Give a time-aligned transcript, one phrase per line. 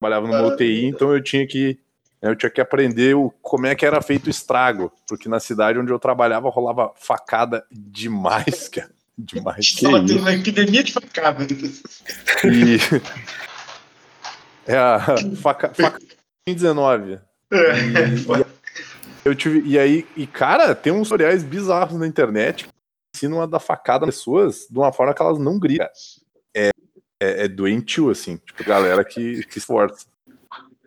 [0.00, 1.78] trabalhava numa UTI, então eu tinha que
[2.20, 5.78] eu tinha que aprender o, como é que era feito o estrago, porque na cidade
[5.78, 8.90] onde eu trabalhava rolava facada demais, cara.
[9.16, 9.70] Demais.
[9.70, 11.44] Que Só tem uma epidemia de facada.
[12.44, 12.78] E...
[14.68, 15.00] É a
[15.40, 15.98] faca, faca
[16.46, 17.14] 19.
[17.14, 18.46] É, e,
[19.24, 22.70] eu tive, e aí, e cara, tem uns tutoriais bizarros na internet que
[23.16, 25.88] ensinam a dar facada nas pessoas de uma forma que elas não gritam.
[27.20, 30.06] É, é, é doentio, assim, tipo, galera que, que esforça.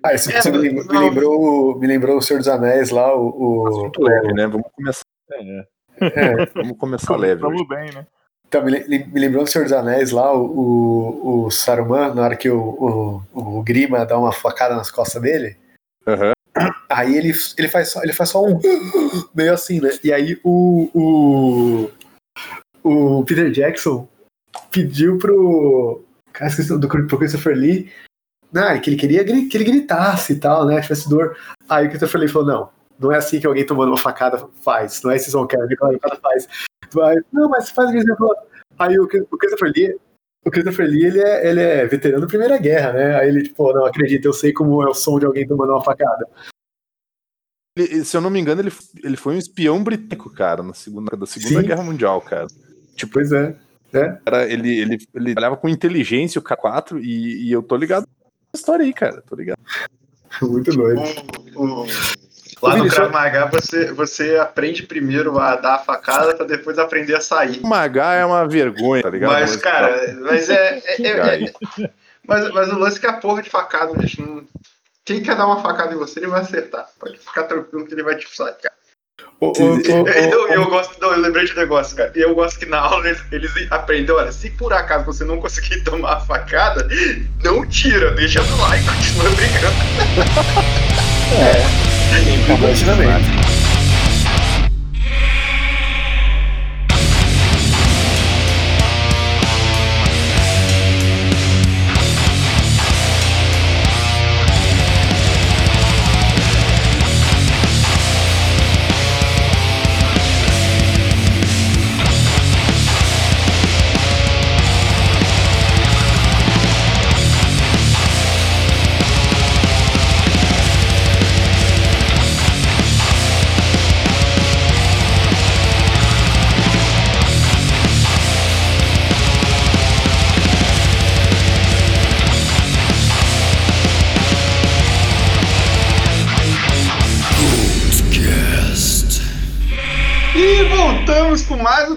[0.03, 3.27] Ah, isso é, me, lembrou, me, lembrou, me lembrou o Senhor dos Anéis lá, o.
[3.27, 4.47] o, o leve, né?
[4.47, 5.05] Vamos começar.
[5.31, 5.65] É.
[6.01, 6.45] É.
[6.55, 7.41] Vamos começar leve.
[7.41, 8.07] Vamos bem, né?
[8.47, 12.35] Então, me, me lembrou do Senhor dos Anéis lá, o, o, o Saruman, na hora
[12.35, 15.55] que o, o, o Grima dá uma facada nas costas dele.
[16.05, 16.31] Uhum.
[16.89, 18.59] Aí ele, ele, faz só, ele faz só um
[19.33, 19.91] meio assim, né?
[20.03, 20.89] E aí o,
[22.83, 24.07] o, o Peter Jackson
[24.69, 26.03] pediu pro.
[26.33, 27.91] Cara, esqueci do Christopher Lee.
[28.51, 30.81] Não, que ele queria que ele gritasse e tal, né?
[30.81, 31.37] Tivesse dor.
[31.69, 35.01] Aí o Christopher Lee falou: não, não é assim que alguém tomando uma facada faz.
[35.03, 36.47] Não é esse som que alguém tomando uma facada faz.
[36.93, 38.35] Mas, não, mas faz o que você falou.
[38.79, 39.95] Aí o, o Christopher Lee
[40.45, 43.15] o Christopher Lee, ele é, ele é veterano da Primeira Guerra, né?
[43.15, 45.83] Aí ele, tipo, não acredita, eu sei como é o som de alguém tomando uma
[45.83, 46.27] facada.
[47.77, 48.71] Ele, se eu não me engano, ele,
[49.03, 51.67] ele foi um espião britânico, cara, na segunda, da Segunda Sim.
[51.67, 52.47] Guerra Mundial, cara.
[52.95, 53.55] Tipo, pois é.
[53.93, 54.17] É.
[54.25, 58.61] Cara, ele, ele, ele trabalhava com inteligência, o K4, e, e eu tô ligado nessa
[58.61, 59.21] história aí, cara.
[59.27, 59.59] Tô ligado.
[60.41, 61.01] Muito doido.
[62.61, 67.15] Lá no Krav Maga você, você aprende primeiro a dar a facada pra depois aprender
[67.15, 67.59] a sair.
[67.63, 69.31] O Maga é uma vergonha, tá ligado?
[69.31, 70.81] Mas, cara, mas é.
[70.85, 71.53] é, é, é
[72.27, 74.21] mas, mas o lance é que a porra de facada, gente.
[74.21, 74.45] Não...
[75.03, 76.87] Quem quer dar uma facada em você, ele vai acertar.
[76.99, 78.71] Pode ficar tranquilo que ele vai te sacar.
[79.43, 82.11] Oh, oh, eu, eu, gosto, não, eu lembrei de um negócio, cara.
[82.13, 85.81] Eu gosto que na aula eles, eles aprendem, olha, se por acaso você não conseguir
[85.83, 86.87] tomar a facada,
[87.43, 89.75] não tira, deixa lá e continua brigando.
[91.41, 91.91] é.
[92.45, 93.07] Completamente.
[93.07, 93.50] mais o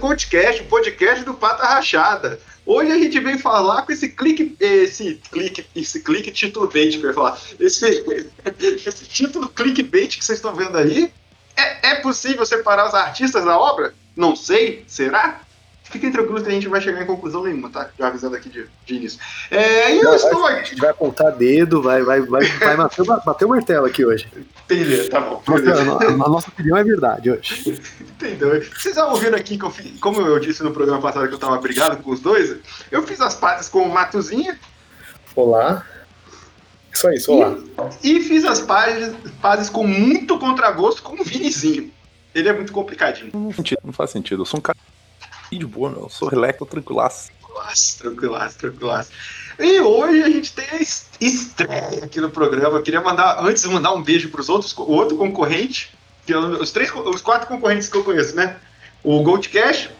[0.05, 2.39] Goldcast, o podcast do Pata Rachada.
[2.67, 7.41] Hoje a gente vem falar com esse clique, esse clique, esse clique eu ia falar.
[7.59, 8.05] Esse,
[8.87, 11.11] esse título clickbait que vocês estão vendo aí.
[11.57, 13.95] É, é possível separar os artistas da obra?
[14.15, 15.41] Não sei, será?
[15.95, 17.89] Fiquem tranquilos que a gente vai chegar em conclusão nenhuma, tá?
[17.97, 19.21] Já avisando aqui de, de início.
[19.49, 20.59] É, e eu estou aqui.
[20.59, 24.27] A gente vai apontar dedo, vai, vai, vai, vai bater, bater o martelo aqui hoje.
[24.65, 25.41] Entendi, tá bom.
[25.47, 27.81] a, a nossa opinião é verdade hoje.
[28.01, 28.61] Entendeu?
[28.77, 31.39] Vocês já ouviram aqui que eu fiz, como eu disse no programa passado que eu
[31.39, 32.57] tava brigado com os dois,
[32.91, 34.59] eu fiz as pazes com o Matuzinha.
[35.37, 35.87] Olá.
[36.93, 37.57] Isso aí, olá.
[38.03, 41.93] E, e fiz as pazes, pazes com muito contragosto com o Vinizinho.
[42.35, 43.31] Ele é muito complicadinho.
[43.33, 44.43] Não faz sentido, não faz sentido.
[44.43, 44.77] Eu sou um cara
[45.59, 46.03] de boa, meu.
[46.03, 47.31] Eu sou relax, tô tranquilaço.
[47.41, 49.11] Tranquilaço, tranquilaço, tranquilaço.
[49.59, 50.81] E hoje a gente tem a
[51.21, 52.79] estreia aqui no programa.
[52.79, 55.93] Eu queria mandar, antes de mandar um beijo para os outros, o outro concorrente,
[56.27, 58.57] que os três, os quatro concorrentes que eu conheço, né?
[59.03, 59.91] O Gold Cash,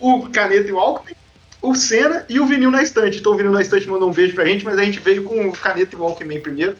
[0.00, 1.14] o Caneta e o Alckmin,
[1.60, 3.18] o Senna e o Vinil na estante.
[3.18, 5.48] Então o Vinil na estante mandou um beijo pra gente, mas a gente veio com
[5.48, 6.76] o Caneta e o Alckmin primeiro.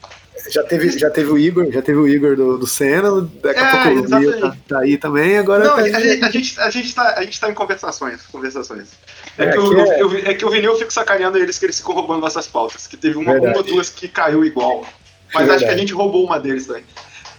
[0.51, 3.67] Já teve, já teve o Igor, já teve o Igor do, do Senna, daqui a
[3.67, 5.65] é, pouco o Vinil tá, tá, aí também, agora...
[5.65, 8.91] Não, tá a, gente, a, gente, a, gente tá, a gente tá em conversações, conversações.
[9.39, 10.03] É, é que, o, é...
[10.03, 12.87] Eu, é que o Vinil eu fico sacaneando eles que eles ficam roubando nossas pautas,
[12.87, 14.87] que teve uma, uma ou duas que caiu igual.
[15.33, 16.85] Mas acho que a gente roubou uma deles também.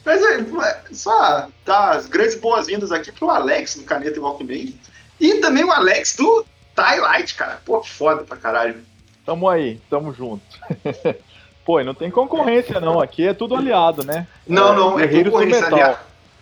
[0.04, 4.74] Mas é, é só dar as grandes boas-vindas aqui pro Alex do Caneta e Walkman.
[5.20, 6.46] E também o Alex do
[6.76, 7.62] Twilight, cara.
[7.66, 8.78] Pô, foda pra caralho.
[9.26, 10.46] Tamo aí, tamo junto.
[11.68, 14.26] Pô, e não tem concorrência não, aqui é tudo aliado, né?
[14.48, 15.98] Não, não, é, é concorrência aliado.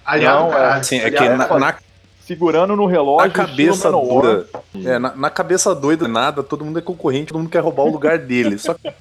[0.05, 1.75] Aliado, não, é, assim, é que na, na,
[2.19, 3.27] segurando no relógio.
[3.27, 4.47] Na cabeça doida.
[4.85, 7.91] É, na, na, cabeça doida, nada, todo mundo é concorrente, todo mundo quer roubar o
[7.91, 8.59] lugar dele.
[8.59, 8.93] Só que,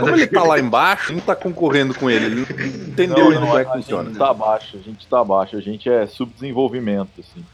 [0.00, 2.24] como ele tá lá embaixo, não tá concorrendo com ele.
[2.24, 4.04] Ele não entendeu não, não, como é que funciona.
[4.04, 7.44] A gente tá abaixo, a gente tá abaixo, a gente é subdesenvolvimento, assim.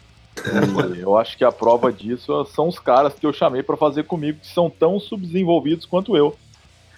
[0.96, 4.05] E eu acho que a prova disso são os caras que eu chamei para fazer
[4.05, 6.37] comigo, que são tão subdesenvolvidos quanto eu.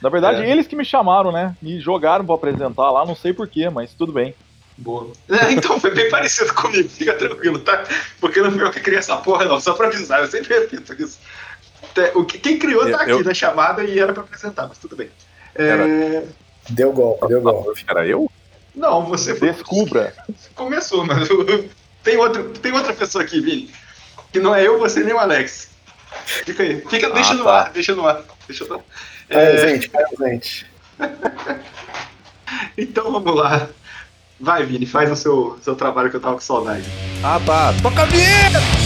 [0.01, 0.51] Na verdade, É.
[0.51, 1.57] eles que me chamaram, né?
[1.61, 4.35] Me jogaram pra apresentar lá, não sei porquê, mas tudo bem.
[4.79, 5.11] Boa.
[5.31, 7.83] É, então, foi bem parecido comigo, fica tranquilo, tá?
[8.21, 10.93] Porque não fui eu que criei essa porra, não, só pra avisar, eu sempre repito
[11.03, 11.19] isso.
[12.15, 14.95] O que, quem criou tá aqui Eu- na chamada e era pra apresentar, mas tudo
[14.95, 15.09] bem.
[15.55, 16.25] É, Era.
[16.69, 17.85] Deu golpe, deu golpe.
[17.89, 18.31] Era eu?
[18.75, 20.13] Não, você foi- Descubra.
[20.55, 21.69] começou, mas eu-
[22.03, 23.71] tem, outro, tem outra pessoa aqui, Vini,
[24.31, 25.71] que não é eu, você nem o Alex.
[26.45, 27.61] Fica aí, fica, deixa no tá.
[27.63, 28.23] ar, deixa no ar.
[28.47, 28.81] Deixa no ar.
[29.29, 30.67] É, É, gente, é, gente.
[32.79, 33.69] então vamos lá.
[34.39, 36.85] Vai, Vini, faz o seu, seu trabalho que eu tava com saudade.
[37.23, 37.75] Ah, tá.
[37.83, 38.86] Toca a vinheta!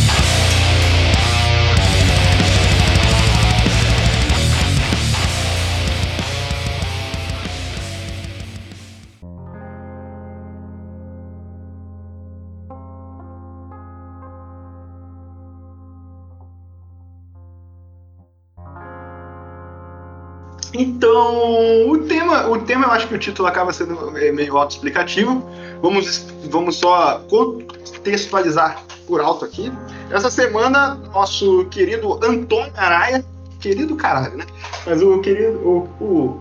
[20.80, 25.46] Então, o tema, o tema eu acho que o título acaba sendo meio autoexplicativo.
[25.82, 29.70] Vamos, vamos só contextualizar por alto aqui.
[30.10, 33.22] Essa semana, nosso querido Antônio Araia,
[33.60, 34.46] querido caralho, né?
[34.86, 36.40] Mas o querido, o, o,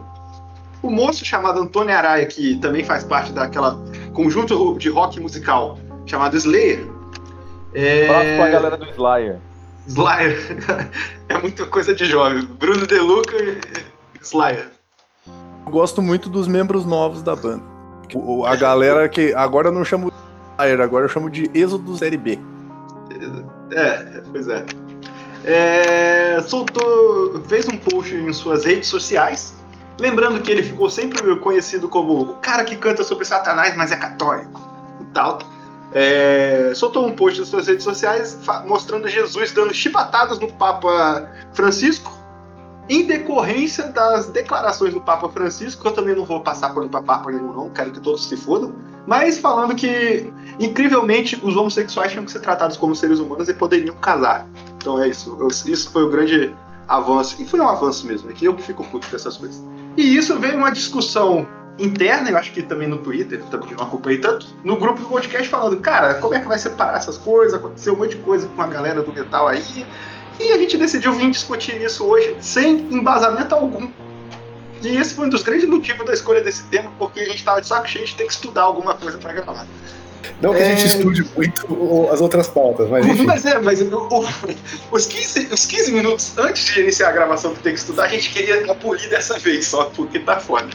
[0.84, 3.78] o moço chamado Antônio Araia, que também faz parte daquela
[4.14, 6.88] conjunto de rock musical chamado Slayer.
[7.74, 8.06] É...
[8.06, 9.38] Abraço pra galera do Slayer.
[9.86, 10.58] Slayer.
[11.28, 12.48] é muita coisa de jovem.
[12.58, 13.36] Bruno De Luca
[14.22, 14.68] Slayer.
[15.66, 17.64] Eu gosto muito dos membros novos da banda.
[18.14, 19.34] O- A galera que.
[19.34, 20.18] Agora eu não chamo de
[20.58, 22.40] Slayer, agora eu chamo de Êxodo Série B.
[23.72, 24.66] É, pois é.
[25.46, 29.54] É, soltou, fez um post em suas redes sociais,
[30.00, 33.96] lembrando que ele ficou sempre conhecido como o cara que canta sobre Satanás, mas é
[33.96, 34.62] católico
[35.02, 35.40] e tal.
[35.94, 38.38] É, soltou um post nas suas redes sociais
[38.68, 42.12] mostrando Jesus dando chibatadas no Papa Francisco,
[42.90, 47.02] em decorrência das declarações do Papa Francisco, que eu também não vou passar por para
[47.02, 48.74] Papa nenhum, não, quero que todos se fodam,
[49.06, 53.96] mas falando que incrivelmente, os homossexuais tinham que ser tratados como seres humanos e poderiam
[53.96, 54.46] casar.
[54.78, 55.38] Então é isso.
[55.66, 56.54] Isso foi o grande
[56.88, 57.42] avanço.
[57.42, 58.30] E foi um avanço mesmo.
[58.30, 59.64] É que eu que fico puto com essas coisas.
[59.96, 61.48] E isso veio uma discussão
[61.78, 65.48] interna, eu acho que também no Twitter, também não acompanhei tanto, no grupo do podcast
[65.48, 67.54] falando, cara, como é que vai separar essas coisas?
[67.54, 69.86] Aconteceu um monte de coisa com a galera do metal aí.
[70.40, 73.90] E a gente decidiu vir discutir isso hoje sem embasamento algum.
[74.82, 77.60] E esse foi um dos grandes motivos da escolha desse tema, porque a gente tava
[77.60, 79.68] de saco cheio de ter que estudar alguma coisa pra gravar.
[80.42, 80.86] Não que a gente É.
[80.86, 83.26] estude muito as outras pautas, mas enfim.
[83.26, 84.26] Mas é, mas o- o-
[84.92, 88.08] os, 15, os 15 minutos antes de iniciar a gravação que tem que estudar, a
[88.08, 90.68] gente queria polir dessa vez só, porque tá foda.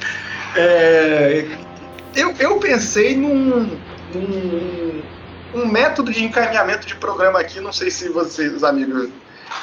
[0.54, 1.46] É,
[2.14, 3.70] eu, eu pensei num,
[4.14, 5.02] num
[5.54, 9.08] um método de encaminhamento de programa aqui, não sei se vocês, os amigos,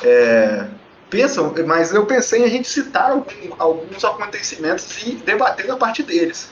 [0.04, 0.66] é,
[1.10, 6.04] pensam, mas eu pensei em a gente citar algum- alguns acontecimentos e debater a partir
[6.04, 6.50] deles.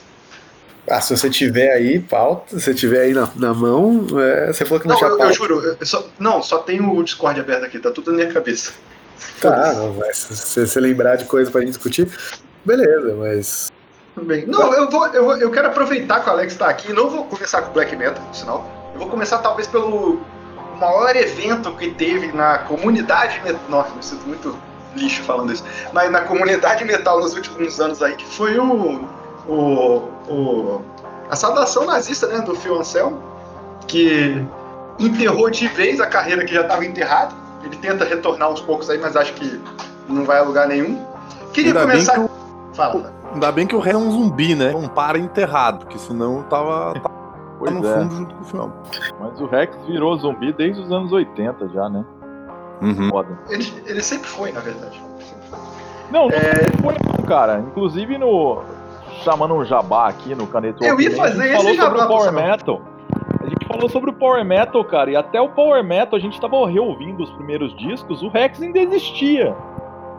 [0.88, 4.64] Ah, se você tiver aí pauta, se você tiver aí na, na mão, é, você
[4.64, 5.32] falou que não, Não, tinha eu, pauta.
[5.32, 8.32] eu juro, eu só, não, só tem o Discord aberto aqui, tá tudo na minha
[8.32, 8.72] cabeça.
[9.40, 12.08] Tá, mas se você lembrar de coisa pra gente discutir,
[12.64, 13.70] beleza, mas.
[14.22, 14.46] Bem.
[14.46, 16.92] Não, eu, vou, eu, vou- eu quero aproveitar que o Alex tá aqui.
[16.92, 18.90] Não vou começar com o Black Metal, sinal.
[18.94, 20.20] Eu vou começar talvez pelo
[20.80, 23.60] maior evento que teve na comunidade metal.
[23.68, 24.56] Nossa, me sinto muito
[24.96, 25.64] lixo falando isso.
[25.92, 29.04] Mas na comunidade metal nos últimos anos aí, que foi o.
[29.46, 30.82] o, o
[31.28, 33.22] a saudação nazista né, do Phil Anselmo,
[33.86, 34.44] que
[34.98, 37.34] enterrou de vez a carreira que já estava enterrada.
[37.62, 39.60] Ele tenta retornar aos poucos aí, mas acho que
[40.08, 41.04] não vai a lugar nenhum.
[41.52, 42.14] Queria Ainda bem começar.
[42.14, 42.30] que o-
[42.74, 43.12] Fala.
[43.32, 44.72] Ainda bem que o rei é um zumbi, né?
[44.72, 46.94] Não para enterrado, porque senão tava,
[47.60, 47.94] Pois no é.
[47.94, 48.72] fundo junto com o final.
[49.20, 52.04] Mas o Rex virou zumbi desde os anos 80 já, né?
[52.82, 53.08] Uhum.
[53.10, 53.38] Foda.
[53.50, 55.00] Ele, ele sempre foi, na verdade.
[56.10, 56.54] Não, não É.
[56.82, 57.60] foi não, cara.
[57.60, 58.62] Inclusive no.
[59.22, 62.32] Chamando um jabá aqui no Caneto Eu ia fazer esse falou jabá, sobre o Power.
[62.32, 62.80] Metal.
[63.38, 66.40] A gente falou sobre o Power Metal, cara, e até o Power Metal a gente
[66.40, 69.54] tava reouvindo os primeiros discos, o Rex ainda existia.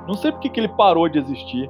[0.07, 1.69] Não sei por que que ele parou de existir.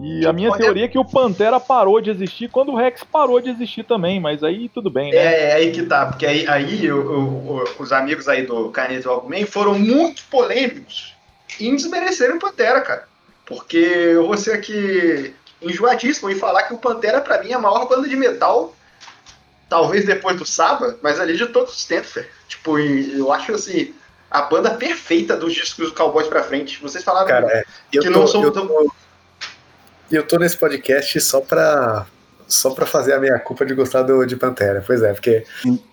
[0.00, 3.40] E a minha teoria é que o Pantera parou de existir quando o Rex parou
[3.40, 5.16] de existir também, mas aí tudo bem, né?
[5.16, 8.70] É, é aí que tá, porque aí, aí eu- eu- eu- os amigos aí do
[8.70, 11.14] Caneta Walkman foram muito polêmicos
[11.58, 13.08] em desmerecerem o Pantera, cara.
[13.44, 17.58] Porque eu vou ser aqui enjoadíssimo em falar que o Pantera, pra mim, é a
[17.58, 18.74] maior banda de metal,
[19.68, 22.26] talvez depois do Saba, mas ali de todos os tempos, velho.
[22.46, 23.92] Tipo, eu acho assim,
[24.30, 26.80] a banda perfeita dos discos do Cowboys pra frente.
[26.80, 28.66] Vocês falaram Cara, é, eu, que tô, não são eu, tão.
[28.66, 28.92] tô,
[30.10, 32.06] eu tô nesse podcast só pra,
[32.46, 34.82] só pra fazer a minha culpa de gostar do, de Pantera.
[34.86, 35.44] Pois é, porque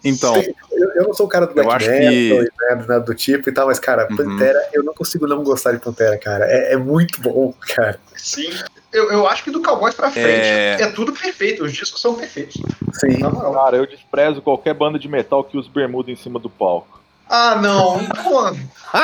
[0.03, 0.35] Então,
[0.71, 3.49] eu, eu não sou o cara do Black Metal que- e nada, nada do tipo
[3.49, 4.15] e tal, mas, cara, Uhum.
[4.17, 6.45] Pantera, eu não consigo não gostar de Pantera, cara.
[6.45, 7.99] É, é muito bom, cara.
[8.15, 8.49] Sim.
[8.93, 10.77] eu, eu acho que do Cowboys pra frente é...
[10.81, 12.61] é tudo perfeito, os discos são perfeitos.
[12.93, 13.19] Sim.
[13.53, 17.01] Cara, eu desprezo qualquer banda de metal que use bermuda em cima do palco.
[17.29, 17.99] Ah, não.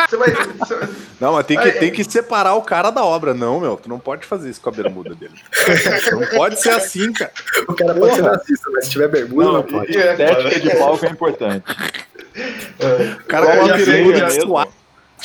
[0.07, 0.79] você vai, você...
[1.19, 3.33] Não, mas tem que, tem que separar o cara da obra.
[3.33, 5.33] Não, meu, tu não pode fazer isso com a bermuda dele.
[6.11, 7.31] não pode ser assim, cara.
[7.67, 9.97] O cara pode ser racista, mas se tiver bermuda, não, não pode.
[9.97, 11.65] É, Estética de palco é importante.
[12.79, 13.11] É.
[13.19, 14.67] O cara com a bermuda de suar.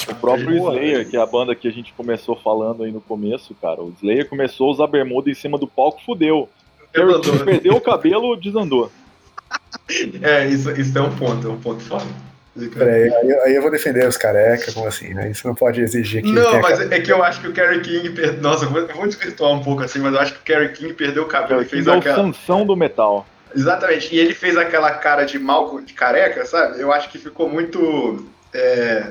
[0.09, 3.55] O próprio Slayer, que é a banda que a gente começou falando aí no começo,
[3.61, 3.83] cara.
[3.83, 6.49] O Slayer começou a usar bermuda em cima do palco, fudeu.
[6.93, 8.91] Perdeu o cabelo, desandou.
[10.21, 12.07] É, isso, isso é um ponto, é um ponto foda.
[12.75, 15.31] Peraí, aí, aí, eu vou defender os carecas, como assim, né?
[15.31, 16.33] Isso não pode exigir que.
[16.33, 18.11] Não, mas é que eu acho que o Kerry King.
[18.11, 18.41] Per...
[18.41, 20.73] Nossa, eu vou, eu vou desvirtuar um pouco assim, mas eu acho que o Kerry
[20.73, 21.61] King perdeu o cabelo.
[21.61, 22.17] Ele fez aquela...
[22.17, 23.27] sanção do metal.
[23.55, 26.81] Exatamente, e ele fez aquela cara de mal de careca, sabe?
[26.81, 28.27] Eu acho que ficou muito.
[28.55, 29.07] É,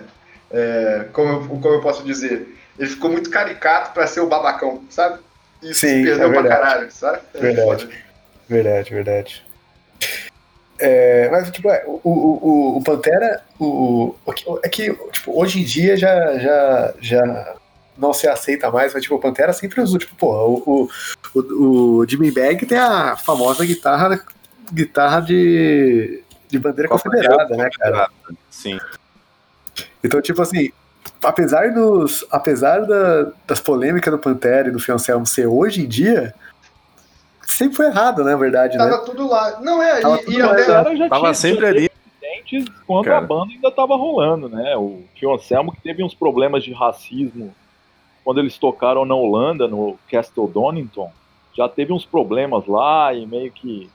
[0.52, 2.48] é, como, eu, como eu posso dizer?
[2.80, 5.20] Ele ficou muito caricato pra ser o babacão, sabe?
[5.62, 7.20] Isso Sim, perdeu é pra caralho, sabe?
[7.34, 7.90] É verdade,
[8.50, 9.46] verdade, verdade.
[10.78, 15.64] É, mas, tipo, é, o, o, o Pantera, o, o, é que, tipo, hoje em
[15.64, 17.56] dia já, já, já
[17.98, 20.34] não se aceita mais, mas, tipo, o Pantera sempre usou, tipo, pô,
[20.68, 20.90] o,
[21.34, 24.20] o, o Jimmy Bag tem a famosa guitarra,
[24.72, 28.10] guitarra de, de bandeira confederada, né, cara?
[28.50, 28.78] Sim.
[30.04, 30.72] Então, tipo assim,
[31.24, 36.34] apesar dos apesar da, das polêmicas do Pantera e do Fioncelmo ser hoje em dia,
[37.46, 39.04] sempre foi errado, né, na verdade, tava né?
[39.06, 39.60] tudo lá.
[39.62, 40.96] Não é, tava e, e até...
[40.96, 41.92] já tava sempre ali.
[42.86, 43.18] Quando Cara.
[43.18, 44.78] a banda ainda tava rolando, né?
[44.78, 47.54] O Fioncelmo que teve uns problemas de racismo
[48.24, 51.12] quando eles tocaram na Holanda, no Castle Donington,
[51.56, 53.90] já teve uns problemas lá e meio que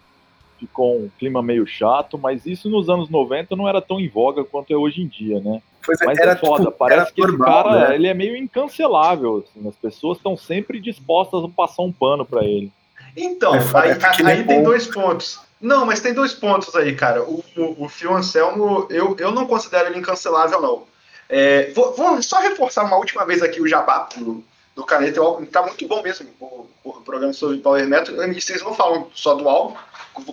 [0.59, 4.45] ficou um clima meio chato, mas isso nos anos 90 não era tão em voga
[4.45, 5.63] quanto é hoje em dia, né?
[5.85, 7.95] Pois é, mas era, é foda, tipo, parece que normal, esse cara, né?
[7.95, 12.45] ele é meio incancelável, assim, as pessoas estão sempre dispostas a passar um pano para
[12.45, 12.71] ele.
[13.17, 15.41] Então, é, aí, é aí tem dois pontos.
[15.61, 17.23] Não, mas tem dois pontos aí, cara.
[17.23, 20.87] O, o, o Phil Anselmo, eu, eu não considero ele incancelável, não.
[21.29, 24.43] É, vou, vou, só reforçar uma última vez aqui o jabá do,
[24.75, 25.21] do Caneta.
[25.53, 28.15] Tá muito bom mesmo, o, o programa sobre Power Metal.
[28.25, 29.77] E vocês não falam só do álbum.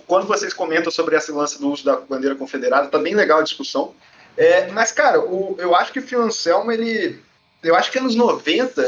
[0.06, 3.44] Quando vocês comentam sobre essa lance do uso da bandeira confederada, tá bem legal a
[3.44, 3.94] discussão.
[4.36, 7.20] É, mas, cara, o, eu acho que o Phil Anselmo, ele.
[7.62, 8.82] Eu acho que anos 90,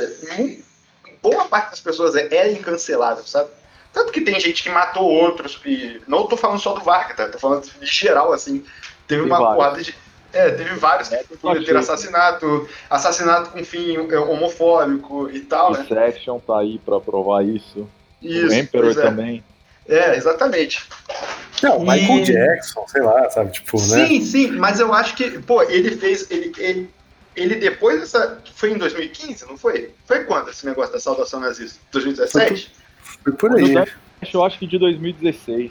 [1.21, 3.51] boa parte das pessoas é, é incancelável, sabe?
[3.93, 7.29] Tanto que tem gente que matou outros, e não tô falando só do Vargas, tá?
[7.29, 8.65] Tô falando de geral, assim.
[9.07, 9.95] Teve uma porrada de.
[10.33, 15.85] É, teve vários que é, cometeram assassinato, assassinato com fim é, homofóbico e tal, né?
[15.89, 17.89] Section tá aí pra provar isso.
[18.23, 18.47] Isso.
[18.47, 18.95] O Emperor é.
[18.95, 19.45] também.
[19.89, 20.87] É, exatamente.
[21.61, 21.87] Não, e...
[21.87, 24.07] Michael Jackson, sei lá, sabe, tipo, né?
[24.07, 26.91] Sim, sim, mas eu acho que, pô, ele fez, ele, ele,
[27.35, 29.93] ele depois dessa, foi em 2015, não foi?
[30.07, 31.81] Foi quando esse negócio da saudação nazista?
[31.91, 32.73] 2017?
[33.23, 33.75] Foi por aí.
[34.33, 35.71] Eu acho que de 2016.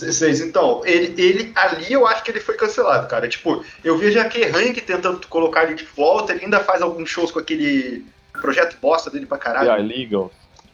[0.00, 3.28] 16, então, ele, ele ali eu acho que ele foi cancelado, cara.
[3.28, 7.30] Tipo, eu vejo a Kerrang tentando colocar ele de volta, ele ainda faz alguns shows
[7.30, 9.68] com aquele projeto bosta dele pra caralho.
[9.68, 10.30] Yeah, Legal.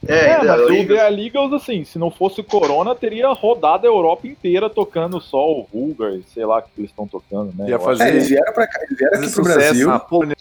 [0.06, 3.90] É, é mas o The Legals, assim, se não fosse o Corona, teria rodado a
[3.90, 7.68] Europa inteira tocando só o Vulgar, sei lá o que eles estão tocando, né?
[7.70, 8.04] Ia fazer...
[8.04, 9.88] É, eles vieram, pra cá, eles vieram aqui pro Brasil.
[9.88, 10.36] Na Polônia,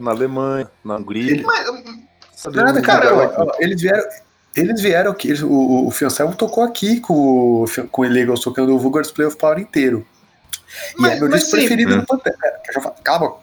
[0.00, 1.32] na Alemanha, na Hungria.
[1.32, 1.44] Ele...
[1.44, 4.04] Mas, nada, cara, ó, ó, eles vieram,
[4.56, 8.78] eles vieram aqui, eles, o, o Fioncelmo tocou aqui com, com o Illegals tocando o
[8.78, 10.06] Vulgar Display of Power inteiro.
[10.98, 12.04] E mas, é meu disco preferido do hum.
[12.04, 12.36] Pantera.
[13.04, 13.36] Calma.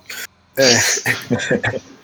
[0.56, 0.64] É,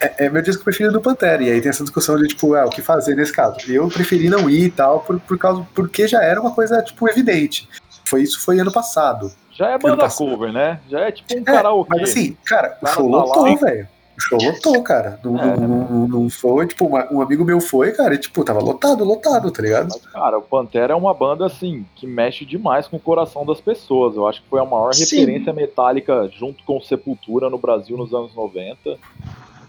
[0.00, 1.42] é, é, meu disco preferido do Pantera.
[1.42, 3.58] E aí tem essa discussão de, tipo, ah, o que fazer nesse caso.
[3.68, 7.08] Eu preferi não ir e tal, por, por causa, porque já era uma coisa, tipo,
[7.08, 7.68] evidente.
[8.04, 9.32] Foi isso foi ano passado.
[9.52, 10.80] Já é banda cover, né?
[10.88, 11.90] Já é tipo um é, karaokê.
[11.90, 13.86] Mas assim, cara, o show lotou, velho.
[14.20, 15.18] O show lotou, cara.
[15.24, 15.56] Não, é.
[15.56, 19.02] não, não, não, foi, tipo, uma, um amigo meu foi, cara, e tipo, tava lotado,
[19.02, 19.98] lotado, tá ligado?
[20.12, 24.14] Cara, o Pantera é uma banda, assim, que mexe demais com o coração das pessoas.
[24.16, 25.04] Eu acho que foi a maior Sim.
[25.04, 28.98] referência metálica junto com Sepultura no Brasil nos anos 90.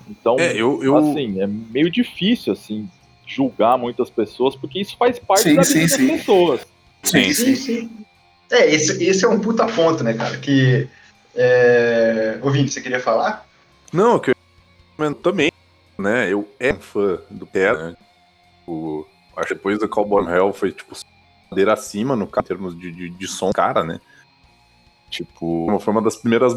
[0.10, 0.98] Então, é, eu, eu...
[0.98, 2.90] assim, é meio difícil, assim,
[3.26, 6.62] julgar muitas pessoas, porque isso faz parte sim, da vida sim, das pessoas.
[7.04, 7.90] Sim, sim, sim.
[8.52, 10.38] É, esse, esse é um puta ponto, né, cara?
[10.38, 10.90] Que.
[11.34, 12.38] É...
[12.42, 13.46] Ouvindo, você queria falar?
[13.94, 14.34] Não, que
[15.14, 15.52] também,
[15.98, 16.32] né?
[16.32, 17.96] Eu era fã do Pé, né?
[18.68, 19.06] O,
[19.38, 20.96] acho que depois do Cowboy Hell foi, tipo,
[21.50, 24.00] madeira acima no em termos de, de, de, som, cara, né?
[25.10, 26.56] Tipo, foi uma das primeiras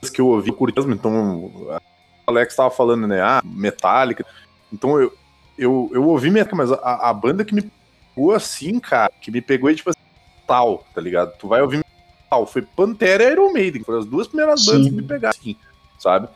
[0.00, 1.78] vezes que eu ouvi curtismo, então o
[2.26, 3.20] Alex tava falando, né?
[3.20, 4.24] Ah, Metallica.
[4.72, 5.12] Então eu,
[5.56, 7.70] eu, eu ouvi Metallica, mas a, a banda que me
[8.14, 9.98] pegou assim, cara, que me pegou é tipo assim,
[10.46, 11.36] tal, tá ligado?
[11.38, 11.84] Tu vai ouvir
[12.30, 14.90] tal, foi Pantera e Iron Maiden, foram as duas primeiras bandas Sim.
[14.90, 15.56] que me pegaram assim,
[15.98, 16.28] sabe?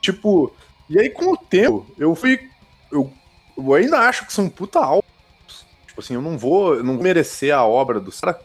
[0.00, 0.52] Tipo,
[0.88, 2.48] e aí com o tempo, eu fui.
[2.90, 3.12] Eu
[3.58, 5.66] eu ainda acho que são puta álbuns.
[5.86, 8.40] Tipo assim, eu não vou, eu não vou merecer a obra do cara,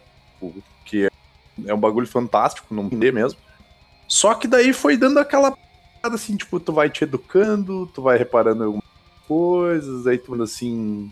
[0.86, 1.10] que é,
[1.68, 3.40] é um bagulho fantástico, não entender mesmo.
[4.08, 5.56] Só que daí foi dando aquela
[6.02, 8.84] assim, tipo, tu vai te educando, tu vai reparando algumas
[9.28, 11.10] coisas, aí tu assim.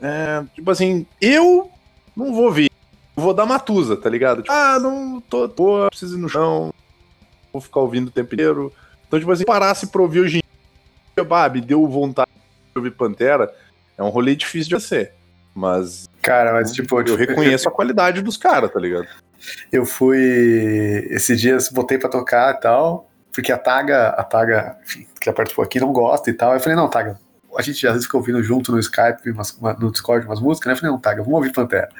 [0.00, 1.70] É, tipo assim, eu
[2.14, 2.70] não vou vir.
[3.16, 4.42] Vou dar matusa, tá ligado?
[4.42, 6.72] Tipo, ah, não tô, tô, preciso ir no chão,
[7.52, 8.72] vou ficar ouvindo o tempo inteiro.
[9.12, 10.42] Então, tipo assim, parasse pra ouvir hoje em
[11.14, 13.52] dia, bah, me deu vontade de ouvir Pantera,
[13.98, 15.12] é um rolê difícil de ser.
[15.54, 16.08] Mas.
[16.22, 16.98] Cara, mas tipo.
[16.98, 19.06] Eu, eu reconheço a qualidade dos caras, tá ligado?
[19.70, 21.06] Eu fui.
[21.10, 25.62] Esses dias botei pra tocar e tal, porque a Taga, a Taga, enfim, que participou
[25.62, 26.54] aqui, não gosta e tal.
[26.54, 27.20] Eu falei, não, Taga,
[27.54, 30.72] a gente às vezes fica ouvindo junto no Skype, umas, no Discord, umas músicas, né?
[30.72, 31.90] Eu falei, não, Taga, vamos ouvir Pantera.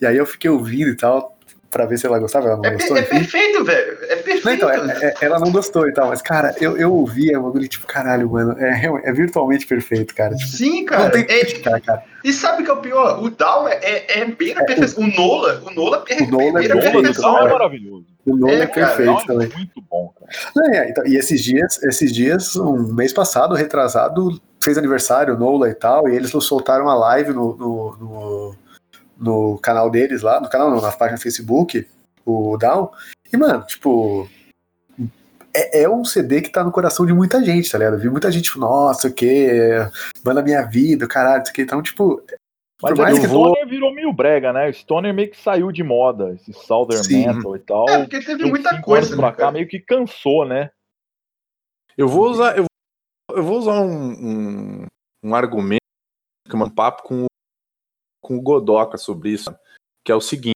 [0.00, 1.33] E aí eu fiquei ouvindo e tal,
[1.74, 2.46] pra ver se ela gostava.
[2.46, 3.98] Ela não é, gostou, é perfeito, velho.
[4.02, 4.44] É perfeito.
[4.44, 7.38] Não, então, é, é, ela não gostou e tal, mas, cara, eu, eu ouvi, é
[7.38, 10.36] um bagulho tipo, caralho, mano, é, é virtualmente perfeito, cara.
[10.36, 11.04] Tipo, Sim, cara.
[11.04, 12.04] Não tem que criticar, cara.
[12.22, 13.22] E sabe o que é o pior?
[13.22, 15.02] O Down é, é, bem na perfeição.
[15.02, 17.20] O, o Nola, o Nola, o Nola é, perfeito.
[17.20, 18.06] O é maravilhoso.
[18.24, 19.48] O Nola é, perfeito cara, também.
[19.56, 20.32] Muito bom, cara.
[20.54, 25.68] Não, então, e esses dias, esses dias, um mês passado, retrasado, fez aniversário, o Nola
[25.68, 28.54] e tal, e eles soltaram uma live no, no, no
[29.18, 31.86] no canal deles lá, no canal não, na página do Facebook,
[32.24, 32.90] o Down.
[33.32, 34.28] E, mano, tipo.
[35.56, 37.98] É, é, um CD que tá no coração de muita gente, tá ligado?
[37.98, 39.48] Vi muita gente, tipo, nossa, o que?
[40.24, 41.62] Manda minha vida, caralho, isso aqui.
[41.62, 42.22] Então, tipo.
[42.82, 44.68] Mas mais o que Stoner virou meio brega, né?
[44.68, 47.26] O Stoner meio que saiu de moda, esse Southern Sim.
[47.26, 47.88] Metal e tal.
[47.88, 49.16] É, porque teve muita coisa.
[49.16, 50.70] Pra cá, meio que cansou, né?
[51.96, 52.58] Eu vou usar.
[52.58, 52.64] Eu,
[53.30, 54.86] eu vou usar um, um,
[55.22, 55.78] um argumento,
[56.52, 57.26] um papo com
[58.24, 59.54] com o Godoka sobre isso,
[60.02, 60.54] que é o seguinte,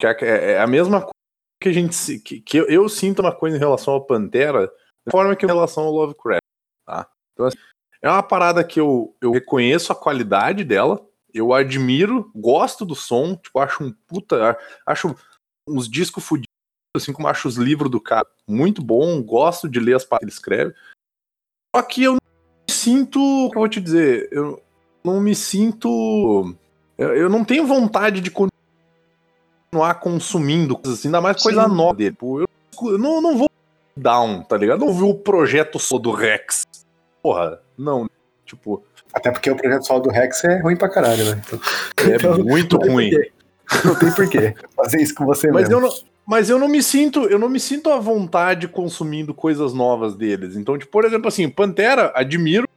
[0.00, 1.12] que é, é, é a mesma coisa
[1.60, 4.72] que a gente que, que eu, eu, sinto uma coisa em relação ao Pantera,
[5.04, 6.42] da forma que em relação ao Lovecraft,
[6.86, 7.10] tá?
[7.32, 7.58] Então, assim,
[8.00, 13.34] é uma parada que eu, eu reconheço a qualidade dela, eu admiro, gosto do som,
[13.34, 14.56] tipo, acho um puta,
[14.86, 15.14] acho
[15.68, 16.46] uns discos fodidos,
[16.96, 20.50] assim como acho os livros do cara muito bom, gosto de ler as partes que
[20.50, 20.74] ele escreve.
[21.74, 22.18] Só que eu não
[22.68, 24.62] me sinto, como eu vou te dizer, eu
[25.04, 26.56] não me sinto
[26.98, 31.74] eu, eu não tenho vontade de continuar consumindo coisas assim, ainda mais coisa Sim.
[31.74, 32.16] nova dele.
[32.20, 32.48] Eu,
[32.82, 33.48] eu não, não vou
[33.96, 34.80] down, tá ligado?
[34.84, 36.64] Não vou o projeto solo do Rex.
[37.22, 38.08] Porra, não.
[38.44, 38.82] Tipo.
[39.12, 41.42] Até porque o projeto solo do Rex é ruim pra caralho, né?
[41.46, 41.60] Então,
[41.98, 43.10] é então, muito ruim.
[43.84, 45.74] Não tem porquê fazer isso com você mas mesmo.
[45.74, 45.94] Eu não,
[46.26, 50.56] mas eu não me sinto, eu não me sinto à vontade consumindo coisas novas deles.
[50.56, 52.68] Então, tipo, por exemplo, assim, Pantera, admiro,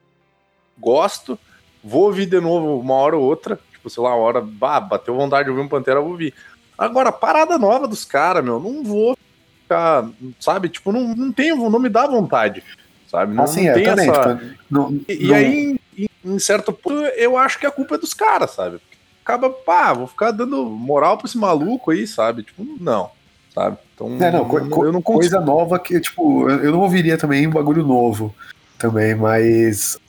[0.77, 1.37] gosto,
[1.83, 5.15] vou ouvir de novo uma hora ou outra, tipo, sei lá, uma hora, bah, bateu
[5.15, 6.33] vontade de ouvir um Pantera, eu vou ouvir.
[6.77, 9.17] Agora, parada nova dos caras, meu, não vou
[9.63, 10.07] ficar,
[10.39, 10.69] sabe?
[10.69, 12.63] Tipo, não, não tenho, não me dá vontade,
[13.09, 13.33] sabe?
[13.33, 14.35] Não, assim, não tem também, essa...
[14.35, 17.97] Tipo, não, e, e, aí, em, em, certo ponto, eu acho que a culpa é
[17.97, 18.79] dos caras, sabe?
[19.23, 22.43] Acaba, pá, vou ficar dando moral pra esse maluco aí, sabe?
[22.43, 23.09] Tipo, não,
[23.53, 23.77] sabe?
[23.93, 27.85] Então, é, não, eu não coisa nova que, tipo, eu não ouviria também um bagulho
[27.85, 28.33] novo
[28.77, 29.99] também, mas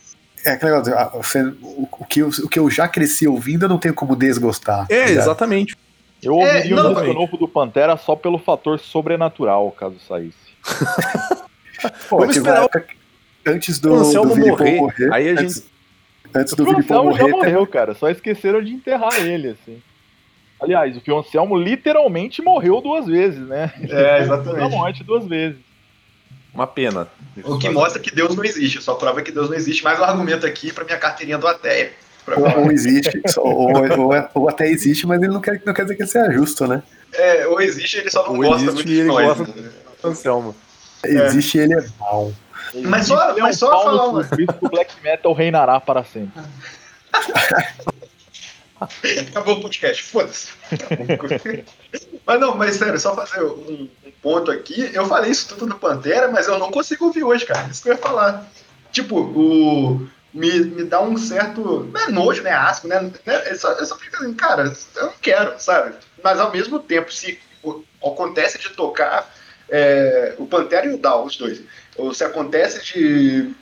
[0.45, 0.95] é aquele negócio,
[1.63, 4.87] o, que eu, o que eu já cresci ouvindo, eu não tenho como desgostar.
[4.89, 5.77] É, tá exatamente.
[6.23, 10.37] Eu ouviria é, o disco novo do Pantera só pelo fator sobrenatural, caso saísse.
[12.09, 12.87] Pô, Vamos esperar época,
[13.45, 15.67] antes do, do morrer, morrer, aí a antes, gente...
[16.33, 17.19] antes do Filipão morrer...
[17.19, 19.83] já morreu, cara, só esqueceram de enterrar ele, assim.
[20.61, 23.73] Aliás, o Fioncelmo literalmente morreu duas vezes, né?
[23.81, 24.71] É, exatamente.
[24.71, 25.59] morte duas vezes.
[26.55, 27.09] Uma pena.
[27.45, 29.83] O que mostra que Deus não existe, só prova que Deus não existe.
[29.83, 31.93] Mais um argumento aqui para minha carteirinha do ateia.
[32.27, 35.97] Ou, ou, existe, ou, ou, ou, até existe, mas ele não quer, não quer dizer
[35.97, 36.83] que ele seja justo, né?
[37.13, 39.39] É, ou existe, ele só não ou gosta muito de ele nós.
[39.39, 39.71] Gosta né?
[40.05, 40.55] Anselmo.
[41.05, 42.33] Existe ele é mal.
[42.75, 44.29] Mas só, mas só falar uma...
[44.61, 46.41] o black metal reinará para sempre.
[49.29, 50.49] Acabou o podcast, foda-se.
[52.27, 54.91] mas não, mas sério, só fazer um, um, ponto aqui.
[54.93, 57.69] Eu falei isso tudo no Pantera, mas eu não consigo ouvir hoje, cara.
[57.69, 58.49] Isso que eu ia falar.
[58.91, 60.09] Tipo, o.
[60.33, 61.91] Me, me dá um certo.
[61.93, 62.53] Não é nojo, né?
[62.53, 63.11] Asco, né?
[63.27, 65.95] Eu só, eu só fico assim, cara, eu não quero, sabe?
[66.23, 67.39] Mas ao mesmo tempo, se
[68.03, 69.31] acontece de tocar
[69.69, 71.63] é, o Pantera e o Down, os dois.
[71.97, 73.55] Ou se acontece de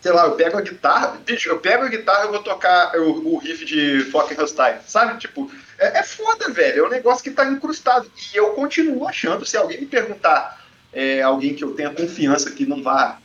[0.00, 3.34] sei lá, eu pego a guitarra, bicho, eu pego a guitarra e vou tocar o,
[3.34, 5.18] o riff de Fucking Hostile, sabe?
[5.18, 8.10] Tipo, é, é, foda, velho, é um negócio que tá incrustado.
[8.32, 12.64] E eu continuo achando, se alguém me perguntar, é, alguém que eu tenha confiança que
[12.64, 13.18] não vá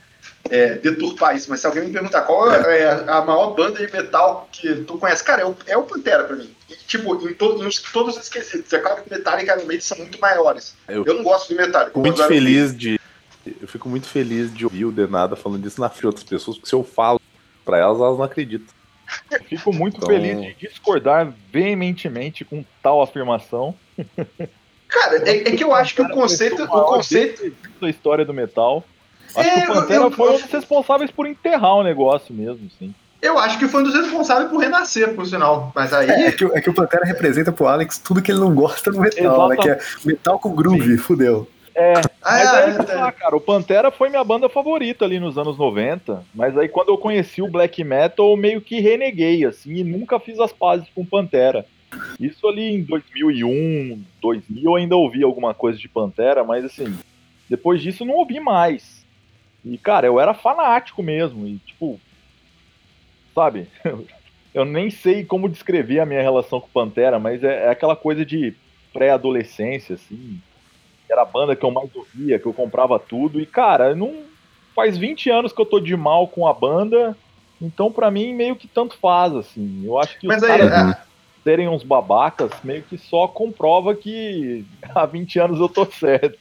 [0.49, 4.47] é, deturpar isso, mas se alguém me perguntar qual é a maior banda de metal
[4.51, 6.53] que tu conhece, cara, é o, é o Pantera pra mim.
[6.69, 8.71] E, tipo, em, to, em todos os quesitos.
[8.73, 10.75] É claro que Metallica e Iron Maiden são muito maiores.
[10.87, 11.97] Eu, eu não gosto de Metallica.
[11.97, 12.99] Muito feliz de
[13.61, 16.57] eu fico muito feliz de ouvir o Denada falando isso na frente de outras pessoas,
[16.57, 17.21] porque se eu falo
[17.63, 18.73] pra elas, elas não acreditam.
[19.47, 20.09] Fico muito então...
[20.09, 23.75] feliz de discordar veementemente com tal afirmação.
[24.87, 26.63] Cara, é, é que eu acho que o conceito.
[26.63, 28.83] O conceito da história do metal.
[29.35, 32.33] Acho é, que o Pantera eu, eu, foi um dos responsáveis por enterrar o negócio
[32.33, 32.93] mesmo, sim.
[33.21, 35.71] Eu acho que foi um dos responsáveis por renascer, por sinal.
[35.75, 36.09] Mas aí.
[36.09, 38.91] É, é, que, é que o Pantera representa pro Alex tudo que ele não gosta
[38.91, 39.57] no metal, né?
[39.57, 40.97] Que é metal com groove, sim.
[40.97, 41.47] fudeu.
[41.75, 45.57] É, ah, mas aí, é, cara, o Pantera foi minha banda favorita ali nos anos
[45.57, 49.83] 90, mas aí quando eu conheci o black metal, eu meio que reneguei, assim, e
[49.83, 51.65] nunca fiz as pazes com o Pantera.
[52.17, 56.97] Isso ali em 2001, 2000, eu ainda ouvi alguma coisa de Pantera, mas assim,
[57.49, 59.05] depois disso não ouvi mais.
[59.63, 61.99] E, cara, eu era fanático mesmo, e tipo,
[63.33, 63.67] sabe,
[64.53, 68.25] eu nem sei como descrever a minha relação com Pantera, mas é, é aquela coisa
[68.25, 68.53] de
[68.93, 70.39] pré-adolescência, assim,
[71.09, 73.39] era a banda que eu mais ouvia, que eu comprava tudo.
[73.39, 74.23] E, cara, não
[74.75, 77.15] faz 20 anos que eu tô de mal com a banda,
[77.61, 79.83] então para mim meio que tanto faz, assim.
[79.85, 80.97] Eu acho que Mas os aí, caras é...
[81.43, 86.37] serem uns babacas meio que só comprova que há 20 anos eu tô certo.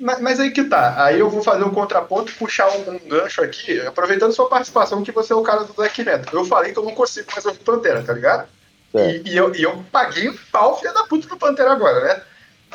[0.00, 1.02] Mas, mas, aí que tá.
[1.02, 5.10] Aí eu vou fazer um contraponto, puxar um, um, gancho aqui, aproveitando sua participação, que
[5.10, 6.32] você é o cara do Black Metal.
[6.32, 8.48] Eu falei que eu não consigo mais ouvir Pantera, tá ligado?
[8.94, 12.22] E, e, eu, e eu paguei um pau, filha da puta, do Pantera agora, né?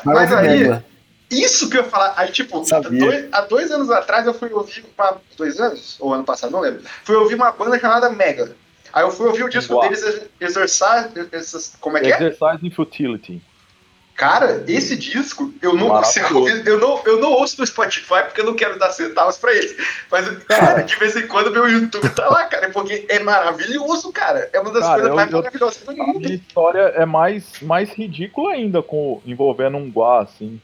[0.04, 0.82] Mas, mas aí.
[1.30, 2.14] Isso que eu ia falar.
[2.16, 4.82] Aí, tipo, dois, há dois anos atrás eu fui ouvir.
[4.96, 5.96] Pra, dois anos?
[6.00, 6.82] Ou ano passado, não lembro.
[7.02, 8.54] Fui ouvir uma banda chamada Mega.
[8.92, 11.08] Aí eu fui ouvir o disco deles, Exercise.
[11.80, 12.16] Como é que é?
[12.16, 13.42] Exercise in Futility.
[14.16, 18.40] Cara, esse disco eu não consigo ouvir, eu não, eu não ouço no Spotify porque
[18.40, 19.76] eu não quero dar centavos pra ele.
[20.08, 24.48] Mas, cara, de vez em quando meu YouTube tá lá, cara, porque é maravilhoso, cara.
[24.52, 26.16] É uma das cara, coisas eu, mais eu, maravilhosas do mundo.
[26.16, 30.60] A minha história é mais, mais ridícula ainda, com, envolvendo um guá, assim.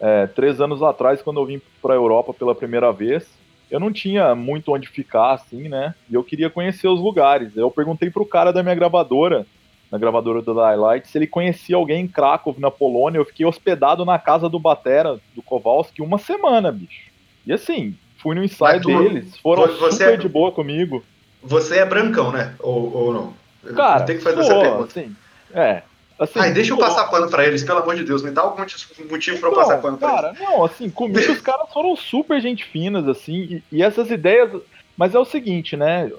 [0.00, 3.26] É, três anos atrás, quando eu vim para a Europa pela primeira vez,
[3.70, 5.94] eu não tinha muito onde ficar, assim, né?
[6.10, 7.56] E eu queria conhecer os lugares.
[7.56, 9.46] Eu perguntei pro cara da minha gravadora,
[9.90, 13.18] na gravadora do Highlight, se ele conhecia alguém em Krakow, na Polônia.
[13.18, 17.10] Eu fiquei hospedado na casa do Batera, do Kowalski, uma semana, bicho.
[17.46, 21.04] E assim, fui no ensaio tu, deles, foram super é, de boa comigo.
[21.42, 22.54] Você é brancão, né?
[22.60, 23.34] Ou, ou não?
[23.74, 24.84] Cara, tem que fazer essa pergunta.
[24.84, 25.16] Assim,
[25.52, 25.82] é,
[26.18, 28.64] Assim, Ai, deixa eu passar pano pra eles, pelo amor de Deus, me dá algum
[29.10, 30.40] motivo pra eu passar pano pra cara, eles.
[30.40, 34.50] Não, assim, comigo os caras foram super gente finas, assim, e, e, essas ideias.
[34.96, 36.12] Mas é o seguinte, né?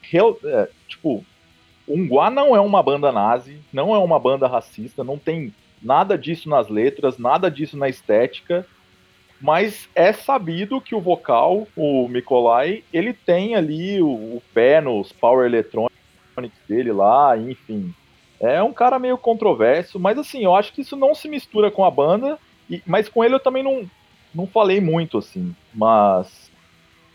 [0.00, 1.22] Real, é, tipo,
[1.86, 6.48] Unguá não é uma banda nazi, não é uma banda racista, não tem nada disso
[6.48, 8.66] nas letras, nada disso na estética,
[9.38, 15.12] mas é sabido que o vocal, o Mikolai, ele tem ali o, o pé nos
[15.12, 15.92] power electronics
[16.66, 17.94] dele lá, enfim
[18.42, 21.84] é um cara meio controverso, mas assim, eu acho que isso não se mistura com
[21.84, 22.36] a banda,
[22.68, 23.88] e, mas com ele eu também não,
[24.34, 25.54] não falei muito, assim.
[25.72, 26.50] Mas,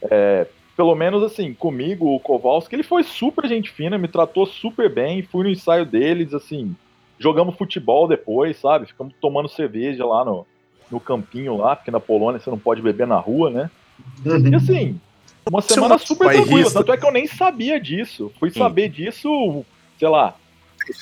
[0.04, 4.90] é, pelo menos assim, comigo, o Kowalski, ele foi super gente fina, me tratou super
[4.90, 6.74] bem, fui no ensaio deles, assim,
[7.20, 8.86] jogamos futebol depois, sabe?
[8.86, 10.48] Ficamos tomando cerveja lá no,
[10.90, 13.70] no campinho lá, porque na Polônia você não pode beber na rua, né?
[14.26, 14.48] Uhum.
[14.48, 15.02] E assim,
[15.46, 18.32] uma semana super tranquila, tanto é que eu nem sabia disso.
[18.40, 19.66] Fui saber disso,
[20.00, 20.47] sei lá, é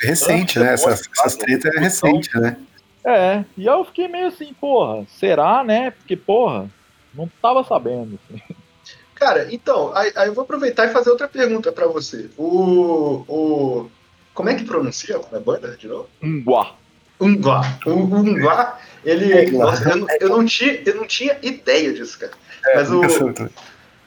[0.01, 0.73] recente, né?
[0.73, 2.57] Essas, essas tretas é recente, né?
[3.05, 5.91] É, e eu fiquei meio assim, porra, será, né?
[5.91, 6.69] Porque, porra,
[7.13, 8.19] não tava sabendo.
[9.13, 12.29] Cara, então, aí, aí, eu vou aproveitar e fazer outra pergunta para você.
[12.37, 13.89] O, o.
[14.33, 16.09] Como é que pronuncia a banda de novo?
[16.21, 16.75] Unguá.
[17.19, 17.77] Unguá.
[17.85, 19.51] O Unguá, ele.
[19.51, 22.33] Nossa, eu, eu, não tinha, eu não tinha ideia disso, cara.
[22.65, 23.01] É, Mas o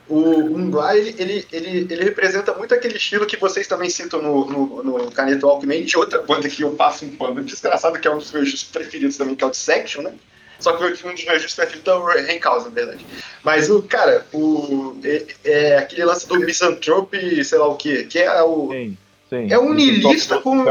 [0.09, 4.47] o Unguá, ele, ele, ele, ele, representa muito aquele estilo que vocês também citam no,
[4.47, 8.11] no, no Caneto Alckmin, de outra banda que eu passo um pano desgraçado, que é
[8.11, 10.15] um dos meus preferidos também, que é o Section, né?
[10.59, 13.07] Só que um dos meus preferidos é o Renkaus, na verdade.
[13.45, 18.19] Mas o, cara, o, é, é aquele lance do Misanthrope, sei lá o que, que
[18.19, 18.71] é o.
[18.71, 18.97] Sim.
[19.29, 20.65] Sim, é um niilista com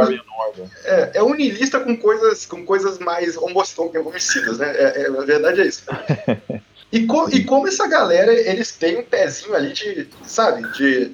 [0.83, 4.75] é, é um niilista com coisas com coisas mais homicidas, né?
[4.75, 5.83] É, é, a verdade é isso.
[6.91, 11.11] E, co e como essa galera, eles têm um pezinho ali de, sabe, de.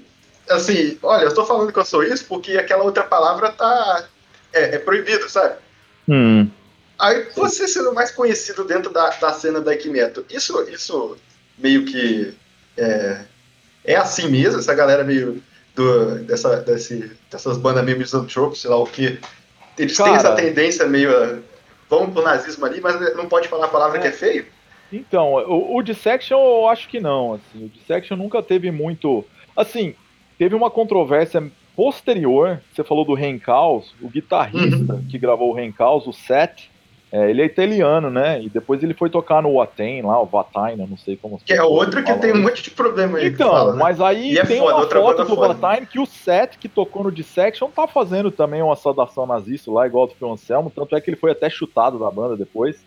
[0.50, 4.06] Assim, olha, eu tô falando que eu sou isso porque aquela outra palavra tá.
[4.52, 5.56] É, é proibido, sabe?
[6.08, 6.48] Hum.
[7.00, 11.18] Aí você sendo mais conhecido dentro da, da cena da Equimeto, isso, isso
[11.58, 12.36] meio que.
[12.78, 13.22] É,
[13.84, 15.42] é assim mesmo, essa galera meio.
[15.76, 19.20] Do, dessa, desse, dessas bandas meio misantrope, sei lá o que.
[19.76, 21.44] Eles Cara, têm essa tendência meio.
[21.90, 24.02] Vamos pro nazismo ali, mas não pode falar a palavra é.
[24.02, 24.46] que é feio.
[24.98, 27.34] Então, o, o Dissection eu acho que não.
[27.34, 29.26] Assim, o Dissection nunca teve muito.
[29.56, 29.96] Assim,
[30.38, 31.44] teve uma controvérsia
[31.76, 32.62] posterior.
[32.74, 35.06] Você falou do Rencaus, o guitarrista uhum.
[35.10, 36.72] que gravou o Rencaus, o Seth.
[37.16, 38.42] É, ele é italiano, né?
[38.42, 41.40] E depois ele foi tocar no Watain lá, o Vataina, não sei como.
[41.46, 43.28] Que é outro que tem um monte de problema aí.
[43.28, 43.80] Então, fala, né?
[43.80, 47.04] mas aí e tem é foda, uma foto do Vataina que o Seth, que tocou
[47.04, 50.72] no Dissection, tá fazendo também uma saudação nazista lá, igual do Phil Anselmo.
[50.76, 52.84] Tanto é que ele foi até chutado da banda depois.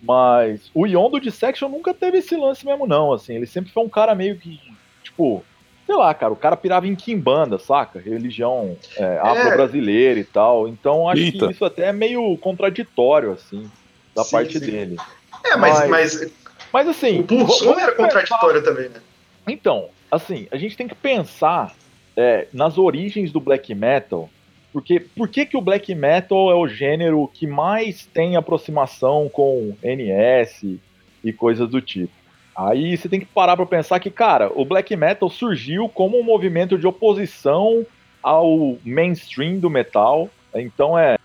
[0.00, 3.12] Mas o Ion do Dissection nunca teve esse lance mesmo, não.
[3.12, 4.60] Assim, ele sempre foi um cara meio que,
[5.02, 5.44] tipo,
[5.84, 7.98] sei lá, cara, o cara pirava em quimbanda, saca?
[7.98, 9.18] Religião é, é.
[9.18, 10.68] afro-brasileira e tal.
[10.68, 11.46] Então acho Eita.
[11.46, 13.68] que isso até é meio contraditório, assim,
[14.14, 14.66] da sim, parte sim.
[14.66, 14.96] dele.
[15.44, 16.32] É, mas, mas,
[16.72, 17.20] mas, assim.
[17.20, 18.74] O Pulsão era contraditório pensar...
[18.74, 19.00] também, né?
[19.46, 21.74] Então, assim, a gente tem que pensar
[22.16, 24.28] é, nas origens do black metal.
[24.72, 29.74] Porque por que, que o black metal é o gênero que mais tem aproximação com
[29.82, 30.78] NS
[31.24, 32.12] e coisas do tipo?
[32.54, 36.24] Aí você tem que parar para pensar que, cara, o black metal surgiu como um
[36.24, 37.86] movimento de oposição
[38.22, 40.28] ao mainstream do metal.
[40.54, 41.18] Então é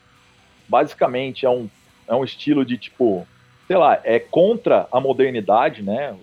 [0.70, 1.68] basicamente é um,
[2.08, 3.28] é um estilo de tipo,
[3.68, 6.16] sei lá, é contra a modernidade, né?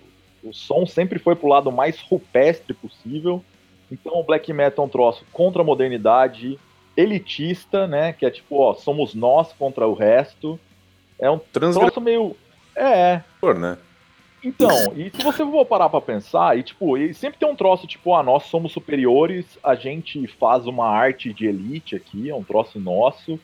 [0.43, 3.43] O som sempre foi pro lado mais rupestre possível.
[3.91, 6.57] Então o black metal é um troço contra a modernidade,
[6.95, 8.13] elitista, né?
[8.13, 10.59] Que é tipo, ó, somos nós contra o resto.
[11.19, 12.35] É um troço meio.
[12.75, 13.21] É.
[13.57, 13.77] Né?
[14.43, 17.85] Então, e se você for parar pra pensar, e tipo, e sempre tem um troço
[17.85, 22.43] tipo, ah, nós somos superiores, a gente faz uma arte de elite aqui, é um
[22.43, 23.39] troço nosso,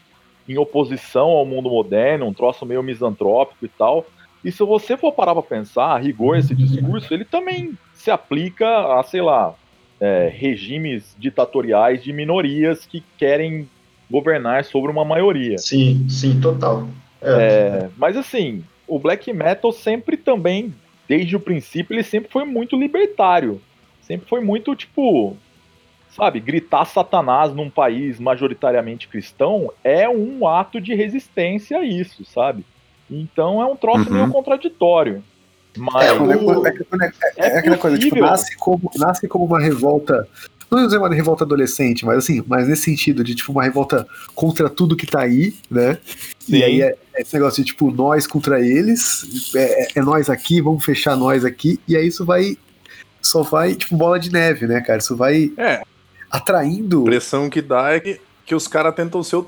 [0.50, 4.08] em oposição ao mundo moderno, um troço meio misantrópico e tal.
[4.44, 8.98] E se você for parar pra pensar, a rigor esse discurso, ele também se aplica
[8.98, 9.54] a, sei lá,
[10.00, 13.68] é, regimes ditatoriais de minorias que querem
[14.10, 15.58] governar sobre uma maioria.
[15.58, 16.88] Sim, sim, total.
[17.22, 17.30] É.
[17.30, 20.74] É, mas assim, o black metal sempre também
[21.08, 23.62] desde o princípio, ele sempre foi muito libertário.
[24.02, 25.36] Sempre foi muito, tipo,
[26.10, 32.66] sabe, gritar Satanás num país majoritariamente cristão é um ato de resistência a isso, sabe?
[33.10, 34.16] Então é um troço uhum.
[34.16, 35.24] meio contraditório.
[35.78, 36.68] Mas é, o...
[36.68, 36.74] é,
[37.38, 40.28] é, é, aquela coisa, tipo, nasce como, nasce como uma revolta.
[40.70, 44.70] Não dizer uma revolta adolescente, mas assim, mas nesse sentido, de tipo, uma revolta contra
[44.70, 45.98] tudo que tá aí, né?
[46.40, 46.58] Sim.
[46.58, 50.60] E aí é, esse negócio de tipo, nós contra eles, é, é, é nós aqui,
[50.60, 52.58] vamos fechar nós aqui, e aí isso vai.
[53.22, 55.00] Só vai, tipo, bola de neve, né, cara?
[55.00, 55.82] Isso vai é.
[56.30, 57.00] atraindo.
[57.00, 59.46] A impressão que dá é que, que os caras tentam ser o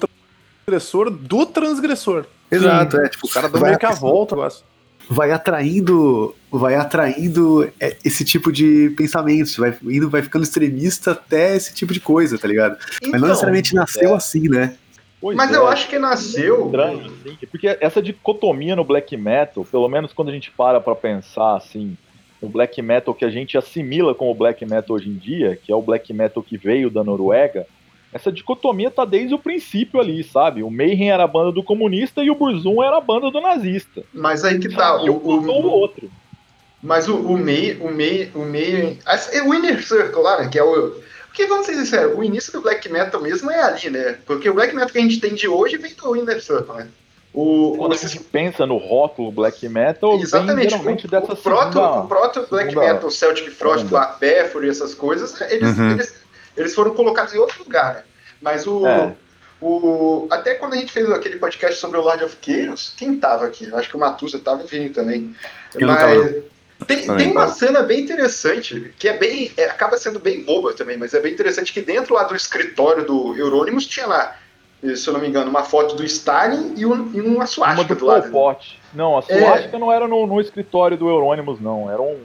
[0.66, 2.26] transgressor do transgressor.
[2.50, 3.04] Exato, Sim.
[3.04, 3.10] é.
[3.10, 4.64] Tipo, o cara dá meio que a volta, eu acho
[5.10, 11.56] vai atraindo vai atraindo é, esse tipo de pensamentos, vai indo, vai ficando extremista até
[11.56, 12.74] esse tipo de coisa, tá ligado?
[12.74, 14.16] Então, Mas não então, necessariamente nasceu é.
[14.16, 14.76] assim, né?
[15.22, 16.66] Pois Mas é, eu acho que nasceu.
[16.66, 20.96] Estranho, assim, porque essa dicotomia no black metal, pelo menos quando a gente para pra
[20.96, 21.98] pensar assim,
[22.42, 25.76] o black metal que a gente assimila como black metal hoje em dia, que é
[25.76, 27.68] o black metal que veio da Noruega,
[28.12, 30.64] essa dicotomia tá desde o princípio ali, sabe?
[30.64, 34.04] O Mayhem era a banda do comunista e o Burzum era a banda do nazista.
[34.14, 35.02] Mas aí que tá.
[35.04, 36.10] o, o, o, outro.
[36.82, 38.98] Mas o, o May, o May, o May,
[39.46, 40.96] o Inner Circle lá, né, que é o
[41.30, 44.18] porque vamos ser sinceros, o início do black metal mesmo é ali, né?
[44.26, 46.88] Porque o black metal que a gente tem de hoje vem do Inner Circle, né?
[47.32, 47.96] O, Quando o...
[47.96, 52.08] a gente pensa no rótulo black metal, Exatamente, vem o, dessa o proto, segunda, o
[52.08, 55.92] proto black segunda, metal, Celtic Frost, Black Panther e essas coisas, eles, uhum.
[55.92, 56.16] eles,
[56.60, 58.04] eles foram colocados em outro lugar, né?
[58.42, 59.16] Mas o, é.
[59.62, 60.28] o.
[60.30, 63.70] Até quando a gente fez aquele podcast sobre o Lord of Chaos, quem tava aqui?
[63.74, 65.36] Acho que o Matusa tava vindo também.
[65.74, 66.44] Eu mas.
[66.88, 69.52] Tem, tem uma cena bem interessante, que é bem.
[69.58, 73.06] É, acaba sendo bem boba também, mas é bem interessante que dentro lá do escritório
[73.06, 74.38] do Euronymous tinha lá,
[74.82, 78.00] se eu não me engano, uma foto do Stalin e, um, e uma suástica do,
[78.00, 78.32] do lado.
[78.32, 78.80] Pot.
[78.94, 79.80] Não, a suástica é...
[79.80, 81.92] não era no, no, escritório do Euronymous, não.
[81.92, 82.18] Era um.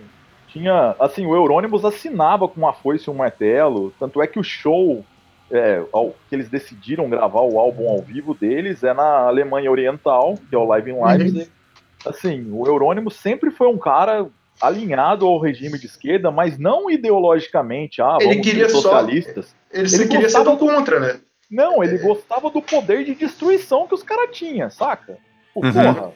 [0.54, 0.94] Tinha.
[1.00, 3.92] Assim, o Euronymous assinava com uma foice e um martelo.
[3.98, 5.04] Tanto é que o show
[5.50, 5.82] é,
[6.28, 10.58] que eles decidiram gravar o álbum ao vivo deles é na Alemanha Oriental, que é
[10.58, 11.40] o Live in Leipzig.
[11.40, 12.10] Uhum.
[12.10, 14.28] Assim, o Eurônimo sempre foi um cara
[14.60, 19.46] alinhado ao regime de esquerda, mas não ideologicamente, ah, ele queria ser socialistas.
[19.46, 21.20] Só, ele, ele queria ser do contra, né?
[21.50, 25.18] Não, ele gostava do poder de destruição que os caras tinham, saca?
[25.56, 25.72] Uhum.
[25.72, 26.12] Porra,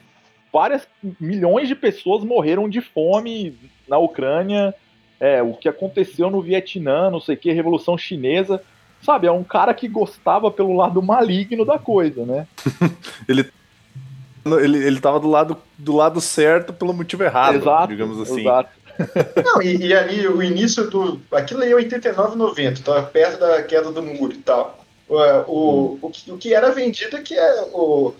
[0.51, 0.87] várias
[1.19, 3.57] milhões de pessoas morreram de fome
[3.87, 4.73] na Ucrânia,
[5.19, 8.61] é, o que aconteceu no Vietnã, não sei o que, Revolução Chinesa.
[9.01, 12.47] Sabe, é um cara que gostava pelo lado maligno da coisa, né?
[13.27, 13.49] ele
[14.45, 18.41] ele, ele tava do lado, do lado certo pelo motivo errado, exato, digamos assim.
[18.41, 18.69] Exato.
[19.45, 21.21] Não, e, e, ali o início do.
[21.31, 24.83] Aquilo aí é 89, 90, tava perto da queda do muro e tal.
[25.07, 28.13] O, o, o, que, o que era vendido é que é o,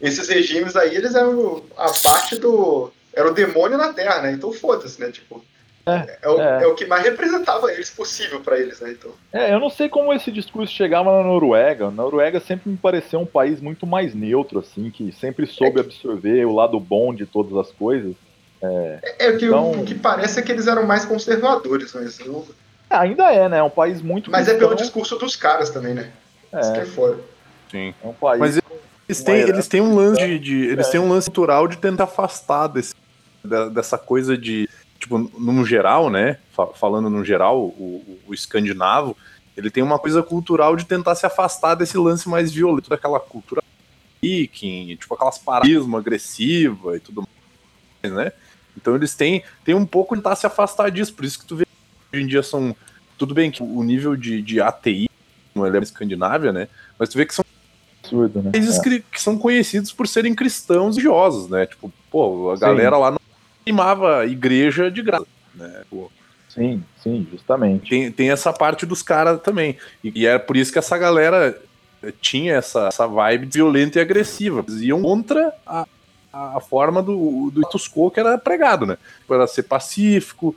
[0.00, 2.90] esses regimes aí, eles eram a parte do.
[3.14, 4.32] Era o demônio na Terra, né?
[4.32, 5.10] Então foda-se, né?
[5.10, 5.42] Tipo,
[5.86, 6.62] É, é, o, é.
[6.64, 8.90] é, o, que mais representava eles possível para eles, né?
[8.90, 9.10] Então.
[9.32, 11.86] É, eu não sei como esse discurso chegava na Noruega.
[11.86, 15.80] A Noruega sempre me pareceu um país muito mais neutro, assim, que sempre soube é
[15.80, 18.14] absorver o lado bom de todas as coisas.
[18.60, 19.70] É, é, é que então...
[19.70, 22.46] o, que parece é que eles eram mais conservadores, mas eu...
[22.90, 23.58] Ainda é, né?
[23.58, 24.30] É um país muito.
[24.30, 24.56] Mas cristão.
[24.56, 26.10] é pelo discurso dos caras também, né?
[26.52, 26.60] É.
[26.60, 27.18] Isso que é foda.
[27.70, 27.94] Sim.
[28.02, 28.38] É um país.
[28.38, 28.60] Mas
[29.08, 30.38] eles têm, eles têm um lance de.
[30.38, 32.94] de eles têm um lance natural de tentar afastar desse,
[33.72, 36.38] dessa coisa de tipo, no geral, né?
[36.74, 39.16] Falando no geral, o, o, escandinavo,
[39.56, 43.62] ele tem uma coisa cultural de tentar se afastar desse lance mais violento daquela cultura
[44.22, 47.22] viking, tipo aquelas paradigmas agressiva e tudo
[48.02, 48.32] mais, né?
[48.76, 51.56] Então eles têm, têm um pouco de tentar se afastar disso, por isso que tu
[51.56, 52.74] vê que hoje em dia são.
[53.16, 55.08] Tudo bem que o nível de, de ATI
[55.54, 56.68] não é Escandinávia, né?
[56.98, 57.44] Mas tu vê que são
[58.06, 58.50] Absurdo, né?
[58.52, 58.82] países é.
[58.82, 61.66] que, são conhecidos por serem cristãos religiosos, né?
[61.66, 63.02] Tipo, pô, a galera Sim.
[63.02, 63.20] lá não
[63.64, 65.82] queimava igreja de graça, né?
[65.90, 66.10] Pô.
[66.48, 67.90] Sim, sim, justamente.
[67.90, 69.76] Tem, tem essa parte dos caras também.
[70.02, 71.60] E, e é por isso que essa galera
[72.20, 74.64] tinha essa, essa vibe violenta e agressiva.
[74.66, 75.86] Eles iam contra a,
[76.32, 78.96] a forma do, do status quo que era pregado, né?
[79.28, 80.54] Era ser pacífico,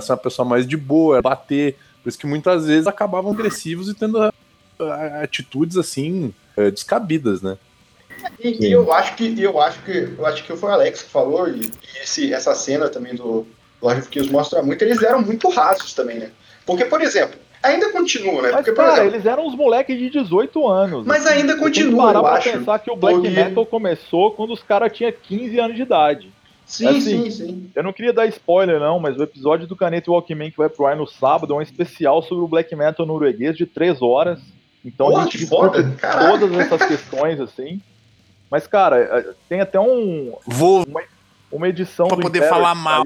[0.00, 1.76] ser uma pessoa mais de boa, bater.
[2.02, 4.32] Por isso que muitas vezes acabavam agressivos e tendo
[5.22, 7.56] atitudes assim eh, descabidas, né?
[8.38, 11.10] E, e, eu acho que eu acho que eu acho que foi o Alex que
[11.10, 13.46] falou e, e esse, essa cena também do
[13.80, 14.82] Lord of Kills mostra muito.
[14.82, 16.30] Eles eram muito rasos também, né?
[16.64, 18.50] Porque por exemplo, ainda continua, né?
[18.52, 21.06] Mas, Porque, cara, exemplo, eles eram uns moleques de 18 anos.
[21.06, 22.52] Mas assim, ainda continua, parar eu pra acho.
[22.52, 23.30] pensar que o black porque...
[23.30, 26.32] metal começou quando os caras tinham 15 anos de idade.
[26.66, 27.70] Sim, assim, sim, sim.
[27.74, 30.86] Eu não queria dar spoiler, não, mas o episódio do Caneta Walkman que vai pro
[30.86, 34.40] ar no sábado é um especial sobre o black metal norueguês de 3 horas.
[34.84, 37.80] Então Pô, a gente discute todas essas questões, assim.
[38.50, 40.36] Mas, cara, tem até um.
[40.46, 40.84] Vou.
[40.86, 41.02] Uma,
[41.50, 42.08] uma edição.
[42.08, 43.04] Pra poder falar mal.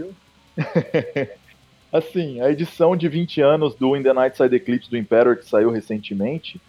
[1.92, 5.48] assim, a edição de 20 anos do In the Night Side Eclipse do Imperator, que
[5.48, 6.60] saiu recentemente,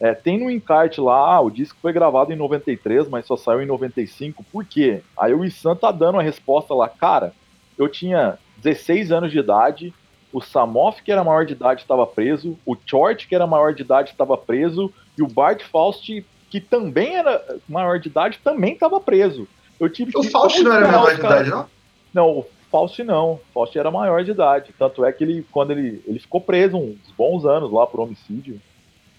[0.00, 3.62] é, tem no encarte lá, ah, o disco foi gravado em 93, mas só saiu
[3.62, 4.44] em 95.
[4.50, 5.02] Por quê?
[5.16, 7.32] Aí o Issan tá dando a resposta lá, cara,
[7.78, 9.94] eu tinha 16 anos de idade,
[10.32, 13.82] o Samoff, que era maior de idade, estava preso, o Chort, que era maior de
[13.82, 19.00] idade, estava preso, e o Bart Faust que também era maior de idade, também estava
[19.00, 19.48] preso.
[19.80, 21.66] Eu tive o Faust não era maior de idade, não?
[22.12, 23.32] Não, o Faust não.
[23.32, 24.74] O Faust era maior de idade.
[24.78, 28.60] Tanto é que ele, quando ele, ele ficou preso uns bons anos lá por homicídio.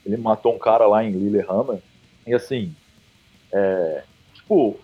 [0.05, 1.79] Ele matou um cara lá em Lillehammer.
[2.27, 2.71] E assim,
[3.51, 4.03] é,
[4.35, 4.77] tipo,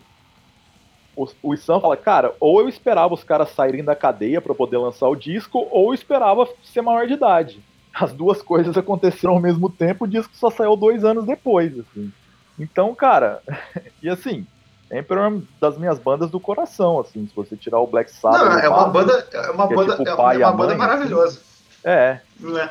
[1.15, 4.77] o, o Sam fala, cara, ou eu esperava os caras saírem da cadeia para poder
[4.77, 7.63] lançar o disco, ou eu esperava ser maior de idade.
[7.93, 12.11] As duas coisas aconteceram ao mesmo tempo, o disco só saiu dois anos depois, assim.
[12.57, 13.41] Então, cara,
[14.01, 14.45] e assim,
[14.91, 18.41] Emperor é uma das minhas bandas do coração, assim, se você tirar o Black Sabbath.
[18.41, 21.39] Não, é uma banda, é uma banda, é, tipo é uma banda maravilhosa.
[21.83, 22.19] É.
[22.43, 22.69] É.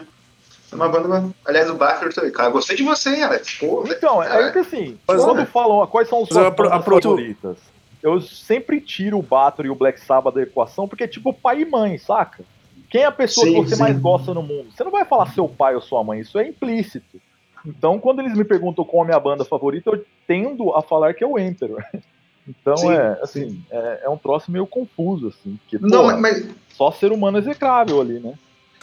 [0.71, 1.31] É uma banda.
[1.47, 2.31] Aliás, o Bachler também.
[2.31, 3.55] Cara, gostei de você, hein, Alex?
[3.55, 7.57] Pô, então, é que assim, quando falam quais são os bandas favoritas,
[8.03, 11.63] eu sempre tiro o Bathory e o Black Sabbath da equação, porque é tipo pai
[11.63, 12.45] e mãe, saca?
[12.91, 13.83] Quem é a pessoa sim, que você sim.
[13.83, 14.71] mais gosta no mundo?
[14.71, 17.21] Você não vai falar seu pai ou sua mãe, isso é implícito.
[17.67, 21.13] Então, quando eles me perguntam qual é a minha banda favorita, eu tendo a falar
[21.15, 21.85] que é o Emperor.
[22.49, 25.59] Então, sim, é, assim, é, é, um troço meio confuso, assim.
[25.59, 26.49] Porque, não, pô, mas...
[26.71, 28.39] Só ser humano execrável ali, né?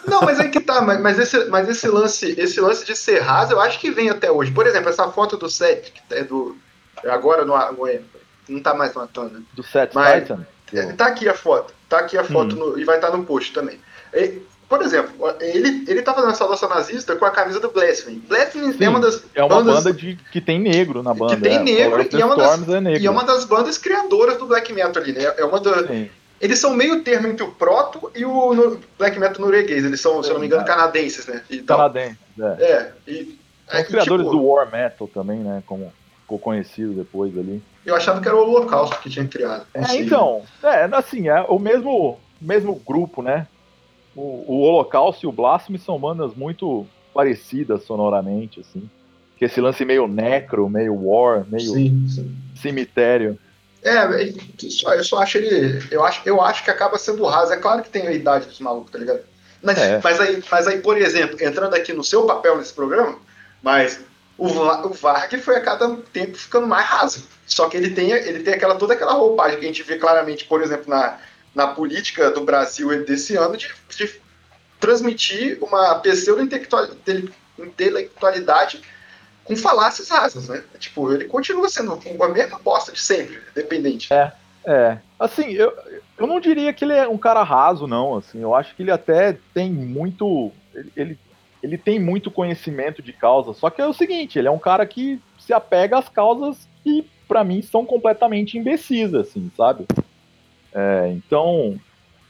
[0.08, 3.22] Não, mas é que tá, mas, mas, esse, mas esse lance, esse lance de ser
[3.22, 4.52] raso, eu acho que vem até hoje.
[4.52, 6.56] Por exemplo, essa foto do set, que é do.
[7.06, 7.88] Agora no, no
[8.48, 9.42] não tá mais no Atona.
[9.54, 10.46] Do set mas, Titan?
[10.74, 11.74] É, tá aqui a foto.
[11.88, 12.72] Tá aqui a foto hum.
[12.72, 13.80] no, e vai estar tá no post também.
[14.14, 18.18] E, por exemplo, ele, ele tá fazendo essa nossa nazista com a camisa do Blasphemy.
[18.28, 19.24] Blasphemy Sim, é uma das.
[19.36, 21.36] É uma bandas, banda de, que tem negro na banda.
[21.36, 23.02] Que tem é, negro e é, uma das, é negro.
[23.02, 25.34] e é uma das bandas criadoras do black metal ali, né?
[25.38, 25.86] É uma das.
[26.42, 29.86] Eles são meio termo entre o proto e o no, black metal norueguês.
[29.86, 31.42] Eles são, se não me engano, canadenses, né?
[31.66, 32.64] Canadenses, é.
[32.64, 35.64] é e, são os criadores tipo, do War Metal também, né?
[35.66, 35.92] Como
[36.26, 37.62] ficou conhecido depois ali.
[37.86, 39.66] Eu achava que era o Holocausto que tinha criado.
[39.74, 43.48] É, então, é, assim, é o mesmo, mesmo grupo, né?
[44.16, 48.90] o, o Holocausto e o Blasphemy são bandas muito parecidas sonoramente, assim.
[49.38, 52.36] Que esse lance meio necro, meio war, meio sim, sim.
[52.56, 53.38] cemitério.
[53.84, 54.02] É,
[54.70, 55.86] só, eu só acho ele.
[55.92, 57.52] Eu acho, eu acho que acaba sendo raso.
[57.52, 59.20] É claro que tem a idade dos malucos, tá ligado?
[59.62, 60.00] Mas, é.
[60.02, 63.18] mas, aí, mas aí, por exemplo, entrando aqui no seu papel nesse programa,
[63.62, 64.00] mas
[64.38, 67.26] o, o Varg foi a cada tempo ficando mais raso.
[67.46, 70.46] Só que ele tem, ele tem aquela, toda aquela roupagem que a gente vê claramente,
[70.46, 71.18] por exemplo, na,
[71.54, 74.20] na política do Brasil desse ano de, de
[74.80, 78.82] transmitir uma pseudo-intelectualidade
[79.44, 80.64] com falácias rasas, né?
[80.80, 84.12] Tipo, ele continua sendo a mesma bosta de sempre, dependente.
[84.12, 84.34] É,
[84.68, 85.72] É, assim, eu,
[86.18, 88.18] eu não diria que ele é um cara raso, não.
[88.18, 90.52] Assim, eu acho que ele até tem muito.
[90.74, 91.20] Ele, ele,
[91.66, 93.52] ele tem muito conhecimento de causa.
[93.54, 97.04] Só que é o seguinte, ele é um cara que se apega às causas que,
[97.28, 99.88] para mim, são completamente imbecis, assim, sabe?
[100.72, 101.80] É, então,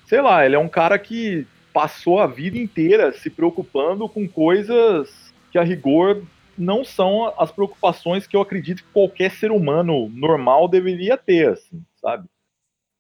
[0.08, 5.34] sei lá, ele é um cara que passou a vida inteira se preocupando com coisas
[5.52, 6.24] que a rigor
[6.58, 11.84] não são as preocupações que eu acredito que qualquer ser humano normal deveria ter, assim,
[12.02, 12.26] sabe?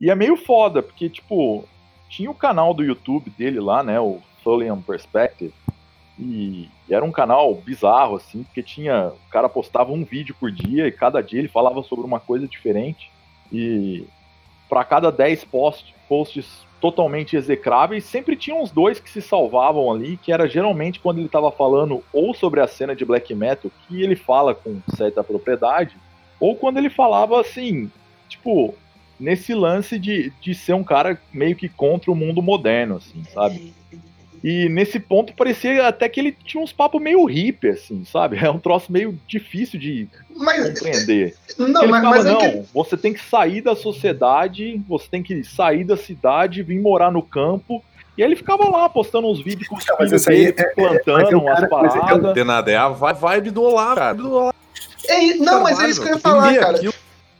[0.01, 1.65] E é meio foda, porque, tipo,
[2.09, 5.53] tinha o canal do YouTube dele lá, né, o Thulian Perspective,
[6.19, 10.87] e, era um canal bizarro, assim, porque tinha, o cara postava um vídeo por dia,
[10.87, 13.11] e cada dia ele falava sobre uma coisa diferente,
[13.51, 14.05] e
[14.69, 20.17] para cada 10 post, posts totalmente execráveis, sempre tinha uns dois que se salvavam ali,
[20.17, 24.03] que era geralmente quando ele estava falando ou sobre a cena de black metal, que
[24.03, 25.97] ele fala com certa propriedade,
[26.39, 27.89] ou quando ele falava assim,
[28.27, 28.75] tipo,
[29.19, 33.73] nesse lance de, de ser um cara meio que contra o mundo moderno, assim, sabe?
[34.43, 38.37] E nesse ponto parecia até que ele tinha uns papos meio hippie, assim, sabe?
[38.45, 41.35] É um troço meio difícil de mas, compreender.
[41.57, 42.63] Não, ele mas, fala, mas é não, que...
[42.73, 47.23] você tem que sair da sociedade, você tem que sair da cidade, vir morar no
[47.23, 47.83] campo.
[48.17, 51.35] E aí ele ficava lá postando uns vídeos com os filhos dele, é, plantando é,
[51.35, 52.33] umas paradas.
[52.33, 54.13] De nada, é a vibe do Olá, cara.
[54.13, 54.53] Do Olá.
[55.07, 56.77] É, não, mas é isso que eu ia falar, cara.
[56.77, 56.93] Aquilo.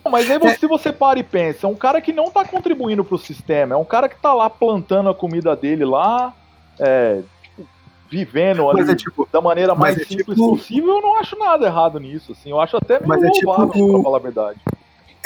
[0.10, 3.04] Mas aí você, se você para e pensa, é um cara que não tá contribuindo
[3.04, 6.32] pro sistema, é um cara que tá lá plantando a comida dele lá,
[6.80, 7.68] é, tipo,
[8.10, 11.66] vivendo ali é tipo, da maneira mais é simples tipo, possível, eu não acho nada
[11.66, 12.50] errado nisso, assim.
[12.50, 14.60] Eu acho até meio é louvável, tipo, pra falar a verdade.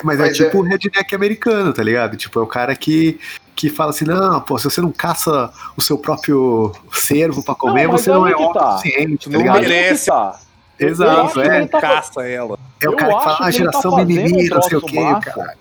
[0.03, 2.15] Mas, é mas é tipo o redneck americano, tá ligado?
[2.15, 3.19] Tipo, é o cara que,
[3.55, 7.85] que fala assim, não, pô, se você não caça o seu próprio cervo pra comer,
[7.85, 9.59] não, você não é autossuficiente, tá, tá ligado?
[9.61, 10.05] merece.
[10.07, 10.39] Tá.
[10.79, 11.67] Exato, é.
[11.67, 12.57] Tá caça ela.
[12.81, 15.57] É o cara que fala, ah, geração tá mimimi, não sei o quê, cara.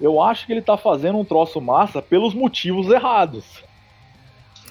[0.00, 3.44] Eu acho que ele tá fazendo um troço massa pelos motivos errados.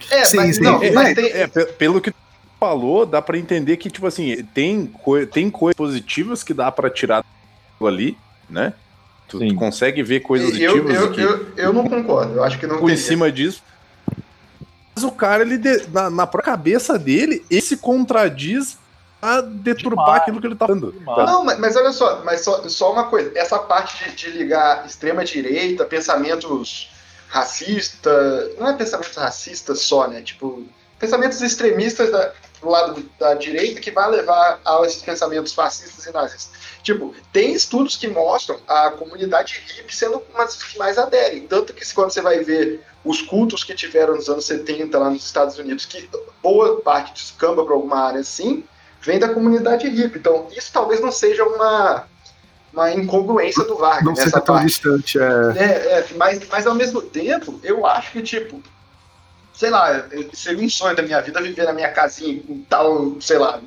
[0.10, 0.64] É, sim, mas, sim.
[0.64, 1.26] Não, é, mas tem...
[1.32, 2.18] é, pelo que tu
[2.60, 6.90] falou, dá para entender que, tipo assim, tem, co tem coisas positivas que dá para
[6.90, 7.24] tirar
[7.82, 8.18] ali,
[8.50, 8.74] né?
[9.28, 10.96] Tu, tu, consegue ver coisas positivas.
[10.96, 13.64] Eu, eu, eu, eu, não concordo, eu acho que não Por em cima disso.
[14.96, 15.60] Mas o cara, ele
[15.92, 18.78] na, na própria cabeça dele, ele se contradiz
[19.22, 20.22] a deturbar Demais.
[20.22, 20.94] aquilo que ele tá falando.
[21.06, 24.86] Não, mas, mas, olha só, mas só, só uma coisa, essa parte de, de ligar
[24.86, 26.90] extrema direita, pensamentos
[27.34, 30.22] racista, não é pensamento racista só, né?
[30.22, 30.64] Tipo,
[31.00, 32.32] pensamentos extremistas da,
[32.62, 36.52] do lado da direita que vai levar a esses pensamentos fascistas e nazistas.
[36.84, 41.48] Tipo, tem estudos que mostram a comunidade hippie sendo uma das que mais aderem.
[41.48, 45.26] Tanto que quando você vai ver os cultos que tiveram nos anos 70 lá nos
[45.26, 46.08] Estados Unidos, que
[46.44, 48.64] boa parte descamba para alguma área assim,
[49.02, 50.20] vem da comunidade hippie.
[50.20, 52.08] Então, isso talvez não seja uma
[52.74, 54.04] uma incongruência do Vargas.
[54.04, 55.24] Não seja tão distante, é.
[55.56, 55.64] É,
[56.00, 56.06] é.
[56.16, 58.62] mas, mas ao mesmo tempo, eu acho que, tipo,
[59.54, 63.38] sei lá, seria um sonho da minha vida viver na minha casinha com tal, sei
[63.38, 63.60] lá,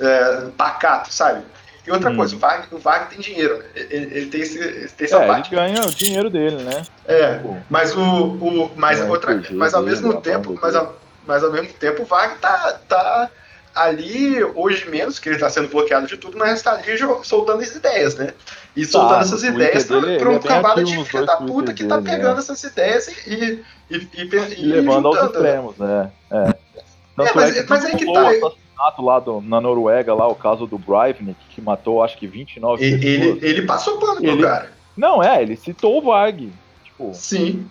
[0.00, 1.44] é, pacato, sabe?
[1.86, 2.16] E outra hum.
[2.16, 5.26] coisa, o Varg, o Varg tem dinheiro, ele, ele, tem, esse, ele tem essa é,
[5.26, 5.54] parte.
[5.54, 6.82] Ele ganha o dinheiro dele, né?
[7.06, 7.40] É,
[7.70, 8.00] mas o.
[8.00, 12.38] o mas, outra, mas ao mesmo tempo, mas ao, mas ao mesmo tempo o Varg
[12.38, 13.30] tá, tá
[13.76, 17.74] ali, hoje menos, que ele está sendo bloqueado de tudo, mas está ali soltando as
[17.74, 18.32] ideias, né?
[18.74, 19.98] E tá, soltando essas ideias para
[20.30, 22.40] um é cavalo de filha da puta que tá pegando né?
[22.40, 25.24] essas ideias e, e, e, e, levando aos né?
[25.26, 26.10] extremos, né?
[26.30, 26.36] É.
[26.36, 26.54] é
[27.14, 28.12] Tanto é, mas, é que, mas é que tá.
[28.12, 32.26] O assassinato lá do, na Noruega, lá, o caso do Breivik, que matou acho que
[32.26, 33.42] 29 ele, pessoas.
[33.42, 34.72] Ele, ele passou pano ele, pro cara.
[34.96, 36.50] Não, é, ele citou o Varg.
[36.84, 37.68] Tipo, sim.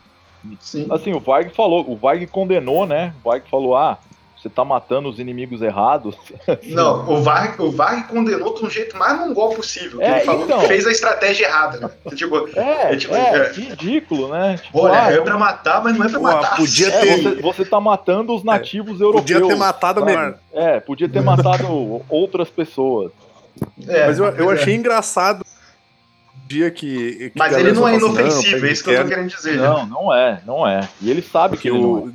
[0.60, 0.88] Sim.
[0.91, 3.14] Assim, o Varg falou, o Varg condenou, né?
[3.24, 3.97] O Varg falou: ah,
[4.46, 6.16] você tá matando os inimigos errados.
[6.66, 10.00] Não, o Varg, o Varg condenou de um jeito mais mongol possível.
[10.02, 11.80] É, ele falou então, que fez a estratégia errada.
[11.80, 12.16] Né?
[12.16, 14.60] Tipo, é, é, tipo, é, é, ridículo, né?
[14.64, 16.58] Tipo, Olha, ah, é pra matar, mas não é pra matar.
[16.58, 17.08] Podia ter...
[17.08, 19.39] É, você, você tá matando os nativos europeus.
[19.39, 20.36] Podia ter matado mesmo.
[20.54, 23.12] É, podia ter matado outras pessoas.
[23.78, 25.43] mas eu, eu achei engraçado
[26.48, 27.32] dia que.
[27.32, 29.58] que mas ele não é inofensivo, é isso que eu tô querendo dizer.
[29.58, 29.89] Não, né?
[29.89, 30.88] não é, não é.
[31.02, 32.14] E ele sabe que, que o,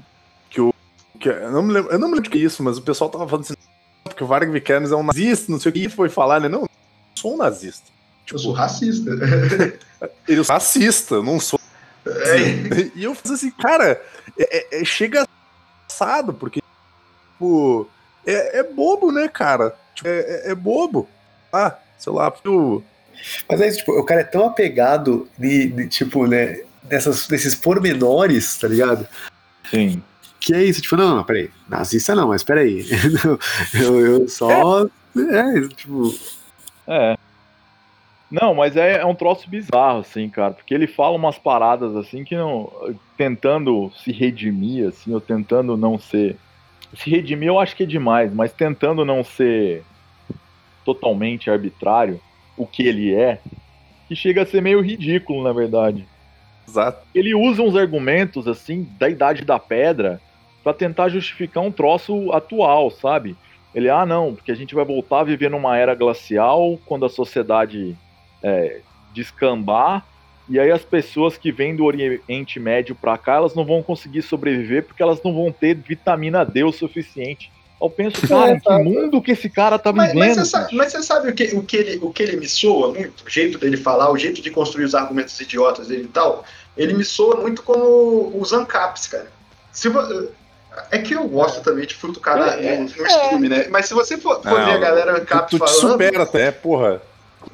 [1.21, 2.83] que, eu, não me lembro, eu não me lembro de que é isso, mas o
[2.83, 3.55] pessoal tava falando assim,
[4.03, 6.49] porque o Varg Vikernes é um nazista, não sei o que, foi falar, né?
[6.49, 6.69] Não, eu
[7.15, 7.87] sou um nazista.
[8.25, 9.11] Tipo, eu sou racista.
[10.27, 11.61] ele é racista, não sou.
[12.07, 12.91] É.
[12.97, 14.01] E eu fiz assim, cara,
[14.39, 15.27] é, é, é chega
[15.89, 16.63] assado, porque,
[17.33, 17.87] tipo,
[18.27, 19.77] é, é bobo, né, cara?
[19.95, 21.07] Tipo, é, bobo.
[21.53, 22.33] Ah, sei lá,
[23.49, 28.57] Mas é tipo, o cara é tão apegado de, de tipo, né, dessas, desses pormenores,
[28.57, 29.07] tá ligado?
[29.71, 30.03] Sim
[30.41, 32.87] que é isso, tipo, não, não, peraí, nazista não, mas peraí,
[33.75, 36.15] eu, eu só, é, é tipo...
[36.89, 37.17] É.
[38.31, 42.23] Não, mas é, é um troço bizarro, assim, cara, porque ele fala umas paradas assim
[42.23, 42.71] que não.
[43.17, 46.37] tentando se redimir, assim, ou tentando não ser.
[46.95, 49.83] Se redimir eu acho que é demais, mas tentando não ser
[50.85, 52.21] totalmente arbitrário,
[52.57, 53.41] o que ele é,
[54.07, 56.07] que chega a ser meio ridículo, na verdade.
[56.69, 57.05] Exato.
[57.13, 60.21] Ele usa uns argumentos, assim, da idade da pedra
[60.63, 63.37] para tentar justificar um troço atual, sabe?
[63.75, 67.09] Ele, ah, não, porque a gente vai voltar a viver numa era glacial, quando a
[67.09, 67.97] sociedade
[68.43, 68.81] é,
[69.15, 70.05] descambar,
[70.49, 74.23] e aí as pessoas que vêm do Oriente Médio para cá, elas não vão conseguir
[74.23, 77.53] sobreviver porque elas não vão ter vitamina D o suficiente.
[77.81, 80.19] Eu penso, cara, é, que mundo que esse cara tá vivendo.
[80.19, 82.37] Mas, mas, você, sabe, mas você sabe, o, que, o, que ele, o que ele
[82.37, 83.25] me soa muito?
[83.25, 86.45] O jeito dele falar, o jeito de construir os argumentos idiotas dele e tal.
[86.77, 89.33] Ele me soa muito como os ANCAPs, cara.
[89.73, 89.89] Se,
[90.91, 93.09] é que eu gosto também de futucar é, no, no é.
[93.09, 93.67] stream, né?
[93.71, 95.75] Mas se você for, for ver a galera ANCAP falando.
[95.75, 97.03] Tu supera até, porra.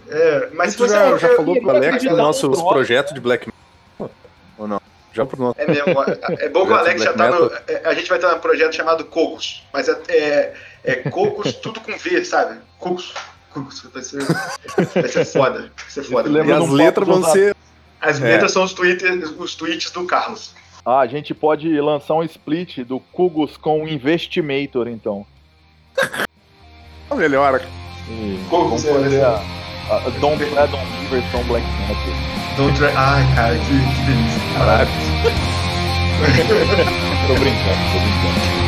[0.08, 0.94] É, mas se você.
[0.94, 4.10] Já, já falou pro Alex do nosso projeto de Black Metal?
[4.58, 4.80] Ou não?
[5.12, 5.60] Já pro nosso.
[5.60, 5.94] É mesmo.
[6.38, 7.50] É bom que o Alex já tá no.
[7.66, 9.66] É, a gente vai ter um projeto chamado Cocos.
[9.72, 10.54] Mas é, é,
[10.84, 12.58] é Cocos tudo com V, sabe?
[12.78, 13.14] Cocos.
[13.50, 13.82] Cocos.
[13.92, 14.22] Vai ser,
[14.94, 15.60] vai ser foda.
[15.60, 16.28] Vai ser foda.
[16.28, 17.56] E as letras vão ser.
[18.00, 18.54] As letras é.
[18.54, 20.52] são os tweets, os tweets do Carlos.
[20.88, 25.26] Ah, a gente pode lançar um split do Kugos com o Investimator, então.
[27.12, 27.60] Melhor.
[28.48, 29.42] Kugos é fazer a,
[29.90, 32.14] a Don't Tread on versão Black Metal.
[32.56, 32.94] Don't Tread...
[32.96, 34.40] Ai, cara, que, que delícia.
[34.54, 34.86] Caralho.
[37.26, 38.65] tô brincando, tô brincando.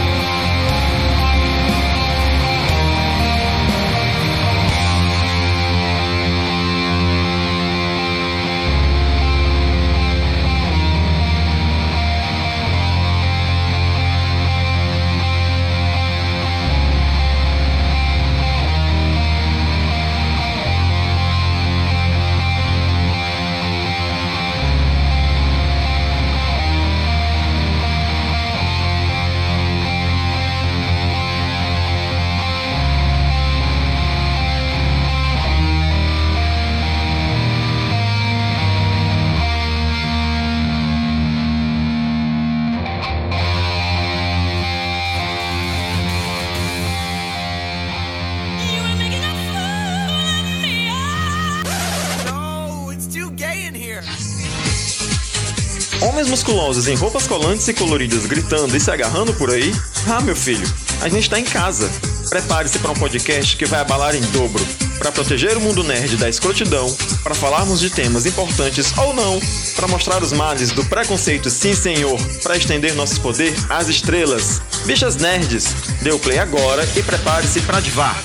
[56.48, 59.70] Musculosos em roupas colantes e coloridas gritando e se agarrando por aí?
[60.08, 60.66] Ah, meu filho,
[61.02, 61.90] a gente está em casa.
[62.30, 64.64] Prepare-se para um podcast que vai abalar em dobro,
[64.98, 66.90] para proteger o mundo nerd da escrotidão,
[67.22, 69.38] para falarmos de temas importantes ou não,
[69.76, 74.62] para mostrar os males do preconceito, sim senhor, para estender nosso poder às estrelas.
[74.86, 78.22] Bichas Nerds, dê o play agora e prepare-se para divar.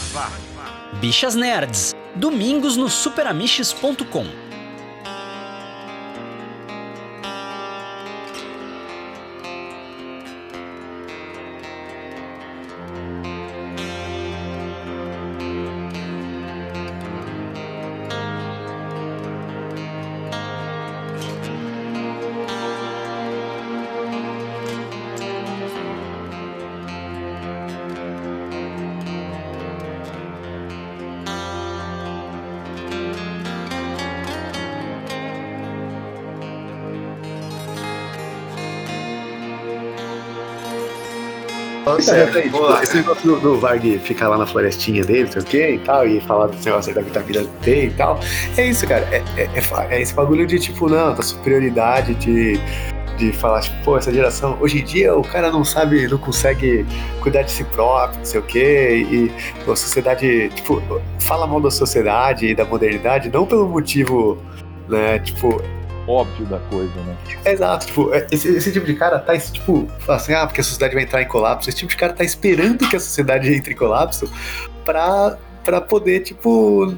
[1.01, 4.42] Bichas Nerds, domingos no superamiches.com.
[42.41, 45.79] Tipo, esse negócio do, do Varg ficar lá na florestinha dele, sei o que e
[45.79, 48.19] tal, e falar desse negócio da vitamina D e tal.
[48.57, 49.07] É isso, cara.
[49.11, 52.59] É, é, é, é esse bagulho de tipo, não, da superioridade de
[53.17, 56.85] de falar, tipo, pô, essa geração, hoje em dia o cara não sabe, não consegue
[57.21, 59.31] cuidar de si próprio, não sei o quê, e
[59.61, 60.81] a sociedade, tipo,
[61.19, 64.37] fala mal da sociedade e da modernidade, não pelo motivo,
[64.87, 65.61] né, tipo,
[66.07, 67.17] óbvio da coisa, né?
[67.45, 70.93] Exato, tipo, é, esse, esse, tipo de cara tá, tipo, assim, ah, porque a sociedade
[70.93, 71.69] vai entrar em colapso.
[71.69, 74.29] Esse tipo de cara tá esperando que a sociedade entre em colapso
[74.83, 76.95] pra, pra poder, tipo.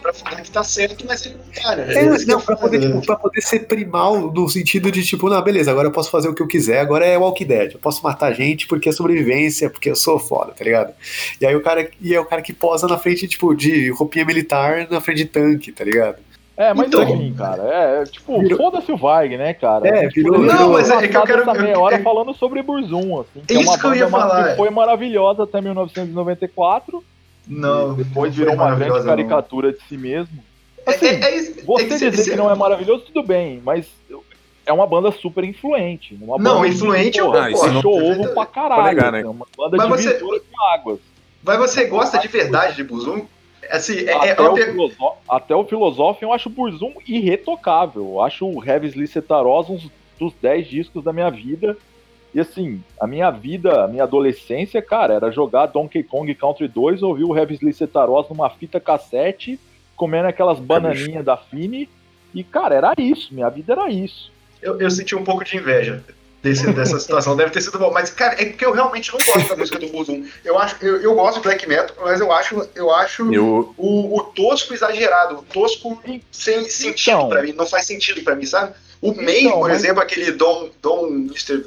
[0.00, 1.92] Pra falar que tá certo, mas ele não tá, né?
[1.92, 5.72] É, não, pra poder, tipo, pra poder ser primal no sentido de, tipo, não, beleza,
[5.72, 7.72] agora eu posso fazer o que eu quiser, agora é Walking Dead.
[7.72, 10.94] Eu posso matar gente porque é sobrevivência, porque eu sou foda, tá ligado?
[11.40, 14.24] E aí o cara, e é o cara que posa na frente, tipo, de roupinha
[14.24, 16.27] militar na frente de tanque, tá ligado?
[16.58, 17.62] É, mas então, enfim, cara.
[17.62, 18.58] É, tipo, virou...
[18.58, 19.86] foda-se o Varg, né, cara?
[19.86, 20.40] É, tipo, virou.
[20.40, 21.42] Não, mas é que eu quero.
[21.42, 23.40] Essa meia hora falando sobre Burzum, assim.
[23.46, 24.50] Que é Isso é uma que eu ia falar.
[24.50, 27.04] Que foi maravilhosa até 1994.
[27.46, 27.94] Não.
[27.94, 29.74] Depois virou uma grande caricatura não.
[29.74, 30.42] de si mesmo.
[30.84, 33.86] É, assim, é, é, você dizer que não é maravilhoso, tudo bem, mas
[34.66, 36.18] é uma banda super influente.
[36.20, 37.32] Uma não, influente eu.
[37.34, 38.82] Ah, deixou ovo pra caralho.
[38.82, 39.20] Negar, né?
[39.20, 40.20] É uma banda mas de você,
[40.74, 40.98] águas.
[41.44, 43.24] Mas você gosta de verdade de Burzum?
[43.70, 48.02] Assim, é, até, é o filosófico, até o filosófico eu acho o Burzum irretocável.
[48.02, 49.78] Eu acho o Heavis Licetaros um
[50.18, 51.76] dos 10 discos da minha vida.
[52.34, 57.02] E assim, a minha vida, a minha adolescência, cara, era jogar Donkey Kong Country 2,
[57.02, 59.58] ouvir o Heavis Licetaros numa fita cassete,
[59.96, 61.88] comendo aquelas bananinhas da Fini.
[62.34, 63.34] E, cara, era isso.
[63.34, 64.30] Minha vida era isso.
[64.60, 66.02] Eu, eu senti um pouco de inveja
[66.42, 67.36] desse, dessa situação.
[67.36, 67.92] Deve ter sido bom.
[67.92, 70.26] Mas, cara, é porque eu realmente não gosto da música do Burzum.
[70.44, 73.74] Eu, acho, eu, eu gosto de black metal, mas eu acho, eu acho eu...
[73.76, 77.52] O, o tosco exagerado, o tosco sem sentido então, pra mim.
[77.52, 78.74] Não faz sentido pra mim, sabe?
[79.00, 79.78] O May, então, por mas...
[79.78, 81.58] exemplo, aquele Dom, Dom Mr.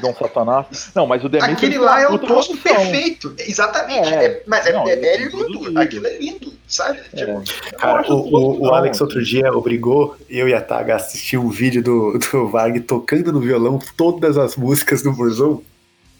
[0.00, 0.90] Dom Satanás.
[0.94, 1.58] Não, mas o Demetrius.
[1.58, 3.34] Aquele lá é o tosco perfeito.
[3.38, 4.08] Exatamente.
[4.08, 5.78] É, é, mas é, não, é, é lindo.
[5.78, 7.00] Aquilo é lindo, sabe?
[7.12, 7.26] É.
[7.40, 11.36] Tipo, Cara, o, o, o, Alex outro dia obrigou eu e a Taga a assistir
[11.36, 15.62] um vídeo do, do Varg tocando no violão todas as músicas do Burzão.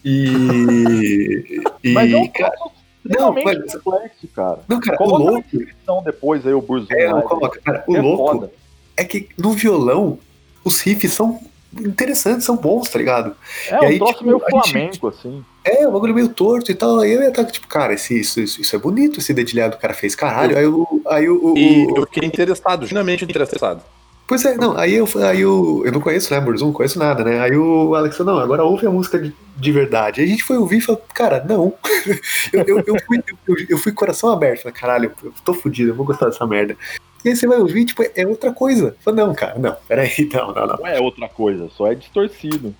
[0.05, 1.63] E.
[1.83, 2.55] e mas não, cara,
[3.03, 4.59] não, mas, complexo, cara.
[4.69, 6.05] Não, cara, coloca o louco.
[6.05, 6.99] depois aí o Burzão.
[6.99, 8.27] É, coloca, cara, o é louco.
[8.27, 8.62] Foda
[8.97, 10.19] é que no violão
[10.65, 11.41] os riffs são
[11.81, 13.35] interessantes, são bons, tá ligado?
[13.69, 15.45] É, e um aí, troço tipo, meio flamenco, gente, assim.
[15.65, 17.01] É, um bagulho meio torto e tal.
[17.01, 19.79] Aí eu ia estar, tipo, cara, esse, isso, isso, isso, é bonito, esse dedilhado que
[19.79, 20.57] o cara fez, caralho.
[20.57, 23.83] Aí, eu, aí o, e eu fiquei interessado, genuinamente interessado.
[24.27, 27.23] Pois é, não, aí eu, aí eu, eu não conheço, né, Burzum, não conheço nada,
[27.25, 27.41] né?
[27.41, 30.21] Aí o Alex falou, não, agora ouve a música de, de verdade.
[30.21, 31.75] Aí a gente foi ouvir e falou, cara, não.
[32.53, 35.95] eu, eu, eu, fui, eu, eu, fui coração aberto, falei, caralho, eu tô fudido, eu
[35.95, 36.77] vou gostar dessa merda.
[37.25, 38.97] E aí você vai ouvir, tipo, é outra coisa.
[39.01, 40.77] Fala, não, cara, não, peraí, não, não, não.
[40.77, 42.75] Não é outra coisa, só é distorcido.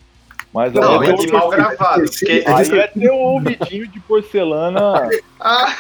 [0.53, 2.05] Mas não, é, é mal gravado.
[2.11, 2.45] Porque...
[2.47, 5.09] Aí é ter um ouvidinho de porcelana.
[5.41, 5.75] ah.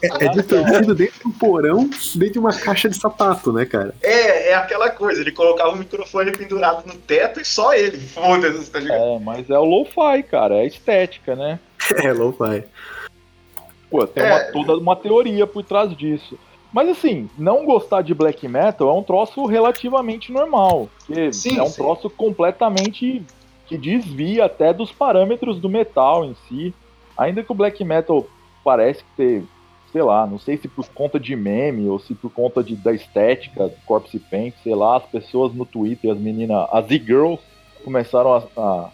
[0.00, 3.94] é, é, distorcido dentro de um porão, dentro de uma caixa de sapato, né, cara?
[4.00, 7.98] É, é aquela coisa, ele colocava o microfone pendurado no teto e só ele.
[7.98, 9.02] Foda-se, tá ligado?
[9.02, 11.60] É, mas é o lo-fi, cara, é estética, né?
[11.96, 12.64] É, lo-fi.
[13.90, 14.32] Pô, tem é...
[14.32, 16.38] uma, toda uma teoria por trás disso.
[16.72, 20.88] Mas assim, não gostar de black metal é um troço relativamente normal.
[21.32, 21.76] Sim, é um sim.
[21.76, 23.22] troço completamente
[23.66, 26.74] que desvia até dos parâmetros do metal em si.
[27.16, 28.26] Ainda que o black metal
[28.64, 29.44] parece ter,
[29.92, 32.92] sei lá, não sei se por conta de meme ou se por conta de, da
[32.92, 37.42] estética, corpse paint, sei lá, as pessoas no Twitter, as meninas, as e-girls,
[37.84, 38.90] começaram a, a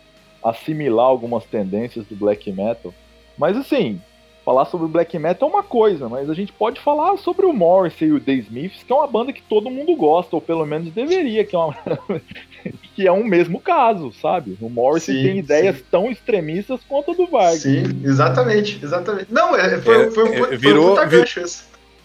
[0.50, 2.92] assimilar algumas tendências do black metal.
[3.36, 4.00] Mas assim,
[4.48, 7.52] falar sobre o black metal é uma coisa, mas a gente pode falar sobre o
[7.52, 10.64] Morrissey e o The Smiths, que é uma banda que todo mundo gosta, ou pelo
[10.64, 11.76] menos deveria, que é, uma...
[12.96, 14.56] que é um mesmo caso, sabe?
[14.58, 15.84] O Morrissey sim, tem ideias sim.
[15.90, 17.60] tão extremistas quanto a do Vargas.
[17.60, 19.26] Sim, exatamente, exatamente.
[19.30, 21.26] Não, é, foi, é, foi, foi, é, virou, foi um virou,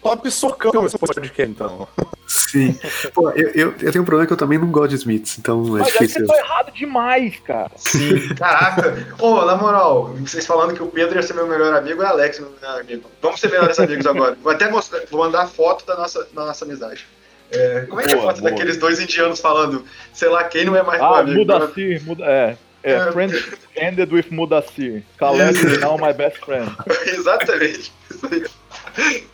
[0.04, 1.88] top socão esse podcast, então.
[2.28, 2.78] Sim.
[3.14, 5.78] Pô, eu, eu, eu, tenho um problema que eu também não gosto de Smiths, então
[5.78, 6.22] é Mas difícil.
[6.22, 7.72] Mas você tá errado demais, cara.
[7.76, 8.36] Sim.
[8.36, 9.16] Caraca.
[9.20, 12.06] Ô, oh, na moral, vocês falando que o Pedro ia ser meu melhor amigo e
[12.06, 13.10] o Alex meu melhor amigo.
[13.22, 14.38] Vamos ser melhores amigos agora.
[14.42, 17.08] Vou até mostrar, vou mandar foto da nossa, da nossa amizade.
[17.52, 18.52] É, como é que é a foto boa.
[18.52, 21.40] daqueles dois indianos falando, sei lá, quem não é mais ah, meu amigo?
[21.40, 22.58] Mudacir, muda, é.
[22.84, 23.12] É, é.
[23.12, 23.46] Friends
[23.78, 25.04] ended with Mudacir.
[25.18, 26.70] Caleb is now my best friend.
[27.08, 27.94] Exatamente.
[28.12, 28.44] Isso aí.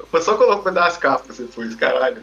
[0.10, 2.22] Foi só colocar as capas depois, caralho,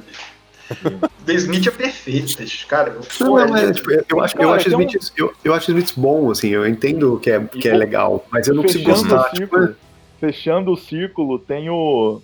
[1.24, 2.96] The Smith é perfeito, cara.
[3.20, 6.48] Não, não, mas, tipo, eu, acho, eu, acho Smith, eu, eu acho Smith bom, assim,
[6.48, 9.30] eu entendo que é, que é legal, mas eu não consigo gostar.
[9.30, 9.86] Círculo, tipo...
[10.18, 12.20] Fechando o círculo, tem o.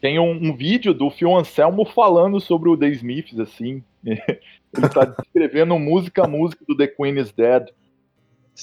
[0.00, 3.82] Tem um, um, vídeo do Phil Anselmo falando sobre o The Smiths, assim.
[4.04, 7.68] Ele tá descrevendo música a música do The Queen is Dead.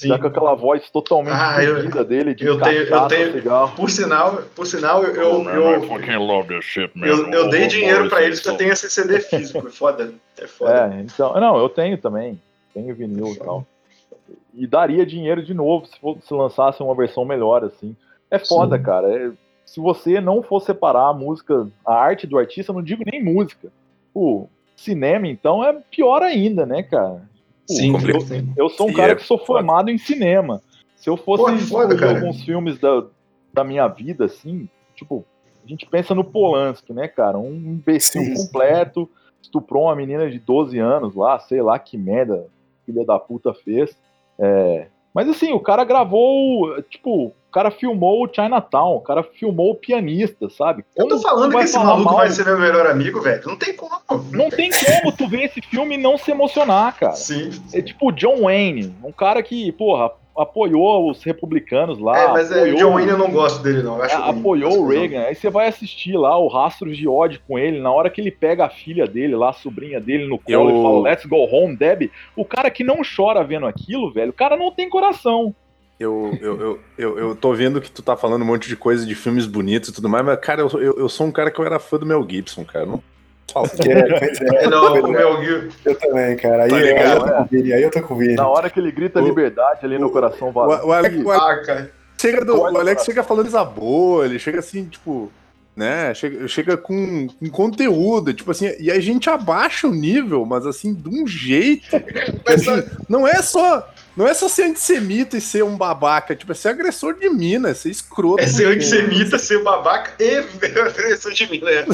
[0.00, 0.08] Sim.
[0.08, 3.76] Já com aquela voz totalmente ah, eu, dele, de eu tenho, eu tenho, cigarro.
[3.76, 5.14] Por sinal, por sinal, eu.
[5.14, 5.86] Eu, oh, eu,
[7.04, 9.68] eu, eu dei dinheiro pra eles porque eu tenho esse CD físico.
[9.68, 10.14] É foda.
[10.38, 10.94] É foda.
[10.94, 11.38] É, então.
[11.38, 12.40] Não, eu tenho também.
[12.72, 13.66] Tenho vinil e tal.
[14.54, 17.94] E daria dinheiro de novo se, for, se lançasse uma versão melhor, assim.
[18.30, 18.82] É foda, Sim.
[18.82, 19.14] cara.
[19.14, 19.30] É,
[19.66, 23.68] se você não for separar a música, a arte do artista, não digo nem música.
[24.14, 27.28] O cinema, então, é pior ainda, né, cara?
[27.76, 27.92] Sim,
[28.56, 30.60] eu, eu sou um cara é que sou formado em cinema.
[30.96, 33.04] Se eu fosse Pô, foda, alguns filmes da,
[33.52, 35.24] da minha vida, assim, tipo,
[35.64, 37.38] a gente pensa no Polanski, né, cara?
[37.38, 38.34] Um imbecil Sim.
[38.34, 39.08] completo,
[39.40, 42.46] estuprou uma menina de 12 anos lá, sei lá que merda
[42.84, 43.96] filha da puta fez.
[44.38, 49.72] É, mas assim, o cara gravou, tipo, o cara filmou o Chinatown, o cara filmou
[49.72, 50.84] o pianista, sabe?
[50.96, 52.16] Como eu tô falando que esse maluco mal?
[52.18, 53.42] vai ser meu melhor amigo, velho.
[53.44, 54.00] Não tem como.
[54.30, 57.14] Não tem como tu ver esse filme e não se emocionar, cara.
[57.14, 57.50] Sim.
[57.72, 62.18] É tipo John Wayne, um cara que, porra, apoiou os republicanos lá.
[62.18, 64.02] É, mas é, John Wayne eu não gosto dele, não.
[64.02, 65.22] É, apoiou o Reagan.
[65.22, 67.80] Aí você vai assistir lá o Rastros de ódio com ele.
[67.80, 70.78] Na hora que ele pega a filha dele lá, a sobrinha dele no colo eu...
[70.78, 72.10] e fala, let's go home, Deb.
[72.34, 75.54] O cara que não chora vendo aquilo, velho, o cara não tem coração.
[75.98, 79.04] Eu, eu, eu, eu, eu tô vendo que tu tá falando um monte de coisa
[79.04, 81.60] de filmes bonitos e tudo mais, mas, cara, eu, eu, eu sou um cara que
[81.60, 82.86] eu era fã do Mel Gibson, cara.
[82.86, 83.02] Não
[83.56, 84.68] é, pois é.
[84.68, 85.68] Não, o.
[85.84, 86.64] Eu também, cara.
[86.64, 88.34] Aí, tá aí, eu tô com Vini, aí eu tô com Vini.
[88.34, 90.84] Na hora que ele grita o, liberdade ali no coração vazio.
[90.84, 91.86] O, o, Alex, o, Alex, ah,
[92.18, 95.30] chega do, o Alex chega falando coisa boa, ele chega assim, tipo
[95.80, 96.12] né?
[96.12, 100.92] Chega, chega com, com, conteúdo, tipo assim, e a gente abaixa o nível, mas assim,
[100.92, 101.96] de um jeito.
[102.46, 103.88] assim, não é só.
[104.16, 107.70] Não é só ser antissemita e ser um babaca, tipo, é ser agressor de mina,
[107.70, 108.42] é ser escroto.
[108.42, 110.38] É ser antissemita, ser babaca e
[110.84, 111.86] agressor de mina, é.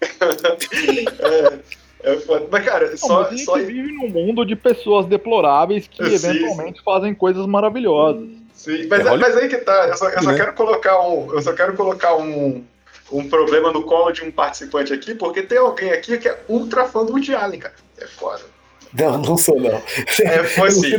[2.02, 2.46] é, é foda.
[2.50, 3.22] Mas, cara, só.
[3.22, 3.56] Mas a gente só...
[3.56, 6.84] vive num mundo de pessoas deploráveis que eventualmente sim.
[6.84, 8.28] fazem coisas maravilhosas.
[8.54, 10.36] Sim, mas, é, mas aí que tá, eu só, eu só né?
[10.36, 11.32] quero colocar um.
[11.32, 12.64] Eu só quero colocar um
[13.10, 16.86] um problema no colo de um participante aqui, porque tem alguém aqui que é ultra
[16.86, 17.74] fã do Woody Allen, cara.
[17.98, 18.42] É foda.
[18.92, 19.82] Não, não sou, não.
[20.22, 20.96] É, foi assim.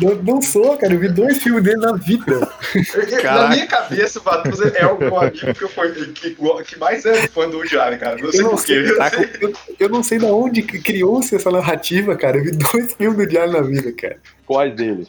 [0.00, 0.92] Não, não, não, sou, cara.
[0.92, 2.40] Eu vi dois filmes dele na vida.
[3.24, 7.26] na minha cabeça, o Batuza é o meu amigo que, foi, que, que mais é
[7.28, 8.16] fã do Allen, cara.
[8.20, 8.84] Não sei porquê.
[9.40, 12.38] Eu, eu, não sei de onde criou-se essa narrativa, cara.
[12.38, 14.16] Eu vi dois filmes do Allen na vida, cara.
[14.46, 15.08] Quais deles?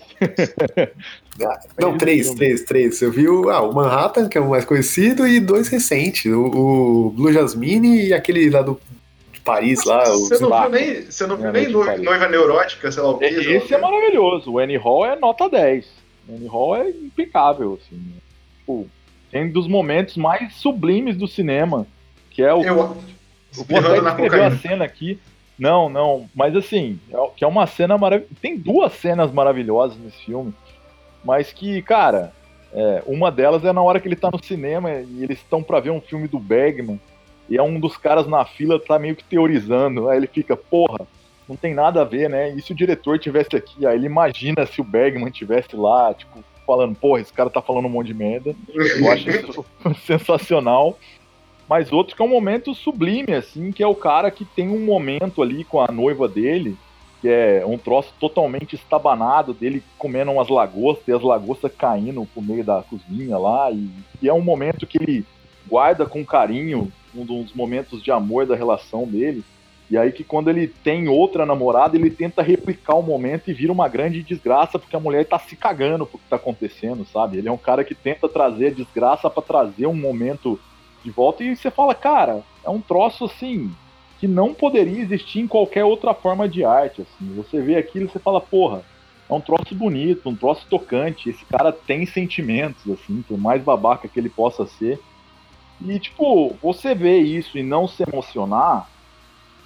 [1.42, 3.02] Ah, não, três, três, três.
[3.02, 6.32] Eu vi o, ah, o Manhattan, que é o mais conhecido, e dois recentes.
[6.32, 8.80] O, o Blue Jasmine e aquele lá do
[9.44, 10.06] Paris lá.
[10.06, 13.26] Você não viu nem, você não viu nem noiva, noiva neurótica, sei lá o que.
[13.26, 14.52] Esse é maravilhoso.
[14.52, 15.86] O Annie Hall é nota 10.
[16.28, 18.02] O Annie Hall é impecável, assim.
[18.60, 18.88] Tipo,
[19.32, 21.86] tem dos momentos mais sublimes do cinema,
[22.30, 22.64] que é o.
[22.64, 25.20] Eu, vou até escrever a cena aqui.
[25.58, 28.34] Não, não, mas assim, é, que é uma cena maravilhosa.
[28.42, 30.54] Tem duas cenas maravilhosas nesse filme,
[31.24, 32.34] mas que, cara,
[32.74, 35.80] é, uma delas é na hora que ele tá no cinema e eles estão para
[35.80, 37.00] ver um filme do Bergman
[37.50, 40.10] e é um dos caras na fila tá meio que teorizando.
[40.10, 41.06] Aí ele fica, porra,
[41.48, 42.54] não tem nada a ver, né?
[42.56, 43.86] E se o diretor tivesse aqui?
[43.86, 47.86] Aí ele imagina se o Bergman tivesse lá, tipo, falando, porra, esse cara tá falando
[47.86, 48.56] um monte de merda.
[48.74, 49.66] Eu acho isso
[50.06, 50.98] sensacional.
[51.68, 54.84] Mas outro que é um momento sublime, assim, que é o cara que tem um
[54.84, 56.78] momento ali com a noiva dele,
[57.22, 62.42] que é um troço totalmente estabanado dele comendo umas lagostas e as lagostas caindo pro
[62.42, 63.72] meio da cozinha lá.
[63.72, 63.90] E,
[64.22, 65.26] e é um momento que ele
[65.68, 69.44] guarda com carinho um dos momentos de amor da relação dele.
[69.90, 73.72] E aí que quando ele tem outra namorada, ele tenta replicar o momento e vira
[73.72, 77.38] uma grande desgraça porque a mulher tá se cagando pro que tá acontecendo, sabe?
[77.38, 80.60] Ele é um cara que tenta trazer a desgraça para trazer um momento
[81.04, 83.72] de volta e você fala, cara, é um troço assim
[84.20, 87.36] que não poderia existir em qualquer outra forma de arte, assim.
[87.36, 88.82] Você vê aquilo e você fala, porra,
[89.30, 91.30] é um troço bonito, um troço tocante.
[91.30, 94.98] Esse cara tem sentimentos, assim, por mais babaca que ele possa ser.
[95.82, 98.88] E, tipo, você vê isso e não se emocionar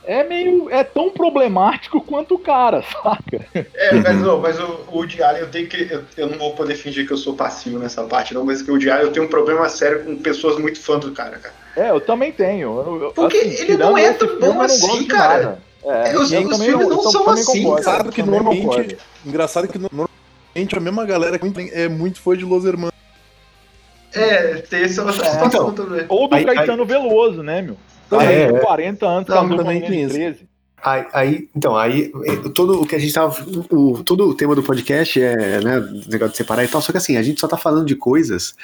[0.08, 0.70] é meio.
[0.70, 3.46] é tão problemático quanto o cara, saca?
[3.54, 5.92] É, mas, oh, mas o, o Diário, eu tenho que.
[5.92, 8.72] Eu, eu, não vou poder fingir que eu sou passivo nessa parte, não, mas que
[8.72, 11.54] o Diário eu tenho um problema sério com pessoas muito fãs do cara, cara.
[11.76, 13.02] É, eu também tenho.
[13.02, 15.60] Eu, Porque assim, ele não é tão bom assim, cara.
[15.84, 18.10] É, os, os filmes não são assim, concordo, cara.
[18.10, 18.98] que normalmente.
[19.26, 21.40] Engraçado que normalmente a mesma galera
[21.72, 22.97] é muito fã de Los Hermanos.
[24.14, 26.06] É, tem essa outra é, situação então, também.
[26.08, 27.78] Ou do aí, Caetano aí, Veloso, né, meu?
[28.10, 30.48] Também, é, 40 anos, não, também tem 13.
[30.84, 32.12] Aí, aí, então, aí
[32.54, 33.36] todo o que a gente tava.
[33.72, 36.98] O, todo o tema do podcast é, né, negócio de separar e tal, só que
[36.98, 38.56] assim, a gente só tá falando de coisas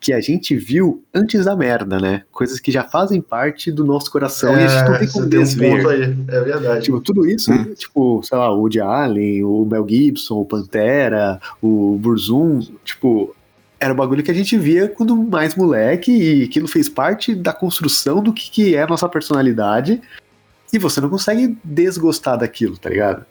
[0.00, 2.22] que a gente viu antes da merda, né?
[2.32, 5.26] Coisas que já fazem parte do nosso coração é, e a gente não tem como
[5.26, 5.86] desver.
[5.86, 6.84] Um aí, é verdade.
[6.84, 7.74] Tipo, tudo isso, hum.
[7.74, 13.36] tipo, sei lá, o Woody Allen, o Mel Gibson, o Pantera, o Burzum, tipo,
[13.80, 17.52] era um bagulho que a gente via quando mais moleque e aquilo fez parte da
[17.52, 20.02] construção do que, que é a nossa personalidade
[20.70, 23.24] e você não consegue desgostar daquilo, tá ligado?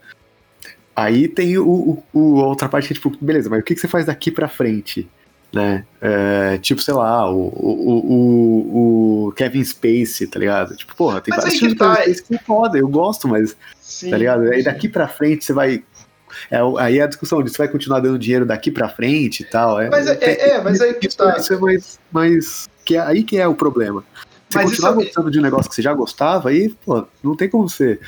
[0.96, 3.80] Aí tem o, o, o outra parte que é tipo, beleza, mas o que, que
[3.80, 5.08] você faz daqui pra frente?
[5.54, 5.86] Né?
[6.02, 10.76] É, tipo, sei lá, o, o, o, Kevin Spacey, tá ligado?
[10.76, 11.96] Tipo, porra, tem mas vários filmes tá...
[12.04, 14.44] Que foda, eu gosto, mas, Sim, tá ligado?
[14.44, 15.84] Aí daqui pra frente você vai
[16.50, 19.46] é, aí é a discussão de se vai continuar dando dinheiro daqui para frente e
[19.46, 19.80] tal.
[19.80, 21.38] É, mas é, é, é mas aí que tá.
[21.38, 24.04] Isso é mais, mais que é, aí que é o problema.
[24.50, 25.00] Se mas continuar isso...
[25.02, 28.00] gostando de um negócio que você já gostava, aí, pô, não tem como você.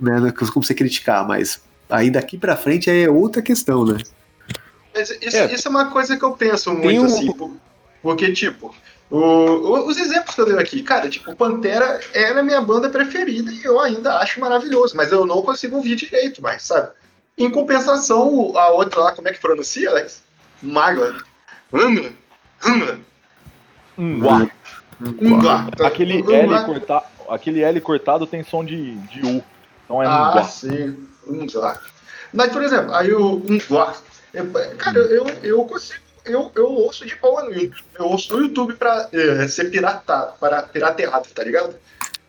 [0.00, 3.98] Né, não como você criticar, mas aí daqui para frente é outra questão, né?
[4.94, 7.04] Mas isso é, isso é uma coisa que eu penso muito, um...
[7.04, 7.34] assim,
[8.02, 8.74] porque, tipo,
[9.14, 13.52] o, os exemplos que eu dei aqui, cara, tipo, Pantera era a minha banda preferida
[13.52, 16.90] e eu ainda acho maravilhoso, mas eu não consigo ouvir direito mais, sabe?
[17.36, 20.22] Em compensação, a outra lá, como é que pronuncia, Alex?
[20.62, 21.16] Magla.
[21.72, 22.10] Angla.
[22.64, 22.98] Angla.
[23.98, 24.50] Ngua.
[25.00, 25.68] Ngua.
[25.84, 29.44] Aquele L, corta, aquele L cortado tem som de, de U.
[29.84, 30.96] Então é Ah, sim.
[31.26, 31.80] Ngua.
[32.32, 33.94] Mas, por exemplo, aí o Ngua
[34.78, 36.00] cara, eu, eu consigo.
[36.24, 37.84] Eu, eu ouço de boa no YouTube.
[37.98, 41.74] Eu ouço no YouTube pra é, ser piratado, para pirateado, tá ligado?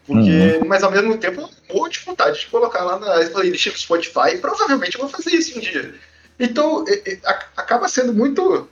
[0.05, 0.67] Porque, uhum.
[0.67, 4.33] mas ao mesmo tempo, eu vou dificuldade de colocar lá na playlist do Spotify.
[4.33, 5.93] E provavelmente eu vou fazer isso um dia.
[6.39, 7.19] Então, é, é,
[7.55, 8.67] acaba sendo muito.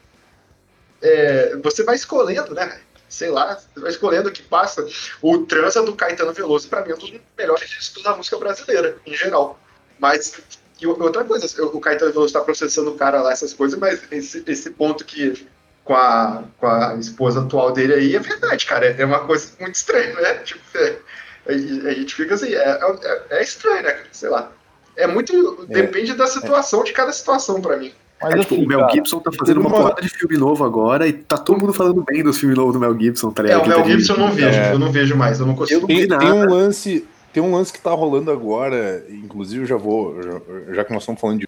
[1.01, 2.81] É, você vai escolhendo, né?
[3.07, 4.85] Sei lá, você vai escolhendo o que passa.
[5.21, 8.97] O transa do Caetano Veloso, para mim, é um dos melhores discos da música brasileira,
[9.05, 9.59] em geral.
[9.99, 10.41] Mas,
[10.81, 14.43] e outra coisa, o Caetano Veloso está processando o cara lá, essas coisas, mas esse,
[14.47, 15.47] esse ponto que
[15.83, 18.87] com a, com a esposa atual dele aí é verdade, cara.
[18.87, 20.35] É uma coisa muito estranha, né?
[20.35, 20.97] Tipo, é,
[21.47, 23.97] a gente fica assim, é, é, é estranho, né?
[24.11, 24.51] Sei lá.
[24.95, 25.67] É muito.
[25.69, 27.91] É, depende da situação, de cada situação para mim.
[28.21, 30.63] Mas, é, tipo, assim, o Mel cara, Gibson tá fazendo uma porrada de filme novo
[30.63, 33.61] agora e tá todo mundo falando bem dos filmes novos do Mel Gibson, tá ligado?
[33.61, 34.73] É, o Mel Gibson eu não vejo, é.
[34.73, 35.87] eu não vejo mais, eu não consigo.
[35.87, 40.21] Tem, tem, um lance, tem um lance que tá rolando agora, inclusive eu já vou,
[40.21, 40.41] já,
[40.73, 41.47] já que nós estamos falando de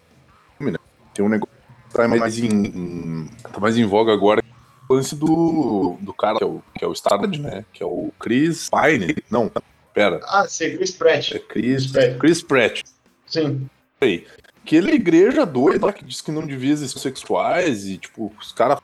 [0.56, 0.78] filme, né?
[1.12, 1.54] Tem um negócio
[1.88, 4.42] que tá mais em, em tá mais em voga agora,
[4.88, 6.94] o lance do, do cara que é o, que é o
[7.40, 7.64] né?
[7.72, 9.16] Que é o Chris Pine.
[9.30, 9.50] Não,
[9.92, 10.20] pera.
[10.24, 11.32] Ah, sim, Chris Pratt.
[11.32, 12.18] É Chris, Pratt.
[12.18, 12.82] Chris Pratt.
[13.26, 13.68] Sim.
[14.00, 14.26] Aí.
[14.62, 18.78] Aquele igreja doida lá que diz que não devia existir sexuais e, tipo, os caras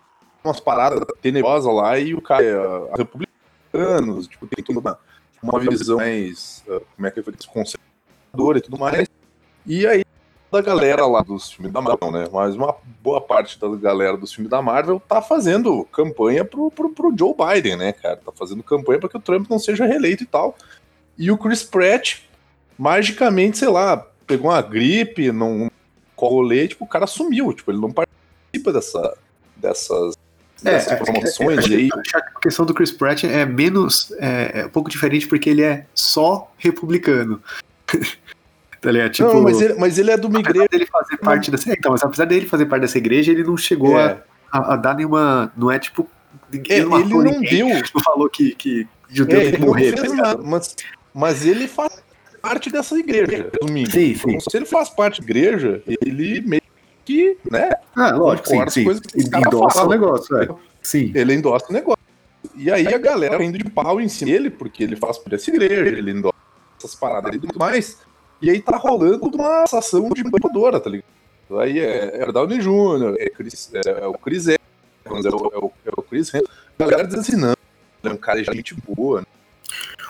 [0.45, 4.99] umas paradas tenebrosas lá e o cara é republicanos, tipo, tem toda uma,
[5.43, 9.09] uma visão mais, uh, como é que foi, conservadora e tudo mais.
[9.67, 10.05] E aí,
[10.51, 12.25] da galera lá dos filmes da Marvel, né?
[12.33, 16.91] Mas uma boa parte da galera dos filmes da Marvel tá fazendo campanha pro, pro,
[16.91, 18.17] pro Joe Biden, né, cara?
[18.17, 20.57] Tá fazendo campanha para que o Trump não seja reeleito e tal.
[21.17, 22.23] E o Chris Pratt,
[22.77, 25.71] magicamente, sei lá, pegou uma gripe, não
[26.17, 29.17] colei, tipo, o cara sumiu, tipo, ele não participa dessa,
[29.57, 30.17] dessas,
[30.65, 31.71] é, dessas é, informações.
[31.71, 31.89] É, é, aí...
[32.15, 35.87] A questão do Chris Pratt é menos, é, é, um pouco diferente porque ele é
[35.95, 37.41] só republicano.
[38.81, 39.13] tá ligado?
[39.13, 40.69] Tipo, não, mas ele, mas ele é de uma igreja.
[40.71, 43.99] Dele fazer parte dessa, então, mas apesar dele fazer parte dessa igreja, ele não chegou
[43.99, 44.19] a,
[44.51, 45.53] a, a, dar nenhuma.
[45.57, 46.09] Não é tipo.
[46.53, 47.69] ele não, não deu.
[47.95, 49.93] Não falou que, que judeu tem que morrer.
[49.93, 50.77] Tá mas,
[51.13, 52.03] mas ele faz
[52.41, 53.91] parte dessa igreja, resumindo.
[53.91, 54.41] Sim, sim.
[54.41, 56.63] Se ele faz parte da igreja, ele meio
[57.05, 57.71] que, né?
[57.95, 58.85] Ah, lógico, sim, sim.
[58.85, 60.49] Coisas que endossa o negócio, é.
[60.83, 61.13] Sim.
[61.15, 62.01] Ele endossa o negócio.
[62.55, 65.51] E aí a galera indo de pau em cima dele, porque ele faz parte dessa
[65.51, 66.37] igreja, ele endossa
[66.79, 67.99] essas paradas e tudo mais.
[68.41, 71.61] E aí tá rolando uma ação de manipuladora, tá ligado?
[71.61, 75.51] Aí é, é o Downey Jr., é, Chris, é, é o Chris Evans, é o,
[75.53, 76.47] é o, é o Chris Henry.
[76.79, 77.55] A galera diz assim, não,
[78.03, 79.27] ele é um cara de gente boa, né?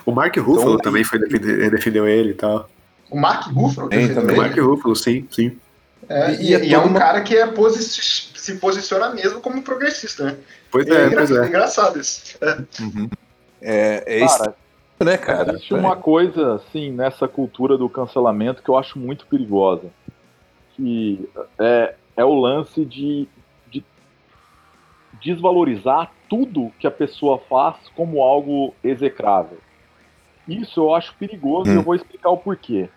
[0.05, 2.69] O Mark Ruffalo então, também foi defender, defendeu ele e tal.
[3.09, 4.09] O Mark Ruffalo também.
[4.09, 5.57] O Mark Ruffalo, sim, sim.
[6.09, 6.99] É, e, e, e é um uma...
[6.99, 7.83] cara que é posi
[8.41, 10.37] se posiciona mesmo como progressista, né?
[10.71, 11.45] Pois é, é, pois é.
[11.45, 12.37] engraçado isso.
[12.41, 13.09] É, uhum.
[13.61, 14.55] é, é cara, isso,
[15.05, 15.51] né, cara?
[15.51, 19.89] Existe uma coisa, assim, nessa cultura do cancelamento que eu acho muito perigosa.
[20.75, 21.29] Que
[21.59, 23.27] é, é o lance de,
[23.69, 23.85] de
[25.21, 29.59] desvalorizar tudo que a pessoa faz como algo execrável.
[30.47, 31.73] Isso eu acho perigoso hum.
[31.73, 31.83] e eu hum.
[31.83, 32.89] vou explicar o porquê.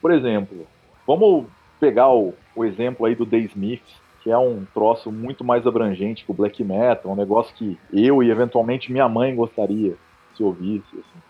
[0.00, 0.66] Por exemplo,
[1.06, 1.46] vamos
[1.78, 6.24] pegar o, o exemplo aí do The Smiths, que é um troço muito mais abrangente
[6.24, 9.94] que o black metal, um negócio que eu e eventualmente minha mãe gostaria
[10.34, 10.86] se ouvisse.
[10.92, 11.22] Assim.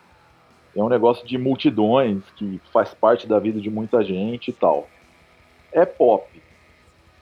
[0.77, 4.89] É um negócio de multidões que faz parte da vida de muita gente e tal.
[5.73, 6.27] É pop.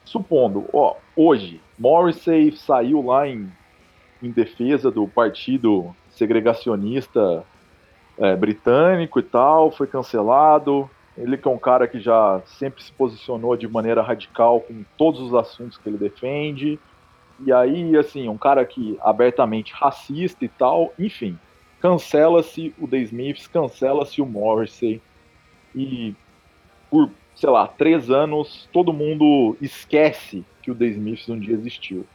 [0.05, 3.51] Supondo, ó, hoje, Morrissey saiu lá em,
[4.23, 7.43] em defesa do partido segregacionista
[8.17, 10.89] é, britânico e tal, foi cancelado.
[11.17, 15.19] Ele que é um cara que já sempre se posicionou de maneira radical com todos
[15.19, 16.79] os assuntos que ele defende.
[17.39, 21.37] E aí, assim, um cara que abertamente racista e tal, enfim,
[21.79, 25.01] cancela-se o The Smiths, cancela-se o Morrissey.
[25.75, 26.15] E
[26.89, 32.05] por, sei lá, três anos, todo mundo esquece que o The Smiths um dia existiu.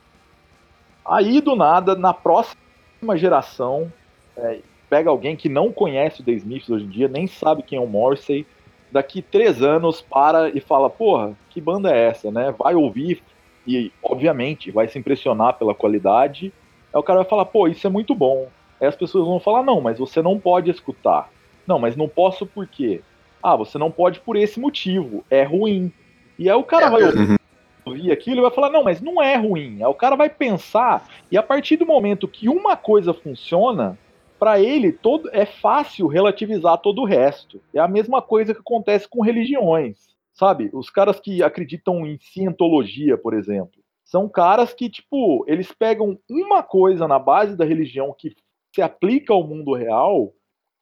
[1.04, 3.92] Aí, do nada, na próxima geração,
[4.36, 7.78] é, pega alguém que não conhece o The Smiths hoje em dia, nem sabe quem
[7.78, 8.46] é o Morrissey,
[8.92, 12.54] daqui três anos para e fala, porra, que banda é essa, né?
[12.56, 13.22] Vai ouvir
[13.66, 16.52] e, obviamente, vai se impressionar pela qualidade.
[16.92, 18.48] Aí o cara vai falar, pô, isso é muito bom.
[18.80, 21.30] Aí as pessoas vão falar, não, mas você não pode escutar.
[21.66, 23.00] Não, mas não posso por quê?
[23.42, 25.90] Ah, você não pode por esse motivo, é ruim.
[26.38, 27.40] E aí o cara é, vai ouvir,
[27.84, 29.78] ouvir aquilo e vai falar, não, mas não é ruim.
[29.80, 33.96] Aí o cara vai pensar, e a partir do momento que uma coisa funciona,
[34.42, 37.62] para ele todo é fácil relativizar todo o resto.
[37.72, 40.68] É a mesma coisa que acontece com religiões, sabe?
[40.72, 46.60] Os caras que acreditam em cientologia, por exemplo, são caras que tipo eles pegam uma
[46.60, 48.34] coisa na base da religião que
[48.74, 50.34] se aplica ao mundo real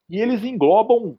[0.08, 1.18] e eles englobam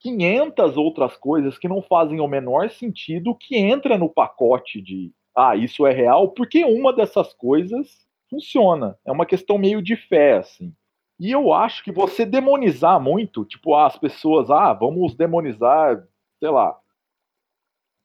[0.00, 5.54] 500 outras coisas que não fazem o menor sentido que entra no pacote de ah,
[5.54, 8.98] isso é real, porque uma dessas coisas funciona.
[9.04, 10.72] É uma questão meio de fé, assim.
[11.18, 16.02] E eu acho que você demonizar muito, tipo, as pessoas, ah, vamos demonizar,
[16.40, 16.76] sei lá,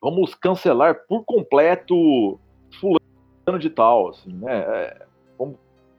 [0.01, 2.39] vamos cancelar por completo
[2.79, 4.59] fulano de tal, assim, né?
[4.59, 5.05] É,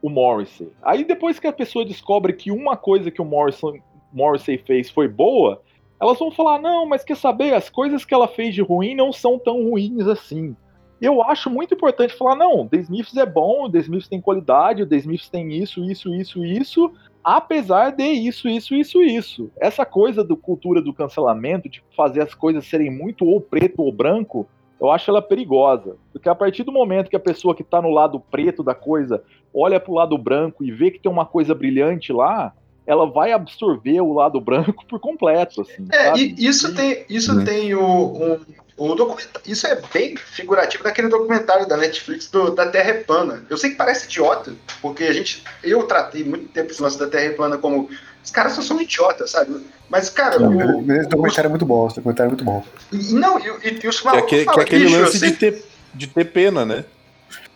[0.02, 0.70] o Morrissey.
[0.82, 3.74] Aí depois que a pessoa descobre que uma coisa que o Morrison,
[4.12, 5.62] Morrissey fez foi boa,
[6.00, 9.12] elas vão falar, não, mas quer saber, as coisas que ela fez de ruim não
[9.12, 10.56] são tão ruins assim.
[11.00, 14.82] Eu acho muito importante falar, não, The Smiths é bom, o The Smiths tem qualidade,
[14.82, 16.92] o The Smiths tem isso, isso, isso, isso,
[17.24, 19.50] apesar de isso, isso, isso, isso.
[19.58, 23.90] Essa coisa do cultura do cancelamento, de fazer as coisas serem muito ou preto ou
[23.90, 24.46] branco,
[24.78, 25.96] eu acho ela perigosa.
[26.12, 29.22] Porque a partir do momento que a pessoa que está no lado preto da coisa
[29.54, 32.54] olha para o lado branco e vê que tem uma coisa brilhante lá,
[32.90, 35.62] ela vai absorver o lado branco por completo.
[35.62, 37.44] Assim, é, e isso tem, isso uhum.
[37.44, 38.40] tem o, um,
[38.76, 43.44] o documentário, isso é bem figurativo daquele documentário da Netflix do, da Terra é plana.
[43.48, 47.06] Eu sei que parece idiota, porque a gente, eu tratei muito tempo esse lance da
[47.06, 47.88] Terra é plana como
[48.24, 49.64] os caras só são idiotas, sabe?
[49.88, 50.42] Mas, cara.
[50.42, 52.64] o, esse documentário é muito bom, esse documentário é muito bom.
[52.92, 54.28] E, não, e, e, e os malucos.
[54.28, 55.64] Que, é que, que é aquele lance de, ter,
[55.94, 56.84] de ter pena, né?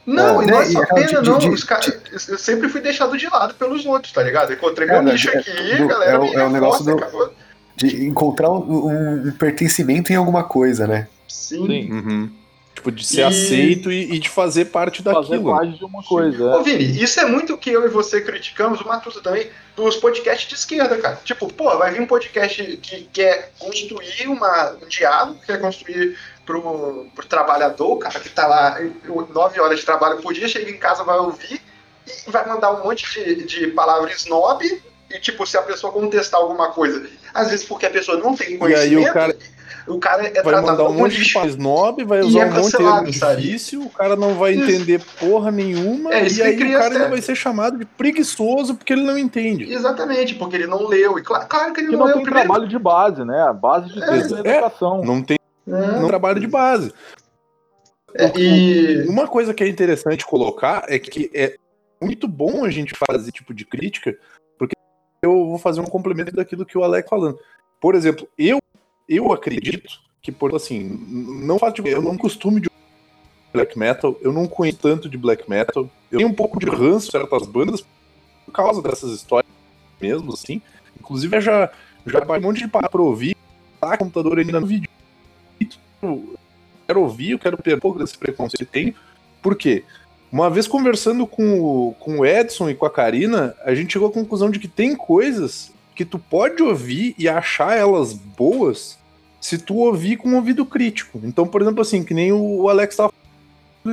[0.07, 1.39] Não, é, não é só pena, de, não.
[1.39, 4.53] De, os cara, eu sempre fui deixado de lado pelos outros, tá ligado?
[4.53, 6.13] Encontrei meu nicho aqui, do, galera.
[6.13, 7.33] É, o, é o negócio do,
[7.77, 11.09] de encontrar um, um, pertencimento em alguma coisa, né?
[11.27, 11.67] Sim.
[11.67, 11.93] Sim.
[11.93, 12.31] Uhum.
[12.75, 13.25] Tipo, de ser e...
[13.25, 15.25] aceito e, e, de fazer parte daquilo.
[15.25, 16.57] Fazer parte de uma coisa.
[16.57, 20.49] Ô, Vini, isso é muito que eu e você criticamos, o Matuto também, dos podcasts
[20.49, 21.21] de esquerda, cara.
[21.25, 27.07] Tipo, pô, vai vir um podcast que quer construir uma, um diálogo, quer construir pro,
[27.15, 28.79] pro trabalhador, o cara que tá lá
[29.33, 31.61] nove horas de trabalho por dia, chega em casa, vai ouvir
[32.27, 34.65] e vai mandar um monte de, de palavras snob
[35.11, 38.59] e, tipo, se a pessoa contestar alguma coisa, às vezes porque a pessoa não tem
[38.59, 39.37] conhecimento, e aí o cara,
[39.87, 43.37] o cara é vai mandar um monte de snob, vai usar é um monte de
[43.37, 47.21] difícil, o cara não vai entender porra nenhuma, é, e aí o cara ainda vai
[47.21, 49.73] ser chamado de preguiçoso porque ele não entende.
[49.73, 51.19] Exatamente, porque ele não leu.
[51.19, 52.17] E claro, claro que ele que não, não leu.
[52.17, 53.43] tem trabalho de base, né?
[53.43, 55.03] A base de é, educação.
[55.05, 56.93] não tem não trabalho de base.
[58.15, 59.09] É, e...
[59.09, 61.57] Uma coisa que é interessante colocar é que é
[62.01, 64.17] muito bom a gente fazer esse tipo de crítica,
[64.59, 64.75] porque
[65.23, 67.39] eu vou fazer um complemento daquilo que o Alex falando.
[67.81, 68.59] Por exemplo, eu
[69.09, 72.71] eu acredito que, por assim, não faço eu não costumo de
[73.53, 77.11] black metal, eu não conheço tanto de black metal, eu tenho um pouco de ranço
[77.11, 77.85] certas bandas
[78.45, 79.53] por causa dessas histórias
[80.01, 80.63] mesmo, assim.
[80.99, 81.71] Inclusive, eu já,
[82.07, 83.37] já um monte de parar pra ouvir,
[83.81, 84.89] tá, computador ainda no vídeo.
[86.07, 86.35] Eu
[86.87, 88.95] quero ouvir, eu quero ter um pouco desse preconceito que tenho.
[89.43, 89.85] Por quê?
[90.31, 94.09] Uma vez conversando com o, com o Edson e com a Karina, a gente chegou
[94.09, 98.99] à conclusão de que tem coisas que tu pode ouvir e achar elas boas
[99.41, 101.21] se tu ouvir com um ouvido crítico.
[101.23, 103.13] Então, por exemplo, assim, que nem o Alex tava
[103.85, 103.93] do.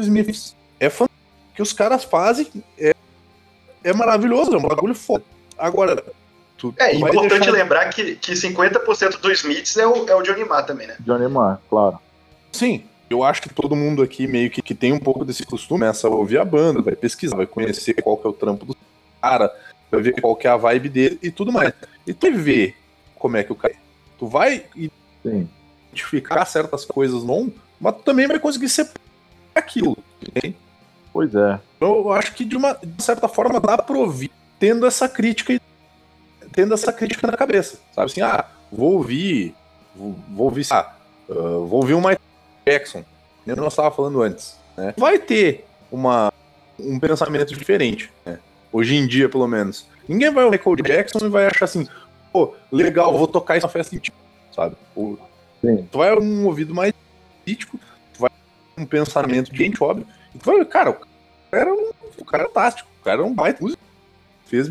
[0.80, 1.22] É fantástico.
[1.52, 2.48] O que os caras fazem
[2.78, 2.96] é,
[3.84, 5.26] é maravilhoso, é um bagulho foda.
[5.58, 6.04] Agora,
[6.62, 7.52] tu, é tu importante deixar...
[7.52, 10.96] lembrar que, que 50% do Smiths é o, é o Johnny Marr também, né?
[11.00, 12.00] Johnny Marr, claro.
[12.52, 15.80] Sim, eu acho que todo mundo aqui meio que, que tem um pouco desse costume,
[15.80, 18.78] começa a ouvir a banda, vai pesquisar, vai conhecer qual que é o trampo do
[19.20, 19.52] cara,
[19.90, 21.74] vai ver qual que é a vibe dele e tudo mais.
[22.06, 22.76] E tu vai ver
[23.16, 23.78] como é que o cara é.
[24.20, 24.66] Tu vai
[25.26, 28.88] identificar certas coisas não, mas tu também vai conseguir ser
[29.56, 29.98] aquilo.
[30.22, 30.56] Entende?
[31.12, 31.60] Pois é.
[31.76, 35.60] Então, eu acho que de uma de certa forma dá pra ouvir tendo essa crítica
[36.52, 37.80] tendo essa crítica na cabeça.
[37.94, 39.56] Sabe assim, ah, vou ouvir,
[39.96, 40.94] vou, vou ouvir, ah,
[41.30, 42.20] uh, vou ouvir o Michael
[42.66, 43.04] Jackson.
[43.46, 44.58] Eu não estava falando antes.
[44.78, 44.94] Né?
[44.98, 46.32] Vai ter uma,
[46.80, 48.12] um pensamento diferente.
[48.26, 48.40] Né?
[48.72, 49.88] Hoje em dia, pelo menos.
[50.08, 51.88] Ninguém vai ouvir Michael Jackson e vai achar assim,
[52.32, 54.18] pô, legal, vou tocar isso na festa íntima,
[54.56, 54.76] sabe?
[54.96, 55.18] Ou,
[55.92, 56.94] tu vai um ouvido mais
[57.44, 57.80] crítico,
[58.14, 58.30] tu vai
[58.78, 61.10] um pensamento de gente, óbvio, e tu vai, cara, o cara
[61.52, 63.82] era um, o cara era fantástico, o cara era um baita músico.
[64.46, 64.70] Fez.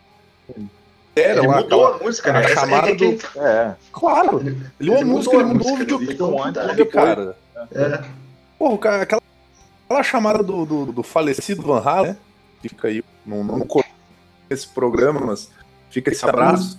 [1.20, 2.38] Era ele lá, mudou aquela, a música, né?
[2.38, 3.18] A chamada do.
[3.36, 3.74] É.
[3.92, 7.36] Claro, ele, ele mudou a música, ele mudou o videoclipe, cara.
[7.72, 8.02] É.
[8.58, 9.22] Porra, cara, aquela,
[9.84, 12.16] aquela chamada do, do, do falecido Van Halen, né?
[12.62, 13.66] Fica aí, não, não
[14.50, 15.50] esse programa, mas
[15.90, 16.78] fica esse abraço.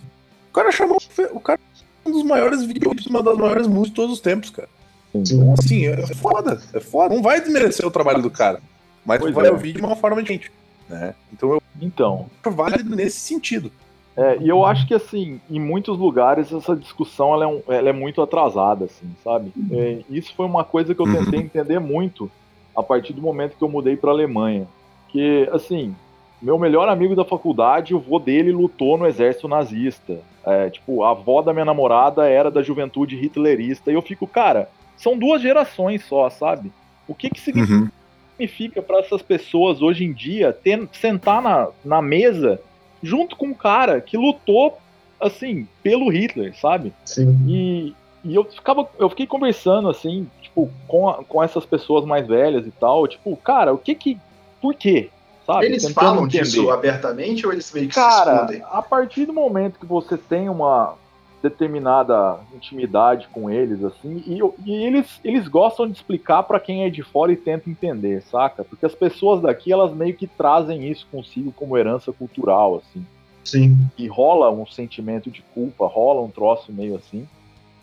[0.49, 0.97] O cara chamou.
[1.31, 1.59] O cara
[2.05, 4.69] é um dos maiores vídeos, uma das maiores músicas de todos os tempos, cara.
[5.13, 7.15] Então, assim, é foda, é foda.
[7.15, 8.61] Não vai desmerecer o trabalho do cara,
[9.05, 9.51] mas pois vai é.
[9.51, 10.51] ouvir de uma forma diferente.
[10.87, 11.15] Né?
[11.31, 13.71] Então eu então válido nesse sentido.
[14.15, 17.89] É, e eu acho que assim, em muitos lugares essa discussão ela é, um, ela
[17.89, 19.53] é muito atrasada, assim, sabe?
[19.71, 21.45] É, isso foi uma coisa que eu tentei uhum.
[21.45, 22.29] entender muito
[22.75, 24.67] a partir do momento que eu mudei para Alemanha,
[25.09, 25.95] que assim,
[26.41, 30.19] meu melhor amigo da faculdade, o vô dele lutou no exército nazista.
[30.43, 33.91] É, tipo, a avó da minha namorada era da juventude hitlerista.
[33.91, 36.71] E eu fico, cara, são duas gerações só, sabe?
[37.07, 37.77] O que que significa?
[37.77, 37.89] Uhum.
[38.31, 42.59] significa para essas pessoas hoje em dia ter, sentar na, na mesa
[43.01, 44.77] junto com um cara que lutou,
[45.19, 46.93] assim, pelo Hitler, sabe?
[47.05, 47.37] Sim.
[47.47, 52.27] E, e eu ficava, eu fiquei conversando, assim, tipo, com, a, com essas pessoas mais
[52.27, 54.17] velhas e tal, tipo, cara, o que que,
[54.61, 55.09] por quê?
[55.45, 55.65] Sabe?
[55.65, 56.43] Eles Tentando falam entender.
[56.43, 58.63] disso abertamente ou eles meio que cara, se escondem?
[58.71, 60.95] a partir do momento que você tem uma
[61.41, 66.89] determinada intimidade com eles, assim, e, e eles, eles gostam de explicar para quem é
[66.89, 68.63] de fora e tenta entender, saca?
[68.63, 73.05] Porque as pessoas daqui, elas meio que trazem isso consigo como herança cultural, assim.
[73.43, 73.77] Sim.
[73.97, 77.27] E rola um sentimento de culpa, rola um troço meio assim.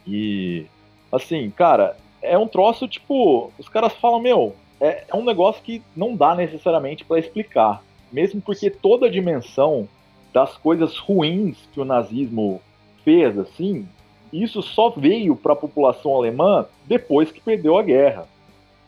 [0.07, 0.67] E,
[1.11, 5.83] assim, cara, é um troço tipo, os caras falam, meu, é, é um negócio que
[5.97, 7.83] não dá necessariamente para explicar.
[8.13, 9.89] Mesmo porque toda a dimensão
[10.33, 12.61] das coisas ruins que o nazismo
[13.09, 13.89] fez, assim,
[14.31, 18.29] isso só veio para a população alemã depois que perdeu a guerra.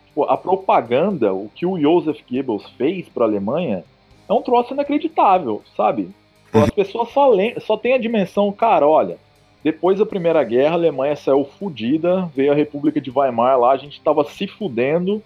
[0.08, 3.82] Tipo, a propaganda, o que o Joseph Goebbels fez para a Alemanha,
[4.28, 6.10] é um troço inacreditável, sabe?
[6.52, 9.16] As pessoas só, só têm a dimensão, cara, olha,
[9.64, 13.78] depois da Primeira Guerra, a Alemanha saiu fudida, veio a República de Weimar lá, a
[13.78, 15.22] gente estava se fudendo,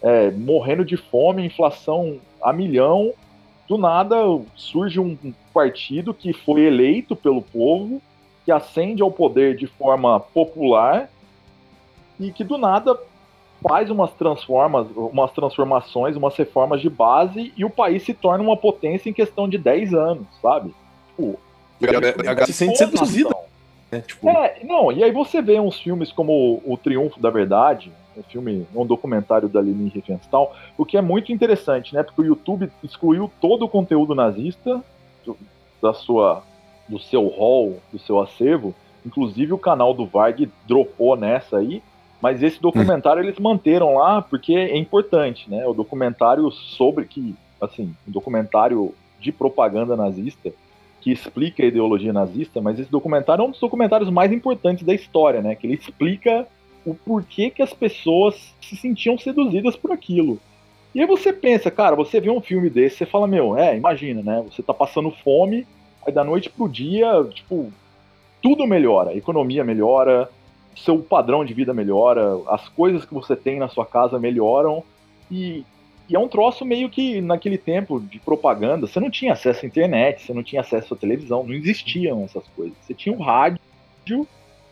[0.00, 3.12] é, morrendo de fome, inflação a milhão.
[3.68, 4.16] Do nada
[4.56, 5.18] surge um
[5.52, 8.00] partido que foi eleito pelo povo,
[8.44, 11.08] que ascende ao poder de forma popular
[12.18, 12.98] e que do nada
[13.62, 18.56] faz umas transformas, umas transformações, umas reformas de base e o país se torna uma
[18.56, 20.74] potência em questão de 10 anos, sabe?
[21.08, 21.38] Tipo,
[22.42, 23.30] a se sente seduzida.
[23.90, 24.28] É, tipo...
[24.28, 28.66] é, não, e aí você vê uns filmes como O Triunfo da Verdade, um filme,
[28.74, 32.02] um documentário da Leni Riefenstahl, o que é muito interessante, né?
[32.02, 34.82] Porque o YouTube excluiu todo o conteúdo nazista
[35.80, 36.42] da sua
[36.88, 38.74] do seu hall, do seu acervo.
[39.04, 41.82] Inclusive o canal do Varg dropou nessa aí,
[42.20, 43.26] mas esse documentário hum.
[43.26, 45.66] eles manteram lá porque é importante, né?
[45.66, 50.52] O documentário sobre que, assim, um documentário de propaganda nazista
[51.00, 54.94] que explica a ideologia nazista, mas esse documentário é um dos documentários mais importantes da
[54.94, 55.56] história, né?
[55.56, 56.46] Que ele explica
[56.86, 60.38] o porquê que as pessoas se sentiam seduzidas por aquilo.
[60.94, 64.22] E aí você pensa, cara, você vê um filme desse, você fala, meu, é, imagina,
[64.22, 64.44] né?
[64.48, 65.66] Você tá passando fome,
[66.06, 67.72] Aí da noite pro dia, tipo,
[68.42, 69.10] tudo melhora.
[69.10, 70.28] A economia melhora,
[70.76, 74.82] seu padrão de vida melhora, as coisas que você tem na sua casa melhoram.
[75.30, 75.64] E,
[76.08, 79.68] e é um troço meio que naquele tempo de propaganda, você não tinha acesso à
[79.68, 82.76] internet, você não tinha acesso à televisão, não existiam essas coisas.
[82.82, 83.60] Você tinha o rádio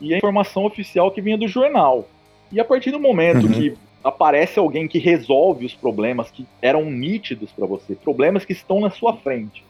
[0.00, 2.06] e a informação oficial que vinha do jornal.
[2.50, 3.52] E a partir do momento uhum.
[3.52, 8.80] que aparece alguém que resolve os problemas que eram nítidos para você, problemas que estão
[8.80, 9.62] na sua frente,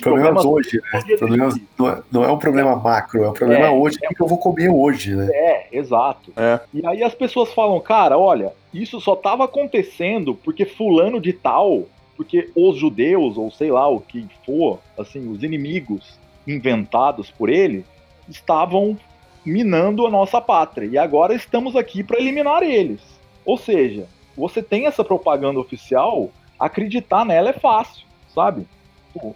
[0.00, 1.16] problemas, problemas hoje, né?
[1.18, 4.20] Problemas, não, é, não, é, um problema macro, é um problema é, hoje é, que
[4.20, 5.28] eu vou comer hoje, né?
[5.32, 6.32] É, exato.
[6.36, 6.60] É.
[6.72, 11.84] E aí as pessoas falam, cara, olha, isso só estava acontecendo porque fulano de tal,
[12.16, 17.84] porque os judeus, ou sei lá o que for, assim, os inimigos inventados por ele,
[18.28, 18.96] estavam
[19.44, 20.86] minando a nossa pátria.
[20.86, 23.00] E agora estamos aqui para eliminar eles.
[23.44, 24.06] Ou seja,
[24.36, 28.66] você tem essa propaganda oficial, acreditar nela é fácil, sabe?
[29.12, 29.34] Pô,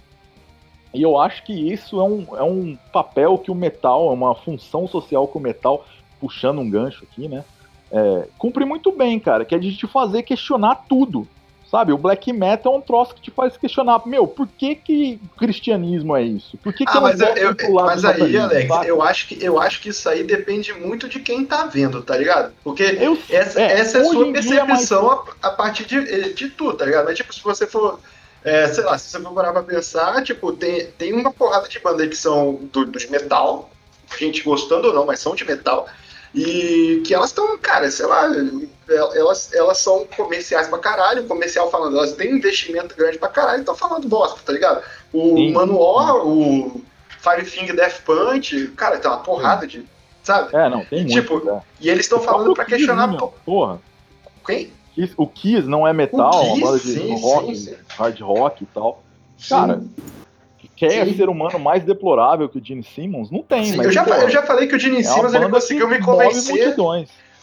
[0.96, 4.34] e eu acho que isso é um, é um papel que o metal, é uma
[4.34, 5.84] função social que o metal,
[6.18, 7.44] puxando um gancho aqui, né?
[7.92, 11.28] É, cumpre muito bem, cara, que é de te fazer questionar tudo.
[11.70, 15.20] Sabe, o black metal é um troço que te faz questionar, meu, por que que
[15.36, 16.56] cristianismo é isso?
[16.58, 19.80] Por que, que ah, mas, eu, eu mas aí, Alex, eu acho, que, eu acho
[19.80, 22.52] que isso aí depende muito de quem tá vendo, tá ligado?
[22.62, 24.92] Porque eu, essa é, essa é a sua é percepção é mais...
[24.92, 27.04] a, a, partir de, de tudo, tá ligado?
[27.06, 27.98] Mas, tipo, se você for
[28.44, 31.78] é, sei lá, se você for parar pra pensar, tipo, tem, tem uma porrada de
[31.80, 33.70] bandas que são do, do de metal,
[34.18, 35.86] gente gostando ou não, mas são de metal,
[36.34, 38.30] e que elas estão, cara, sei lá,
[38.88, 43.74] elas, elas são comerciais pra caralho, comercial falando, elas têm investimento grande pra caralho, estão
[43.74, 44.82] falando bosta, tá ligado?
[45.12, 45.52] O Sim.
[45.52, 46.82] Manual, o
[47.20, 49.84] Firefinger Death Punch, cara, tem uma porrada de.
[50.22, 50.54] Sabe?
[50.56, 51.62] É, não, tem e, muito, tipo, é.
[51.80, 53.16] E eles estão falando pra questionar.
[53.44, 53.80] Porra.
[54.44, 54.72] Quem?
[54.96, 57.76] Kiss, o Kiss não é metal, Kiss, uma banda de sim, rock, sim, sim.
[57.90, 59.02] hard rock e tal.
[59.46, 59.82] Cara,
[60.74, 63.30] quer ser humano mais deplorável que o Gene Simmons?
[63.30, 63.86] Não tem, mas.
[63.86, 66.74] Eu já, eu já falei que o Gene é Simmons ele conseguiu me convencer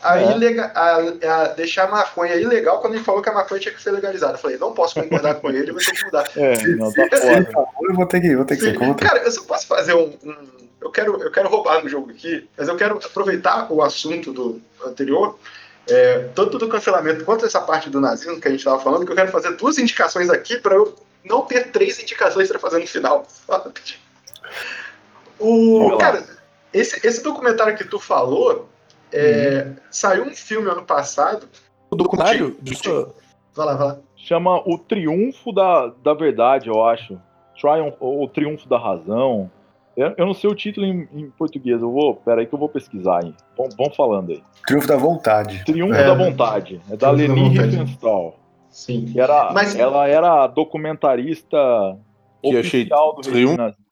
[0.01, 0.31] a, é.
[0.35, 3.81] ilega, a, a, deixar a maconha ilegal quando ele falou que a maconha tinha que
[3.81, 4.33] ser legalizada.
[4.33, 6.29] Eu falei, não posso concordar com ele, vou ter que mudar.
[6.35, 7.07] É, não, tá.
[7.81, 9.07] Eu vou ter que, vou ter que ser contra.
[9.07, 10.35] Cara, eu só posso fazer um, um.
[10.81, 14.59] eu, quero, eu quero roubar no jogo aqui, mas eu quero aproveitar o assunto do
[14.85, 15.37] anterior
[15.87, 19.11] é, tanto do cancelamento quanto essa parte do nazismo que a gente estava falando, que
[19.11, 22.87] eu quero fazer duas indicações aqui para eu não ter três indicações para fazer no
[22.87, 23.25] final.
[25.39, 26.23] O, cara,
[26.71, 28.69] esse, esse documentário que tu falou,
[29.11, 29.75] é, hum.
[29.91, 31.49] saiu um filme ano passado.
[31.89, 32.55] O documentário?
[32.61, 32.73] De,
[33.53, 33.97] Vai lá, vai lá.
[34.15, 37.19] Chama O Triunfo da, da Verdade, eu acho.
[37.59, 39.51] Triumph, ou O Triunfo da Razão.
[39.95, 42.15] Eu, eu não sei o título em, em, português, eu vou.
[42.15, 43.33] Pera aí que eu vou pesquisar aí.
[43.57, 44.43] Vamos falando aí.
[44.65, 45.63] Triunfo da Vontade.
[45.65, 46.81] Triunfo é, da Vontade.
[46.89, 48.39] É da Leni Riefenstahl.
[48.69, 49.05] Sim.
[49.05, 49.75] Que era, Mas...
[49.75, 51.57] Ela era documentarista
[52.41, 53.83] que oficial do regime nazista.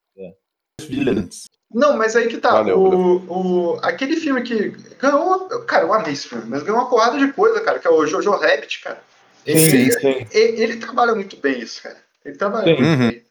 [1.73, 2.51] Não, mas aí que tá.
[2.51, 3.25] Valeu, o, valeu.
[3.29, 4.69] o, aquele filme que
[4.99, 5.47] ganhou.
[5.65, 8.05] Cara, eu amei esse filme, mas ganhou uma porrada de coisa, cara, que é o
[8.05, 9.01] Jojo Rabbit, cara.
[9.45, 10.27] Ele, sim, sim.
[10.31, 11.97] Ele, ele, trabalha muito bem isso, cara.
[12.25, 12.81] Ele trabalha sim.
[12.81, 13.09] muito uhum.
[13.09, 13.23] bem.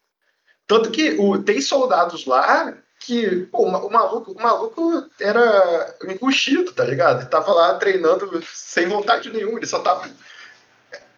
[0.71, 6.85] Tanto que o, tem soldados lá que, pô, o maluco, o maluco era encoxido, tá
[6.85, 7.23] ligado?
[7.23, 10.09] Ele tava lá treinando sem vontade nenhuma, ele só tava.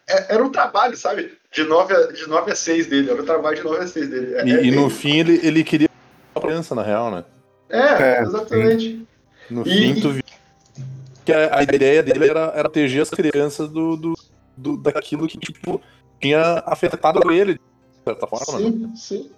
[0.09, 1.37] É, era um trabalho, sabe?
[1.53, 4.09] De 9 a, de 9 a 6 dele, era um trabalho de 9 a 6
[4.09, 4.35] dele.
[4.37, 5.91] É, e, é, e no fim ele, ele queria
[6.35, 7.23] a criança, na real, né?
[7.69, 9.07] É, é exatamente.
[9.51, 10.23] No e, fim, tu viu
[11.27, 14.15] que a, a, ideia dele era, era proteger as crianças do, do,
[14.57, 15.79] do, daquilo que, tipo,
[16.19, 17.61] tinha afetado ele,
[18.03, 18.59] de certa forma.
[18.59, 18.93] Sim, né?
[18.97, 19.31] sim.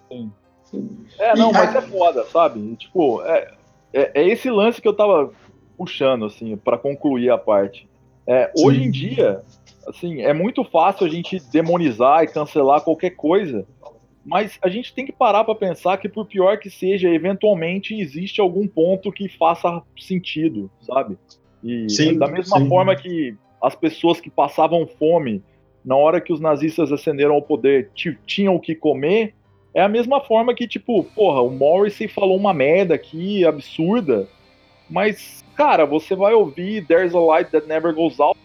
[0.64, 0.90] sim.
[1.18, 2.74] É, não, mas é foda, sabe?
[2.76, 3.54] Tipo, é,
[3.92, 5.30] é, é, esse lance que eu tava
[5.76, 7.88] puxando, assim, para concluir a parte.
[8.26, 9.42] É, hoje em dia,
[9.86, 13.66] assim, é muito fácil a gente demonizar e cancelar qualquer coisa,
[14.24, 18.40] mas a gente tem que parar para pensar que, por pior que seja, eventualmente existe
[18.40, 21.18] algum ponto que faça sentido, sabe?
[21.62, 22.68] E sim, da mesma sim.
[22.68, 25.42] forma que as pessoas que passavam fome
[25.84, 27.90] na hora que os nazistas ascenderam ao poder
[28.26, 29.34] tinham o que comer,
[29.74, 34.28] é a mesma forma que, tipo, porra, o Morrissey falou uma merda aqui, absurda,
[34.88, 38.38] mas, cara, você vai ouvir There's a Light That Never Goes Out,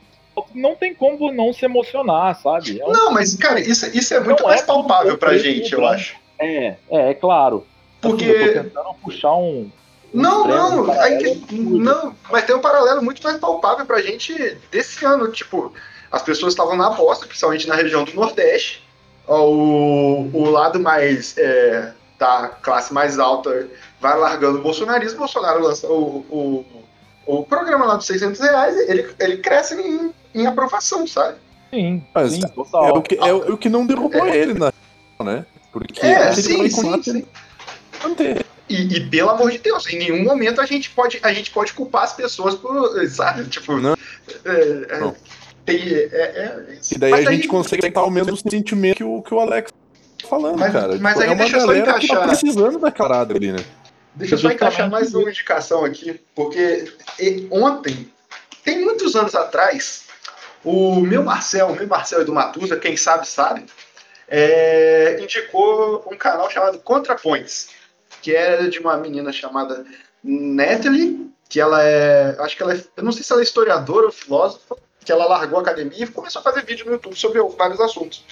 [0.55, 2.79] não tem como não se emocionar, sabe?
[2.79, 2.91] É um...
[2.91, 6.15] Não, mas, cara, isso, isso é muito não mais é palpável pra gente, eu acho.
[6.39, 7.65] É, é, é claro.
[8.01, 8.25] Porque.
[8.25, 9.69] Assim, eu tô tentando puxar um.
[10.13, 15.05] não, não, um aí, não, mas tem um paralelo muito mais palpável pra gente desse
[15.05, 15.29] ano.
[15.31, 15.73] Tipo,
[16.11, 18.83] as pessoas estavam na aposta, principalmente na região do Nordeste,
[19.27, 23.67] o, o lado mais é, da classe mais alta
[24.01, 26.65] vai largando o bolsonarismo, o Bolsonaro lança o, o,
[27.25, 31.37] o programa lá dos 600 reais, ele, ele cresce em, em aprovação, sabe?
[31.69, 32.87] Sim, Mas sim, total.
[32.87, 34.35] É o que, é, o que não derrubou é.
[34.35, 34.71] ele, né?
[35.23, 35.45] né?
[35.71, 37.25] Porque é, sim, sim, sim.
[38.67, 41.73] E, e, pelo amor de Deus, em nenhum momento a gente pode, a gente pode
[41.73, 43.45] culpar as pessoas por, sabe?
[43.45, 43.95] Tipo, não.
[44.45, 45.15] É, é não.
[45.65, 49.21] Tem, é, é, e daí mas a gente consegue tentar o mesmo sentimento que o,
[49.21, 49.71] que o Alex
[50.21, 50.97] tá falando, mas, cara.
[50.99, 51.99] Mas tipo, aí é uma deixa galera só encaixar.
[51.99, 53.63] que tá precisando da carada ali, né?
[54.15, 56.91] Deixa eu só encaixar mais uma indicação aqui, porque
[57.51, 58.11] ontem,
[58.63, 60.05] tem muitos anos atrás,
[60.63, 63.65] o meu Marcel, o meu Marcel do Matusa, quem sabe, sabe,
[64.27, 67.69] é, indicou um canal chamado ContraPoints,
[68.21, 69.85] que é de uma menina chamada
[70.23, 74.05] Natalie, que ela é, acho que ela é, eu não sei se ela é historiadora
[74.05, 74.75] ou filósofa,
[75.09, 78.23] que ela largou a academia e começou a fazer vídeo no YouTube sobre vários assuntos.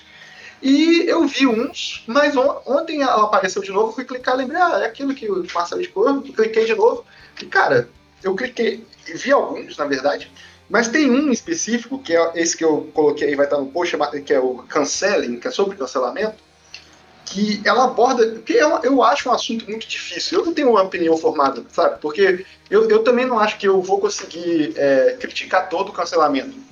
[0.61, 4.81] E eu vi uns, mas on ontem ela apareceu de novo, fui clicar, lembrei, ah,
[4.83, 7.03] é aquilo que o Marcelo indicou, cliquei de novo.
[7.41, 7.89] E, cara,
[8.23, 10.31] eu cliquei, vi alguns, na verdade,
[10.69, 13.97] mas tem um específico, que é esse que eu coloquei aí, vai estar no post,
[14.23, 16.37] que é o canceling, que é sobre cancelamento,
[17.25, 20.39] que ela aborda, porque eu, eu acho um assunto muito difícil.
[20.39, 21.99] Eu não tenho uma opinião formada, sabe?
[21.99, 26.66] Porque eu, eu também não acho que eu vou conseguir é, criticar todo o cancelamento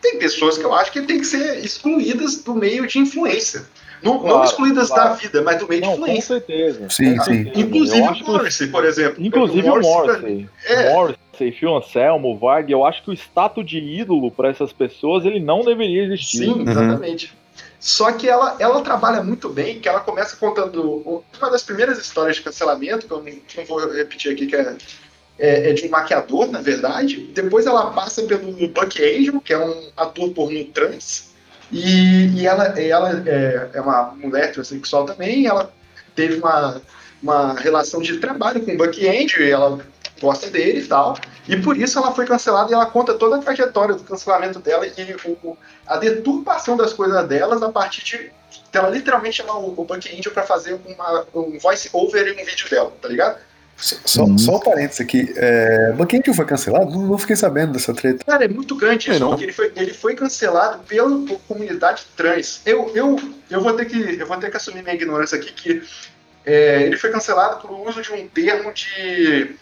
[0.00, 3.64] tem pessoas que eu acho que tem que ser excluídas do meio de influência.
[4.02, 5.10] Não, claro, não excluídas claro.
[5.10, 6.40] da vida, mas do meio não, de influência.
[6.40, 6.90] Com certeza.
[6.90, 7.52] Sim, com sim.
[7.54, 9.24] Inclusive o Morrissey, por exemplo.
[9.24, 10.48] Inclusive o Morrissey.
[10.64, 10.92] É.
[10.94, 15.38] Morrissey, Phil Anselmo, Varg, eu acho que o status de ídolo para essas pessoas ele
[15.38, 16.38] não deveria existir.
[16.38, 16.70] Sim, uhum.
[16.70, 17.34] exatamente.
[17.78, 22.36] Só que ela, ela trabalha muito bem, que ela começa contando uma das primeiras histórias
[22.36, 23.24] de cancelamento, que eu
[23.56, 24.76] não vou repetir aqui, que é
[25.40, 27.30] é, é, de um maquiador, na verdade.
[27.34, 31.30] Depois ela passa pelo Buck Angel, que é um ator pornô trans.
[31.72, 35.46] E, e ela, ela é, é uma mulher transexual também.
[35.46, 35.72] ela
[36.14, 36.82] teve uma,
[37.22, 39.80] uma relação de trabalho com o Buck Angel e ela
[40.20, 41.16] gosta dele e tal.
[41.48, 44.86] E por isso ela foi cancelada e ela conta toda a trajetória do cancelamento dela
[44.86, 44.92] e
[45.24, 45.56] o,
[45.86, 48.30] a deturpação das coisas delas a partir de
[48.72, 52.44] ela literalmente chamar o, o Buck Angel para fazer uma, um voice over em um
[52.44, 53.38] vídeo dela, tá ligado?
[53.80, 54.36] Só, uhum.
[54.36, 55.32] só um parênteses aqui.
[55.36, 56.90] É, que foi cancelado?
[56.90, 58.24] Não, não, fiquei sabendo dessa treta.
[58.24, 61.08] Cara, é muito grande isso, porque ele foi, ele foi cancelado pela
[61.48, 62.60] comunidade trans.
[62.66, 63.18] Eu, eu,
[63.50, 65.82] eu, vou ter que, eu vou ter que assumir minha ignorância aqui, que
[66.44, 69.56] é, ele foi cancelado por uso de um termo de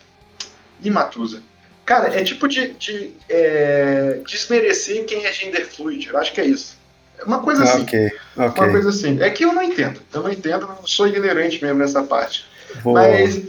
[0.83, 1.43] imatusa.
[1.85, 6.09] Cara, é tipo de, de é, desmerecer quem é gender fluid.
[6.09, 6.77] Eu acho que é isso.
[7.19, 7.83] É uma coisa assim.
[7.83, 8.15] Okay, okay.
[8.37, 9.21] Uma coisa assim.
[9.23, 10.01] É que eu não entendo.
[10.13, 12.47] Eu não entendo, eu sou ignorante mesmo nessa parte.
[12.83, 12.95] Vou...
[12.95, 13.43] Mas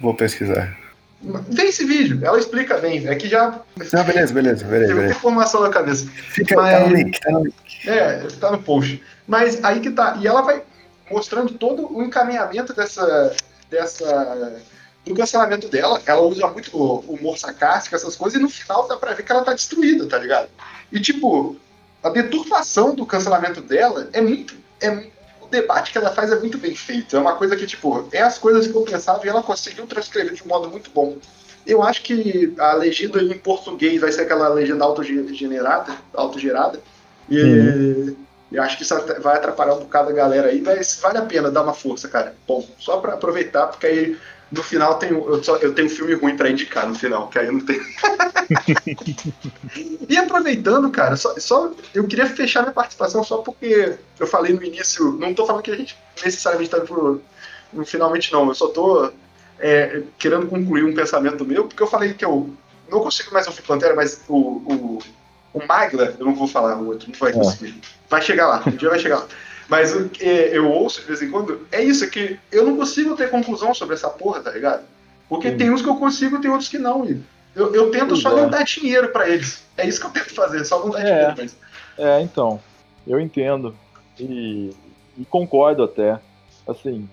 [0.00, 0.76] Vou pesquisar.
[1.22, 3.06] Vê esse vídeo, ela explica bem.
[3.06, 3.60] É que já.
[3.92, 4.94] Não, beleza, beleza, beleza.
[4.94, 6.06] Tem informação na cabeça.
[6.06, 6.72] Fica Mas...
[6.72, 7.54] tá no link, tá no link.
[7.86, 9.02] É, tá no post.
[9.26, 10.16] Mas aí que tá.
[10.18, 10.62] E ela vai
[11.10, 13.36] mostrando todo o encaminhamento dessa.
[13.70, 14.60] dessa
[15.04, 16.00] do cancelamento dela.
[16.06, 19.42] Ela usa muito humor sarcástico, essas coisas, e no final dá pra ver que ela
[19.42, 20.48] tá destruída, tá ligado?
[20.92, 21.56] E tipo,
[22.02, 24.54] a deturpação do cancelamento dela é muito.
[24.80, 25.10] É, o
[25.50, 27.16] debate que ela faz é muito bem feito.
[27.16, 30.34] É uma coisa que, tipo, é as coisas que eu pensava e ela conseguiu transcrever
[30.34, 31.16] de um modo muito bom.
[31.66, 36.80] Eu acho que a legenda em português vai ser aquela legenda autogenerada, autogerada.
[37.28, 38.16] E uhum.
[38.50, 41.50] eu acho que isso vai atrapalhar um bocado a galera aí, mas vale a pena
[41.50, 42.34] dar uma força, cara.
[42.46, 44.18] Bom, só para aproveitar, porque aí
[44.50, 47.38] no final tem, eu, só, eu tenho um filme ruim para indicar no final, que
[47.38, 47.82] aí eu não tenho.
[50.08, 54.64] e aproveitando, cara, só, só, eu queria fechar minha participação só porque eu falei no
[54.64, 57.22] início, não tô falando que a gente necessariamente tá pro,
[57.72, 59.12] no finalmente não, eu só tô
[59.60, 62.52] é, querendo concluir um pensamento meu, porque eu falei que eu
[62.90, 64.98] não consigo mais ouvir Pantera, mas o, o,
[65.54, 67.34] o Magla, eu não vou falar o outro, não vai é.
[67.34, 67.80] conseguir.
[68.08, 69.28] Vai chegar lá, um dia vai chegar lá.
[69.70, 72.76] Mas o que eu ouço de vez em quando é isso, é que eu não
[72.76, 74.82] consigo ter conclusão sobre essa porra, tá ligado?
[75.28, 75.56] Porque Sim.
[75.56, 77.06] tem uns que eu consigo, tem outros que não.
[77.54, 78.40] Eu, eu tento só é.
[78.42, 79.62] não dar dinheiro para eles.
[79.76, 81.04] É isso que eu tento fazer, só não dar é.
[81.04, 81.56] dinheiro pra eles.
[81.96, 82.60] É, então.
[83.06, 83.74] Eu entendo.
[84.18, 84.70] E,
[85.16, 86.18] e concordo até.
[86.66, 87.08] Assim,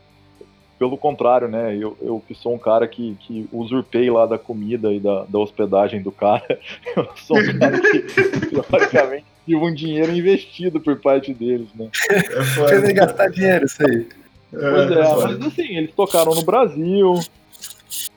[0.80, 1.76] pelo contrário, né?
[1.76, 5.40] Eu, eu que sou um cara que, que usurpei lá da comida e da, da
[5.40, 6.60] hospedagem do cara,
[6.96, 8.00] eu sou um cara que,
[8.50, 11.90] teoricamente, tive um dinheiro investido por parte deles, né?
[12.10, 14.08] É Fez gastar dinheiro, isso aí.
[14.52, 17.20] Pois é, é mas assim, eles tocaram no Brasil.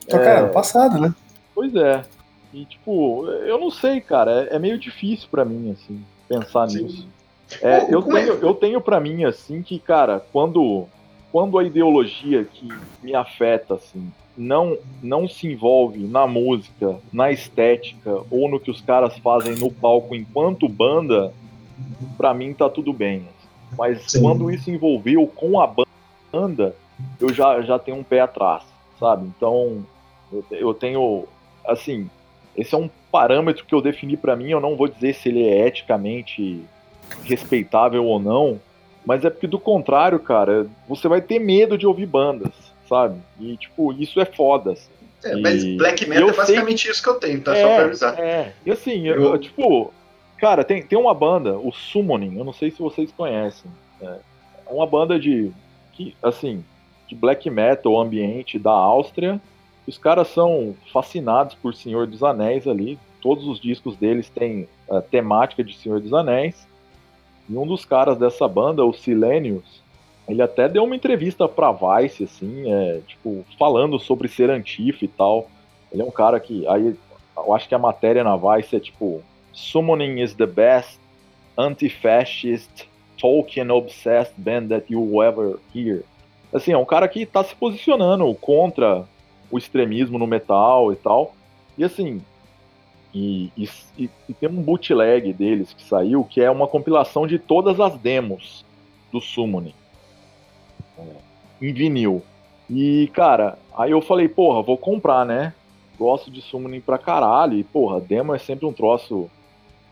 [0.07, 0.49] Tocaram é...
[0.49, 1.15] passado, né?
[1.55, 2.03] Pois é.
[2.53, 6.83] E tipo, eu não sei, cara, é, é meio difícil para mim, assim, pensar Sim.
[6.83, 7.07] nisso.
[7.61, 8.39] É, eu, tenho, é?
[8.41, 10.85] eu tenho para mim, assim, que, cara, quando,
[11.31, 12.67] quando a ideologia que
[13.01, 18.81] me afeta, assim, não, não se envolve na música, na estética ou no que os
[18.81, 21.33] caras fazem no palco enquanto banda,
[22.17, 23.27] para mim tá tudo bem.
[23.77, 24.21] Mas Sim.
[24.21, 25.69] quando isso envolveu com a
[26.31, 26.75] banda,
[27.19, 28.63] eu já, já tenho um pé atrás,
[28.99, 29.27] sabe?
[29.35, 29.85] Então,
[30.31, 31.25] eu, eu tenho,
[31.65, 32.09] assim,
[32.55, 35.43] esse é um parâmetro que eu defini para mim, eu não vou dizer se ele
[35.43, 36.63] é eticamente
[37.23, 38.59] respeitável ou não,
[39.05, 43.21] mas é porque do contrário, cara, você vai ter medo de ouvir bandas sabe?
[43.39, 44.73] E, tipo, isso é foda.
[44.73, 44.91] Assim.
[45.23, 46.91] É, mas Black Metal é basicamente sei...
[46.91, 47.55] isso que eu tenho, tá?
[47.55, 48.19] É, Só pra avisar.
[48.19, 49.21] É, e assim, eu...
[49.21, 49.93] Eu, tipo,
[50.37, 53.71] cara, tem, tem uma banda, o Summoning, eu não sei se vocês conhecem.
[54.01, 54.19] É
[54.69, 55.51] uma banda de,
[55.93, 56.65] que, assim,
[57.07, 59.39] de black metal ambiente da Áustria.
[59.87, 62.99] Os caras são fascinados por Senhor dos Anéis ali.
[63.21, 66.67] Todos os discos deles têm a temática de Senhor dos Anéis.
[67.49, 69.81] E um dos caras dessa banda, o Silenius,
[70.27, 75.07] ele até deu uma entrevista pra Vice, assim, é, tipo, falando sobre ser antifa e
[75.07, 75.49] tal.
[75.91, 76.67] Ele é um cara que.
[76.67, 76.95] Aí
[77.35, 79.21] eu acho que a matéria na Vice é tipo.
[79.53, 80.97] Summoning is the best
[81.57, 82.87] anti-fascist
[83.17, 86.03] Tolkien obsessed band that you ever hear.
[86.53, 89.05] Assim, é um cara que tá se posicionando contra
[89.51, 91.35] o extremismo no metal e tal.
[91.77, 92.21] E assim,
[93.13, 97.81] e, e, e, tem um bootleg deles que saiu, que é uma compilação de todas
[97.81, 98.65] as demos
[99.11, 99.73] do Summoning
[101.61, 102.23] em vinil.
[102.69, 105.53] E, cara, aí eu falei, porra, vou comprar, né?
[105.97, 107.57] Gosto de Summoning pra caralho.
[107.57, 109.29] E, porra, demo é sempre um troço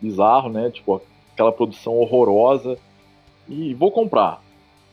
[0.01, 0.69] bizarro, né?
[0.69, 1.01] Tipo,
[1.33, 2.77] aquela produção horrorosa.
[3.47, 4.41] E vou comprar.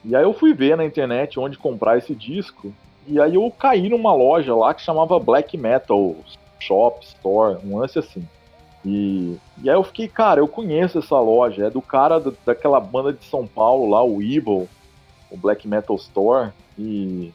[0.04, 2.72] E aí eu fui ver na internet onde comprar esse disco.
[3.06, 6.16] E aí eu caí numa loja lá que chamava Black Metal
[6.58, 8.26] Shop, Store, um lance assim.
[8.84, 11.66] E, e aí eu fiquei, cara, eu conheço essa loja.
[11.66, 14.68] É do cara do, daquela banda de São Paulo lá, o Evil
[15.30, 17.32] o Black Metal Store, e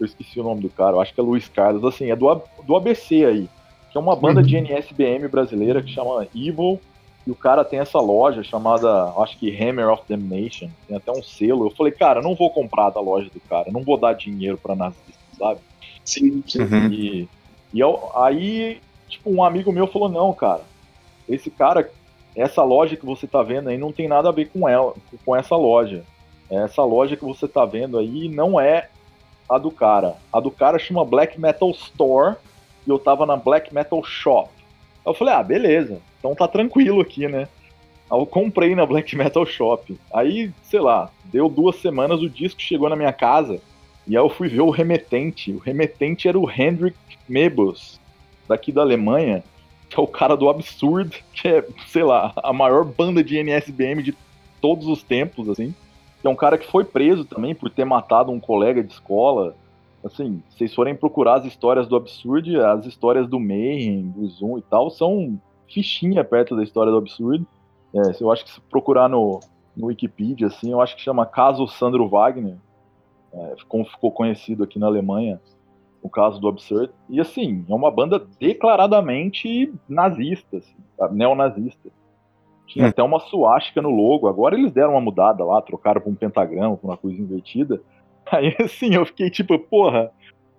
[0.00, 2.42] eu esqueci o nome do cara, eu acho que é Luiz Carlos, assim, é do,
[2.64, 3.48] do ABC aí,
[3.90, 4.46] que é uma banda uhum.
[4.46, 6.80] de NSBM brasileira que chama Evil,
[7.26, 11.22] e o cara tem essa loja chamada, acho que Hammer of Damnation, tem até um
[11.22, 11.66] selo.
[11.66, 14.74] Eu falei, cara, não vou comprar da loja do cara, não vou dar dinheiro pra
[14.74, 15.60] nazista, sabe?
[16.04, 16.62] Sim, sim.
[16.62, 16.88] Uhum.
[16.88, 17.28] E,
[17.72, 20.62] e eu, aí, tipo, um amigo meu falou, não, cara,
[21.28, 21.88] esse cara,
[22.34, 24.92] essa loja que você tá vendo aí não tem nada a ver com ela,
[25.24, 26.04] com essa loja.
[26.52, 28.90] Essa loja que você tá vendo aí não é
[29.48, 30.16] a do cara.
[30.30, 32.36] A do cara chama Black Metal Store
[32.86, 34.50] e eu tava na Black Metal Shop.
[35.04, 37.48] Eu falei, ah, beleza, então tá tranquilo aqui, né?
[38.10, 39.98] Aí eu comprei na Black Metal Shop.
[40.12, 43.58] Aí, sei lá, deu duas semanas, o disco chegou na minha casa
[44.06, 45.52] e aí eu fui ver o remetente.
[45.52, 47.98] O remetente era o Hendrik Mebus,
[48.46, 49.42] daqui da Alemanha,
[49.88, 54.02] que é o cara do Absurd, que é, sei lá, a maior banda de NSBM
[54.02, 54.14] de
[54.60, 55.74] todos os tempos, assim
[56.22, 59.56] que é um cara que foi preso também por ter matado um colega de escola.
[60.04, 64.56] assim, se vocês forem procurar as histórias do Absurd, as histórias do Mayhem, do Zoom
[64.58, 65.38] e tal, são
[65.68, 67.44] fichinha perto da história do Absurd.
[67.92, 69.40] É, eu acho que se procurar no,
[69.76, 72.56] no Wikipedia, assim, eu acho que chama Caso Sandro Wagner,
[73.32, 75.40] é, como ficou conhecido aqui na Alemanha,
[76.00, 76.92] o caso do Absurd.
[77.08, 80.76] E assim, é uma banda declaradamente nazista, assim,
[81.10, 81.90] neonazista.
[82.72, 82.88] Tinha hum.
[82.88, 84.26] até uma suástica no logo.
[84.26, 87.82] Agora eles deram uma mudada lá, trocaram para um pentagrama, com uma coisa invertida.
[88.30, 90.10] Aí assim, eu fiquei tipo, porra,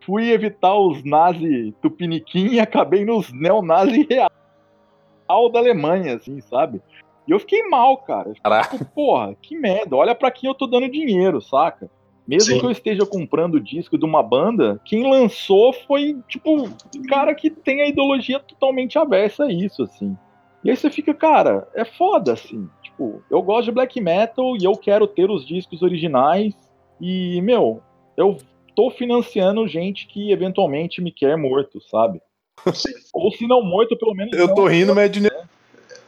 [0.06, 6.82] fui evitar os nazi tupiniquim e acabei nos neonazi real da Alemanha, assim, sabe?
[7.28, 8.34] E eu fiquei mal, cara.
[8.36, 11.90] Fiquei, tipo, porra, que merda, olha para quem eu tô dando dinheiro, saca?
[12.28, 12.60] Mesmo Sim.
[12.60, 17.34] que eu esteja comprando o disco de uma banda, quem lançou foi, tipo, um cara
[17.34, 20.16] que tem a ideologia totalmente aversa a isso, assim.
[20.64, 22.70] E aí você fica, cara, é foda, assim.
[22.82, 26.54] Tipo, eu gosto de black metal e eu quero ter os discos originais
[27.02, 27.82] e, meu,
[28.16, 28.38] eu
[28.76, 32.22] tô financiando gente que eventualmente me quer morto, sabe?
[33.14, 34.38] Ou se não morto, pelo menos.
[34.38, 35.28] Eu tô rindo, mas é de...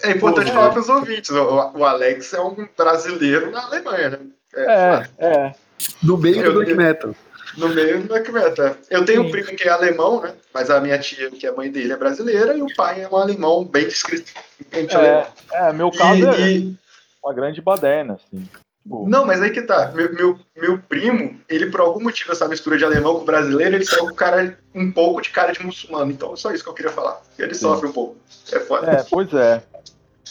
[0.03, 4.09] É importante Pô, falar para os ouvintes: o, o, Alex é um brasileiro na Alemanha,
[4.09, 4.19] né?
[4.55, 5.27] É, é.
[5.27, 5.55] é.
[6.03, 7.15] No meio do black metal.
[7.57, 8.75] No meio do black metal.
[8.89, 9.27] Eu tenho Sim.
[9.27, 10.33] um primo que é alemão, né?
[10.53, 13.15] Mas a minha tia, que é mãe dele, é brasileira, e o pai é um
[13.15, 14.31] alemão bem descrito.
[14.71, 16.75] É, é, meu caso e, é e...
[17.23, 18.47] uma grande baderna, assim.
[18.85, 19.91] Não, mas aí que tá.
[19.95, 23.85] Meu, meu, meu, primo, ele por algum motivo, essa mistura de alemão com brasileiro, ele
[23.85, 26.11] saiu com cara, um pouco de cara de muçulmano.
[26.11, 27.19] Então, é só isso que eu queria falar.
[27.39, 27.61] Ele Sim.
[27.61, 28.15] sofre um pouco.
[28.51, 28.91] É foda.
[28.91, 29.63] É, pois é.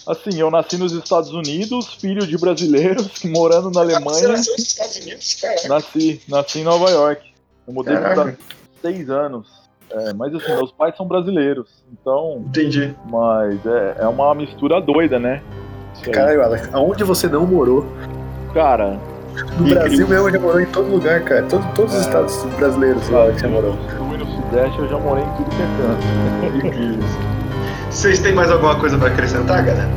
[0.06, 4.18] Assim, eu nasci nos Estados Unidos, filho de brasileiros, morando na Alemanha.
[4.18, 5.68] Você nasceu nos Estados Unidos, cara?
[5.68, 7.22] Nasci, nasci em Nova York.
[7.66, 8.36] Eu mudei por
[8.82, 9.64] seis anos.
[9.90, 12.42] É, mas assim, meus pais são brasileiros, então.
[12.48, 12.94] Entendi.
[13.08, 15.42] Mas é, é uma mistura doida, né?
[16.12, 17.86] Caralho, Alex, aonde você não morou?
[18.52, 18.98] Cara.
[19.58, 21.42] No Brasil mesmo já morou em todo lugar, cara.
[21.44, 22.02] Todo, todos os é.
[22.02, 23.74] estados brasileiros lá que você morou.
[23.74, 27.24] No no Sudeste eu já morei em tudo que é canto.
[27.94, 29.88] Vocês têm mais alguma coisa para acrescentar, galera?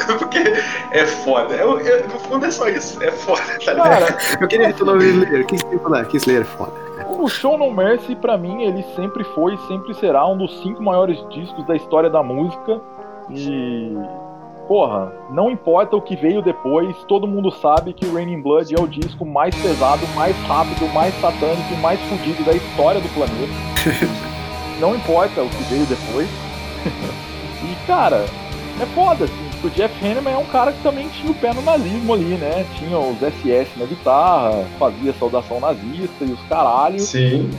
[0.18, 0.38] porque
[0.90, 1.54] é foda.
[1.54, 3.88] Eu, eu, no fundo é só isso, é foda, tá ligado?
[3.88, 5.42] Cara, eu queria retornar o Slayer.
[5.42, 6.04] O que você ia falar?
[6.04, 6.72] Que Slayer é foda.
[7.18, 10.82] O Show No Mercy, pra mim, ele sempre foi e sempre será um dos cinco
[10.82, 12.80] maiores discos da história da música.
[13.30, 13.96] E
[14.66, 18.80] porra, não importa o que veio depois, todo mundo sabe que o Raining Blood é
[18.80, 23.52] o disco mais pesado, mais rápido, mais satânico e mais fodido da história do planeta.
[24.80, 26.28] não importa o que veio depois.
[27.62, 28.24] e, cara,
[28.80, 31.62] é foda, assim, o Jeff Hanneman é um cara que também tinha o pé no
[31.62, 32.66] nazismo ali, né?
[32.78, 37.02] Tinha os SS na guitarra, fazia saudação nazista e os caralhos.
[37.04, 37.50] Sim.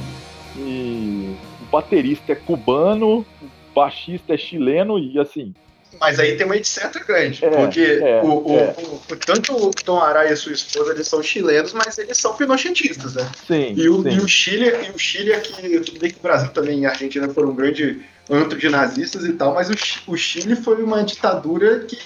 [0.57, 5.53] E o baterista é cubano, o baixista é chileno e, assim,
[5.99, 8.75] mas aí tem uma etc grande, é, porque é, o, é.
[8.77, 12.35] O, o, tanto o Tom Araya e sua esposa eles são chilenos, mas eles são
[12.35, 13.29] pinochetistas, né?
[13.47, 14.09] Sim, e, o, sim.
[14.09, 16.89] e o Chile, e o Chile aqui, tudo bem que o Brasil também e a
[16.89, 21.03] Argentina foram um grande antro de nazistas e tal, mas o, o Chile foi uma
[21.03, 21.97] ditadura que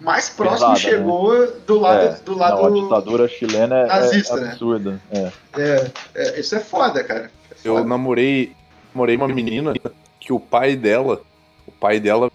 [0.00, 0.98] mais próximo Pesada, né?
[0.98, 1.52] chegou né?
[1.66, 5.00] do lado é, do lado não, a ditadura chilena é, nazista, é absurda.
[5.10, 5.32] Né?
[5.56, 5.90] É.
[6.14, 7.30] É, isso é foda, cara.
[7.50, 7.80] É foda.
[7.80, 8.52] Eu namorei,
[8.92, 9.72] namorei uma menina
[10.20, 11.22] que o pai dela,
[11.66, 12.30] o pai dela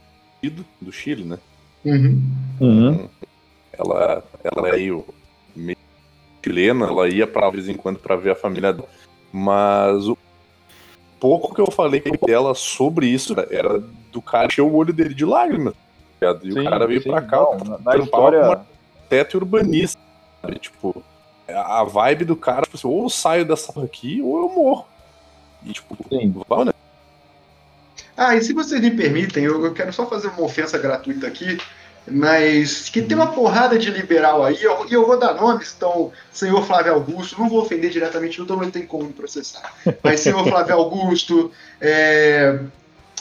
[0.81, 1.37] do Chile, né?
[1.83, 2.23] Uhum.
[2.59, 3.09] Uhum.
[3.73, 5.05] Ela, ela é meio,
[6.43, 8.87] chilena, ela ia para vez em quando para ver a família dela.
[9.31, 10.17] Mas o
[11.19, 13.81] pouco que eu falei dela sobre isso era
[14.11, 15.73] do cara encher o olho dele de lágrimas.
[16.21, 18.61] E sim, o cara veio sim, pra cá, não, na história...
[19.07, 19.99] teto urbanista,
[20.41, 20.59] sabe?
[20.59, 21.03] Tipo,
[21.47, 24.85] a vibe do cara, tipo assim, ou eu saio dessa aqui, ou eu morro.
[25.65, 26.33] E, tipo, Sim.
[26.47, 26.73] vamos, né?
[28.15, 31.57] Ah, e se vocês me permitem, eu, eu quero só fazer uma ofensa gratuita aqui,
[32.09, 36.11] mas que tem uma porrada de liberal aí, e eu, eu, vou dar nomes, então,
[36.31, 39.73] senhor Flávio Augusto, não vou ofender diretamente, então não tem como me processar,
[40.03, 42.59] mas senhor Flávio Augusto, é,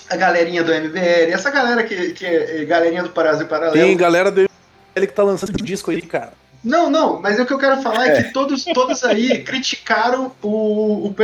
[0.08, 3.74] a galerinha do MBL, essa galera que, que é, é galerinha do Brasil Paralelo.
[3.74, 6.32] Tem galera do MBL que tá lançando disco aí, cara.
[6.62, 10.32] Não, não, mas o que eu quero falar é, é que todos, todos aí criticaram
[10.42, 11.14] o, o.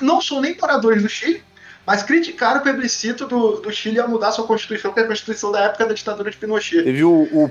[0.00, 1.42] Não são nem moradores do Chile,
[1.86, 5.50] mas criticaram o plebiscito do, do Chile a mudar sua constituição, que é a constituição
[5.50, 6.82] da época da ditadura de Pinochet.
[6.82, 7.22] Teve o.
[7.32, 7.50] o...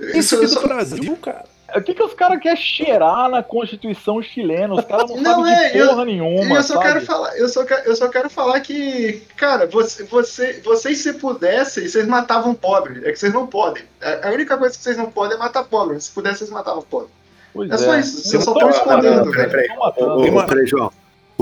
[0.00, 1.44] Isso, isso do Brasil, cara.
[1.74, 4.74] O que, que os caras querem cheirar na Constituição chilena?
[4.74, 6.56] Os caras não, não sabem é, de porra eu, nenhuma.
[6.56, 6.86] Eu só, sabe?
[6.86, 11.14] quero falar, eu, só quero, eu só quero falar que, cara, você, você, vocês se
[11.14, 13.00] pudessem, vocês matavam pobre.
[13.06, 13.84] É que vocês não podem.
[14.22, 15.98] A única coisa que vocês não podem é matar pobre.
[16.00, 17.08] Se pudessem, vocês matavam pobre.
[17.54, 18.22] Pois é, é só isso.
[18.22, 19.30] Vocês só estão escondendo.
[19.30, 20.46] Peraí, peraí.
[20.46, 20.92] Peraí, João.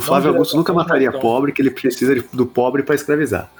[0.01, 3.51] O Flávio Augusto nunca mataria pobre, que ele precisa do pobre para escravizar.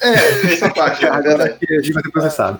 [0.00, 1.10] É, essa parte, é.
[1.10, 2.58] A gente vai ter processado.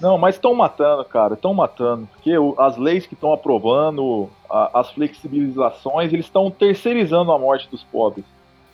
[0.00, 2.08] Não, mas estão matando, cara, estão matando.
[2.12, 7.82] Porque as leis que estão aprovando, a, as flexibilizações, eles estão terceirizando a morte dos
[7.82, 8.24] pobres.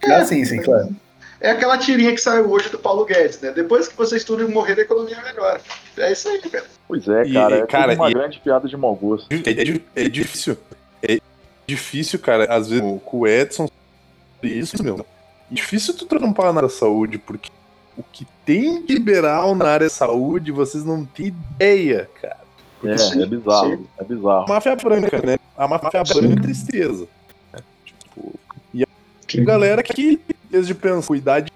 [0.03, 0.95] É, ah, sim, sim, claro.
[1.41, 3.53] É aquela tirinha que saiu hoje do Paulo Guedes, né?
[3.53, 5.61] Depois que vocês tudo morrer, a economia melhora.
[5.97, 6.67] É isso aí, cara.
[6.87, 7.57] Pois é, cara.
[7.57, 8.15] E, é cara, uma e...
[8.15, 9.27] grande piada de mau gosto.
[9.33, 10.59] É, é, é, difícil.
[11.03, 11.19] É
[11.67, 13.69] difícil, cara, às vezes com o Edson.
[14.43, 15.01] Isso, meu.
[15.01, 17.51] É difícil tu trampar na saúde, porque
[17.97, 22.45] o que tem de liberal na área de saúde, vocês não têm ideia, cara.
[22.85, 23.87] É, sim, é bizarro, sim.
[23.99, 24.49] é bizarro.
[24.49, 25.39] Máfia branca, né?
[25.57, 27.07] A máfia branca é tristeza.
[27.53, 27.61] Né?
[27.85, 28.35] Tipo,
[28.75, 30.21] e a galera que,
[30.51, 31.51] desde pensa, cuidar de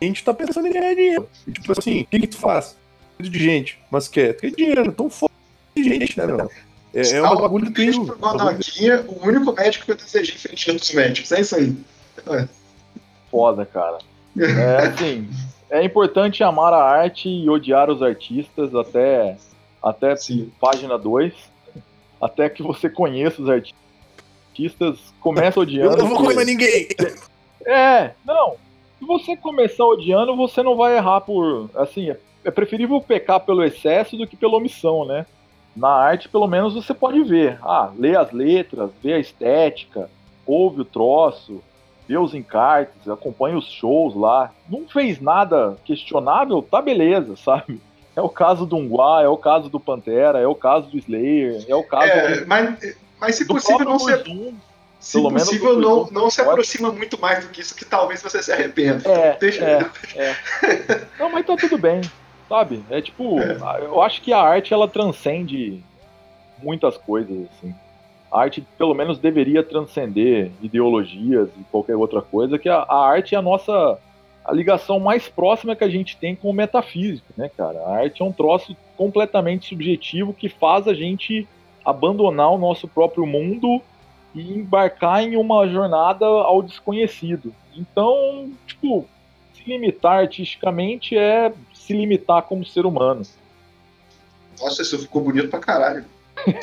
[0.00, 1.28] gente, tá pensando em ganhar dinheiro.
[1.46, 2.76] E, tipo assim, o que, que tu faz?
[3.20, 5.32] De gente, mas quer, quer dinheiro, então foda
[5.76, 6.50] de gente, né, meu?
[6.94, 7.90] É, é um bagulho que tem.
[7.90, 11.76] O único médico que eu desejei frente dos médicos, é isso aí.
[12.28, 12.48] É.
[13.30, 13.98] Foda, cara.
[14.38, 15.28] É assim,
[15.70, 19.36] é importante amar a arte e odiar os artistas até,
[19.82, 20.14] até
[20.60, 21.32] página 2.
[22.20, 25.94] Até que você conheça os artistas, começa odiando.
[25.94, 26.88] Eu não vou comer ninguém!
[27.64, 28.56] É, não.
[28.98, 31.70] Se você começar odiando, você não vai errar por.
[31.74, 32.14] Assim,
[32.44, 35.26] é preferível pecar pelo excesso do que pela omissão, né?
[35.74, 37.58] Na arte, pelo menos, você pode ver.
[37.62, 40.10] Ah, lê as letras, vê a estética,
[40.46, 41.62] ouve o troço,
[42.06, 44.50] vê os encartes, acompanha os shows lá.
[44.68, 47.80] Não fez nada questionável, tá beleza, sabe?
[48.14, 51.64] É o caso do Unguá, é o caso do Pantera, é o caso do Slayer,
[51.66, 52.10] é o caso.
[52.10, 54.12] É, do, mas, mas se possível não se.
[55.00, 58.40] Se Pelo possível, não, não se aproxima muito mais do que isso, que talvez você
[58.40, 59.10] se arrependa.
[59.10, 60.36] É, Deixa é, é.
[61.18, 62.00] Não, mas tá tudo bem,
[62.52, 62.82] sabe?
[62.90, 63.84] É tipo, é.
[63.84, 65.82] eu acho que a arte ela transcende
[66.62, 67.74] muitas coisas, assim
[68.32, 73.34] a arte pelo menos deveria transcender ideologias e qualquer outra coisa, que a, a, arte
[73.34, 73.98] é a nossa
[74.42, 77.78] a ligação mais próxima que a gente tem com o metafísico, né, cara?
[77.80, 81.46] A arte é um troço completamente subjetivo que faz a gente
[81.84, 83.80] abandonar o nosso próprio mundo
[84.34, 87.54] e embarcar em uma jornada ao desconhecido.
[87.76, 89.06] Então, tipo,
[89.52, 91.52] se limitar artisticamente é
[91.86, 93.22] se limitar como ser humano.
[94.60, 96.04] Nossa, isso ficou bonito pra caralho.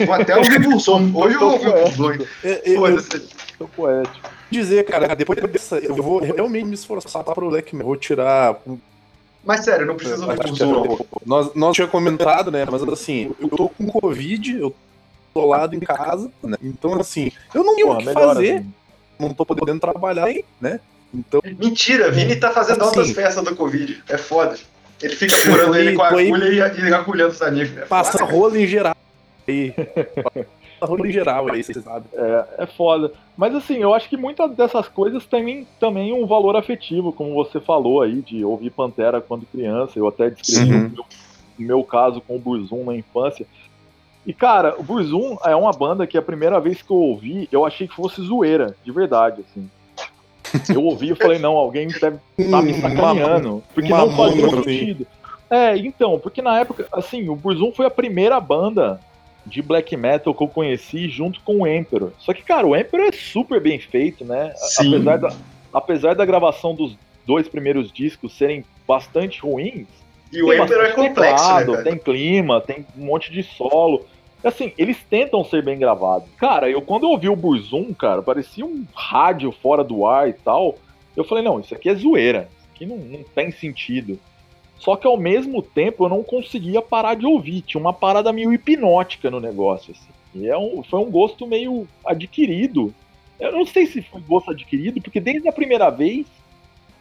[0.05, 1.11] Vou até ouvir Bulson.
[1.13, 3.19] Hoje eu ouvi o Bulson.
[3.57, 4.29] Tô poético.
[4.49, 8.59] Dizer, cara, depois dessa, eu vou realmente me esforçar para o leque, vou tirar.
[9.43, 11.05] Mas sério, não precisa ouvir Bulson.
[11.25, 12.65] Nós, nós tinha comentado, né?
[12.69, 14.75] Mas assim, eu tô com Covid, eu
[15.33, 16.57] tô lado em casa, né?
[16.63, 18.55] Então, assim, eu não tenho o que fazer.
[18.55, 18.73] Assim.
[19.19, 20.79] Não tô podendo trabalhar, né?
[21.13, 21.41] Então.
[21.43, 24.03] Mentira, Vini tá fazendo assim, altas festas do Covid.
[24.07, 24.57] É foda.
[25.01, 27.77] Ele fica curando ele com a agulha e, e agulhando os amigos.
[27.77, 28.95] É passa rolo em geral
[29.47, 29.73] aí.
[31.05, 32.05] em geral aí, você sabe.
[32.13, 33.11] É, é foda.
[33.35, 37.59] Mas assim, eu acho que muitas dessas coisas têm também um valor afetivo, como você
[37.59, 39.97] falou aí, de ouvir Pantera quando criança.
[39.97, 40.87] Eu até descrevi uhum.
[40.87, 41.05] o meu,
[41.57, 43.45] meu, caso com o Burzum na infância.
[44.25, 47.65] E cara, o Burzum é uma banda que a primeira vez que eu ouvi, eu
[47.65, 49.69] achei que fosse zoeira, de verdade, assim.
[50.73, 55.07] Eu ouvi e falei, não, alguém deve estar tá me sacaneando, porque não fazia sentido.
[55.49, 58.99] É, então, porque na época, assim, o Burzum foi a primeira banda
[59.45, 62.11] de black metal que eu conheci junto com o Emperor.
[62.19, 64.53] Só que, cara, o Emperor é super bem feito, né?
[64.55, 64.95] Sim.
[64.95, 65.33] Apesar da,
[65.73, 66.95] apesar da gravação dos
[67.25, 69.87] dois primeiros discos serem bastante ruins.
[70.31, 74.05] E o Emperor é complexo, teclado, né, Tem clima, tem um monte de solo.
[74.43, 76.29] Assim, eles tentam ser bem gravados.
[76.37, 80.33] Cara, eu quando eu ouvi o Burzum, cara, parecia um rádio fora do ar e
[80.33, 80.77] tal.
[81.15, 82.49] Eu falei, não, isso aqui é zoeira.
[82.57, 84.17] Isso aqui não, não tem sentido.
[84.77, 87.61] Só que ao mesmo tempo eu não conseguia parar de ouvir.
[87.61, 89.93] Tinha uma parada meio hipnótica no negócio.
[89.93, 90.09] Assim.
[90.33, 92.93] E é um, foi um gosto meio adquirido.
[93.37, 96.25] Eu não sei se foi gosto adquirido, porque desde a primeira vez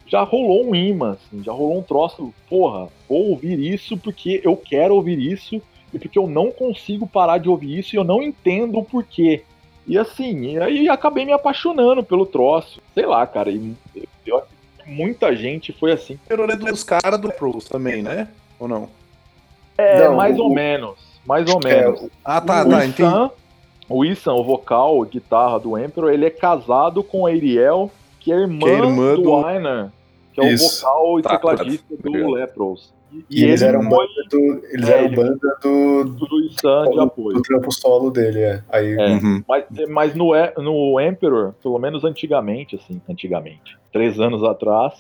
[0.07, 4.57] já rolou um imã, assim, já rolou um troço, porra, vou ouvir isso porque eu
[4.57, 5.61] quero ouvir isso
[5.93, 9.45] e porque eu não consigo parar de ouvir isso e eu não entendo o porquê.
[9.87, 12.81] E assim, e aí acabei me apaixonando pelo troço.
[12.95, 13.75] Sei lá, cara, e
[14.27, 14.43] eu,
[14.87, 16.19] muita gente foi assim.
[16.29, 18.29] Era dos caras do Pros também, né?
[18.59, 18.89] Ou não?
[19.79, 20.43] É, não, mais o...
[20.43, 20.99] ou menos.
[21.25, 22.03] Mais ou é, menos.
[22.03, 23.31] É, ah, tá, o tá, entendi.
[23.89, 27.91] O Isan, o vocal, guitarra do Emperor, ele é casado com a Ariel,
[28.21, 29.43] que é irmã, que é irmã do, do
[30.35, 30.67] que é Isso.
[30.67, 32.93] o vocal e tá, tecladista tá, do Lepros.
[33.13, 33.91] E, e eles eram foi...
[33.91, 34.67] banda do.
[34.71, 36.05] Eles é, eram banda do.
[36.05, 37.37] Do Luiz San de apoio.
[37.37, 38.63] Do trampo solo dele, é.
[38.71, 39.43] Aí, é uhum.
[39.49, 44.95] Mas, mas no, no Emperor, pelo menos antigamente, assim, antigamente, três anos atrás,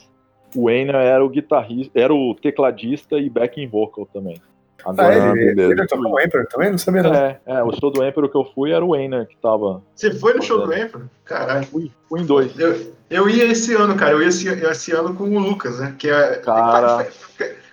[0.56, 4.40] o Wayne era o guitarrista, era o tecladista e backing vocal também.
[4.85, 6.70] Agora, ah, ele, ele tocou o Emperor também?
[6.70, 7.12] Não sabia não.
[7.12, 9.82] É, é, o show do Emperor que eu fui era o Weiner que tava.
[9.94, 11.06] Você foi no show do Emperor?
[11.24, 11.66] Caralho.
[11.66, 12.56] Fui, fui em dois.
[12.59, 14.12] Eu, eu ia esse ano, cara.
[14.12, 15.94] Eu ia esse, esse ano com o Lucas, né?
[15.98, 16.36] Que é.
[16.36, 17.06] Cara.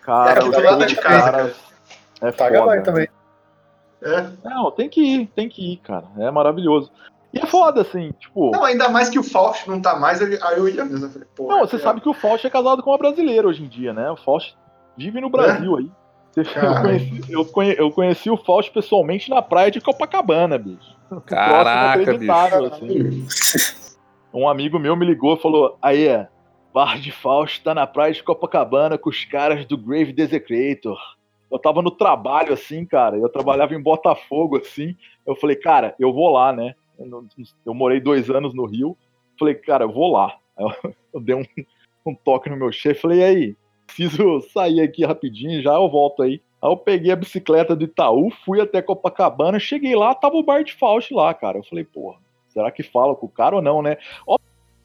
[0.06, 1.32] Cara, é aqui do de casa.
[1.32, 1.54] Cara,
[2.22, 2.82] é Paga foda.
[2.84, 3.08] também.
[4.04, 4.28] É.
[4.44, 6.06] Não, tem que ir, tem que ir, cara.
[6.20, 6.92] É maravilhoso.
[7.34, 8.52] E é foda, assim, tipo.
[8.52, 11.08] Não, ainda mais que o Faust não tá mais, aí eu ia mesmo.
[11.08, 11.80] Eu falei, não, você é.
[11.80, 14.12] sabe que o Faust é casado com uma brasileira hoje em dia, né?
[14.12, 14.56] O Faust
[14.96, 15.82] vive no Brasil é?
[15.82, 15.92] aí.
[16.36, 20.96] Eu conheci, eu, conheci, eu conheci, o Faust pessoalmente na praia de Copacabana, bicho.
[21.26, 22.32] Caraca, bicho.
[22.32, 23.86] Assim.
[24.36, 26.28] Um amigo meu me ligou e falou: aí,
[26.76, 31.00] Bar de Fausto tá na praia de Copacabana com os caras do Grave Desecrator.
[31.50, 33.16] Eu tava no trabalho, assim, cara.
[33.16, 34.94] Eu trabalhava em Botafogo, assim.
[35.26, 36.76] Eu falei, cara, eu vou lá, né?
[37.66, 38.98] Eu, morei dois anos no Rio.
[39.40, 40.38] Falei, cara, eu vou lá.
[40.60, 41.46] Eu, eu dei um,
[42.06, 43.04] um, toque no meu chefe.
[43.04, 43.56] Falei, aí,
[43.88, 46.42] preciso sair aqui rapidinho, já eu volto aí.
[46.62, 50.62] Aí eu peguei a bicicleta do Itaú, fui até Copacabana, cheguei lá, tava o bar
[50.62, 51.58] de Fausto lá, cara.
[51.58, 52.20] Eu falei, porra,
[52.50, 53.96] será que fala com o cara ou não, né?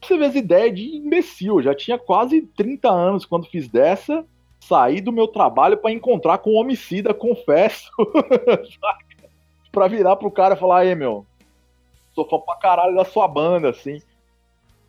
[0.07, 1.57] Você vê as ideias de imbecil.
[1.57, 4.25] Eu já tinha quase 30 anos quando fiz dessa.
[4.59, 7.89] Saí do meu trabalho para encontrar com um homicida, confesso.
[9.71, 11.25] pra virar pro cara e falar, aí, meu,
[12.13, 14.01] sou fã pra caralho da sua banda, assim.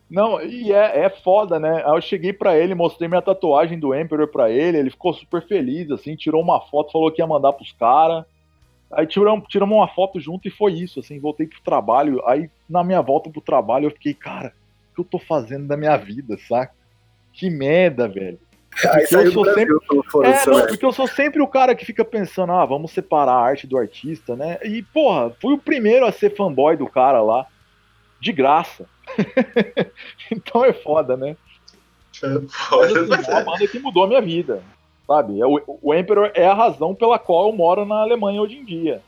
[0.09, 1.83] Não, e é, é foda, né?
[1.83, 5.41] Aí eu cheguei para ele, mostrei minha tatuagem do Emperor pra ele, ele ficou super
[5.41, 8.23] feliz, assim, tirou uma foto, falou que ia mandar pros caras.
[8.91, 12.21] Aí tiramos, tiramos uma foto junto e foi isso, assim, voltei pro trabalho.
[12.27, 14.53] Aí na minha volta pro trabalho eu fiquei, cara,
[14.93, 16.73] que eu tô fazendo da minha vida, saca?
[17.31, 18.39] Que merda, velho.
[18.89, 19.75] Aí eu sou sempre...
[20.23, 23.41] É, não, porque eu sou sempre o cara que fica pensando, ah, vamos separar a
[23.41, 24.57] arte do artista, né?
[24.63, 27.45] E, porra, fui o primeiro a ser fanboy do cara lá,
[28.19, 28.85] de graça.
[30.31, 31.35] então é foda, né?
[32.23, 33.05] É foda.
[33.07, 34.63] Mas, assim, é uma banda que mudou a minha vida,
[35.07, 35.39] sabe?
[35.39, 38.65] É o, o Emperor é a razão pela qual eu moro na Alemanha hoje em
[38.65, 39.01] dia.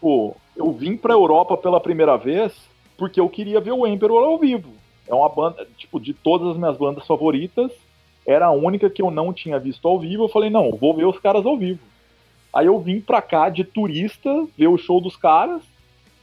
[0.00, 2.52] Pô, eu vim pra Europa pela primeira vez
[2.96, 4.72] porque eu queria ver o Emperor ao vivo.
[5.06, 7.70] É uma banda, tipo, de todas as minhas bandas favoritas,
[8.26, 10.24] era a única que eu não tinha visto ao vivo.
[10.24, 11.80] Eu falei, não, vou ver os caras ao vivo.
[12.52, 15.62] Aí eu vim pra cá de turista, ver o show dos caras,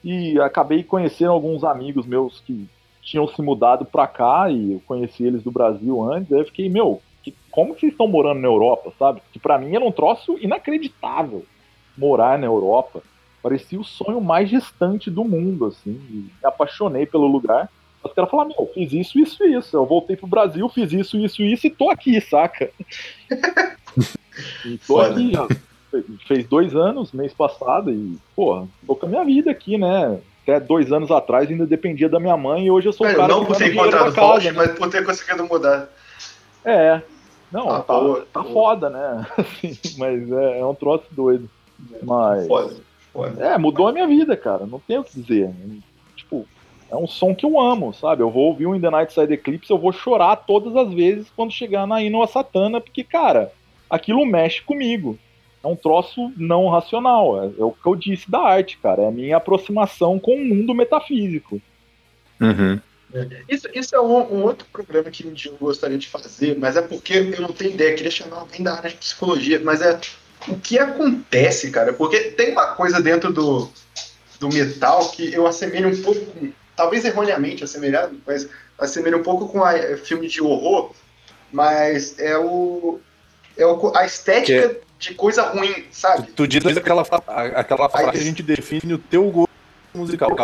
[0.03, 2.67] e acabei conhecendo alguns amigos meus que
[3.01, 6.31] tinham se mudado pra cá, e eu conheci eles do Brasil antes.
[6.31, 9.21] Aí eu fiquei, meu, que, como vocês estão morando na Europa, sabe?
[9.31, 11.45] Que para mim era um troço inacreditável
[11.97, 13.01] morar na Europa.
[13.43, 15.91] Parecia o sonho mais distante do mundo, assim.
[15.91, 17.69] me apaixonei pelo lugar.
[18.03, 19.75] Os caras falaram, meu, fiz isso, isso e isso.
[19.75, 22.71] Eu voltei pro Brasil, fiz isso, isso e isso e tô aqui, saca?
[24.65, 25.11] e tô Foda.
[25.11, 25.47] aqui já.
[26.27, 30.19] Fez dois anos, mês passado, e, porra, tô com a minha vida aqui, né?
[30.43, 33.27] Até dois anos atrás ainda dependia da minha mãe e hoje eu sou o cara
[33.27, 34.53] não por ter encontrado Faust, né?
[34.53, 35.89] mas por ter conseguido mudar.
[36.65, 37.01] É.
[37.51, 38.53] Não, ah, tá, pô, tá pô.
[38.53, 39.27] foda, né?
[39.37, 41.49] Assim, mas é, é, um troço doido.
[42.01, 42.47] Mas.
[42.47, 42.75] Foda,
[43.11, 43.43] foda.
[43.45, 44.65] É, mudou a minha vida, cara.
[44.65, 45.53] Não tenho o que dizer.
[46.91, 48.21] É um som que eu amo, sabe?
[48.21, 51.31] Eu vou ouvir o In The Night Side Eclipse, eu vou chorar todas as vezes
[51.33, 53.53] quando chegar na Inoa Satana, porque, cara,
[53.89, 55.17] aquilo mexe comigo.
[55.63, 57.43] É um troço não racional.
[57.43, 59.03] É, é, o que eu disse da arte, cara.
[59.03, 61.61] É a minha aproximação com o mundo metafísico.
[62.41, 62.79] Uhum.
[63.47, 66.75] Isso, isso, é um, um, outro programa que um dia eu gostaria de fazer, mas
[66.75, 69.81] é porque eu não tenho ideia, eu queria chamar alguém da área de psicologia, mas
[69.81, 69.99] é
[70.47, 73.69] o que acontece, cara, porque tem uma coisa dentro do,
[74.39, 76.25] do metal que eu assemelho um pouco
[76.75, 80.91] talvez erroneamente assemelhado, mas assemelha um pouco com a é, filme de horror,
[81.51, 82.99] mas é o,
[83.57, 84.81] é o a estética que...
[84.99, 86.31] de coisa ruim, sabe?
[86.31, 87.01] Tu diz aquela,
[87.55, 89.51] aquela frase que a gente define o teu gosto
[89.93, 90.35] musical.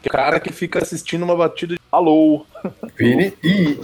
[0.00, 1.80] Que é o cara que fica assistindo uma batida de.
[1.90, 2.46] Alô!
[2.96, 3.78] Vini e.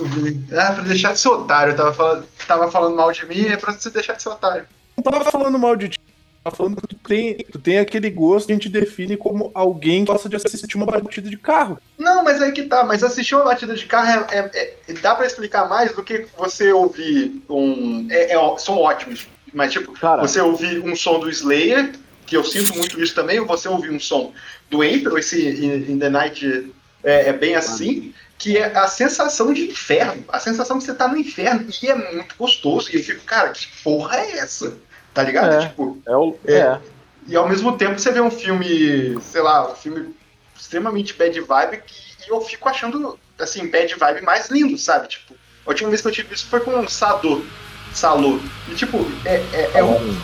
[0.52, 1.72] Ah, pra deixar de ser otário.
[1.72, 4.66] Eu tava falando, tava falando mal de mim, é pra você deixar de ser otário.
[4.96, 5.98] Não tava falando mal de ti.
[6.44, 10.04] Tá falando que tu tem, tu tem aquele gosto que a gente define como alguém
[10.04, 11.78] que gosta de assistir uma batida de carro.
[11.98, 12.84] Não, mas aí que tá.
[12.84, 16.26] Mas assistir uma batida de carro é, é, é dá para explicar mais do que
[16.36, 18.06] você ouvir um.
[18.10, 19.26] É, é, são ótimos.
[19.52, 20.20] Mas, tipo, Cara.
[20.20, 21.92] você ouvir um som do Slayer,
[22.26, 24.32] que eu sinto muito isso também, ou você ouvir um som
[24.68, 26.72] do Emperor, esse In, the Night
[27.02, 31.08] é, é bem assim que é a sensação de inferno, a sensação que você tá
[31.08, 34.76] no inferno, e é muito gostoso, e eu fico, cara, que porra é essa?
[35.14, 35.54] Tá ligado?
[35.54, 36.54] É, tipo, é, o, é.
[36.54, 36.80] é.
[37.28, 40.14] E ao mesmo tempo você vê um filme, sei lá, um filme
[40.58, 41.82] extremamente bad vibe,
[42.26, 45.08] e eu fico achando, assim, bad vibe mais lindo, sabe?
[45.08, 45.34] Tipo,
[45.64, 47.46] a última vez que eu tive isso foi com um Sado,
[47.94, 48.40] Salô.
[48.68, 50.20] E tipo, é, é, é um.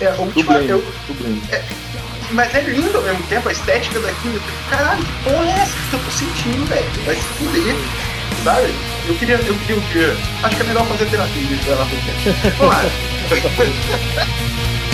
[0.00, 0.82] É, o último, eu,
[1.50, 1.64] é,
[2.32, 4.40] mas é lindo ao mesmo tempo, a estética daquilo.
[4.68, 6.90] Caralho, que porra é essa que eu tô sentindo, velho?
[7.04, 7.74] Vai se fuder,
[8.46, 8.72] sabe?
[9.08, 10.16] Eu queria, eu queria um dia.
[10.44, 11.84] Acho que é melhor fazer terapia do que ela
[12.58, 12.84] Vamos lá.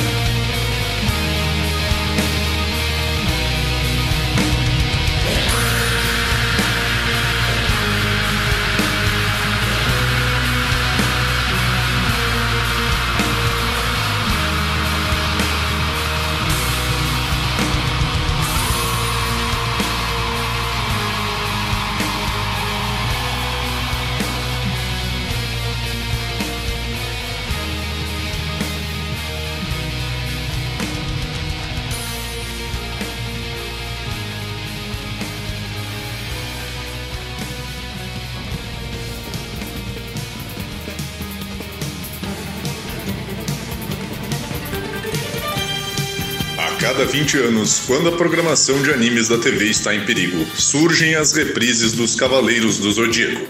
[47.02, 51.32] cada 20 anos, quando a programação de animes da TV está em perigo, surgem as
[51.32, 53.44] reprises dos Cavaleiros do Zodíaco.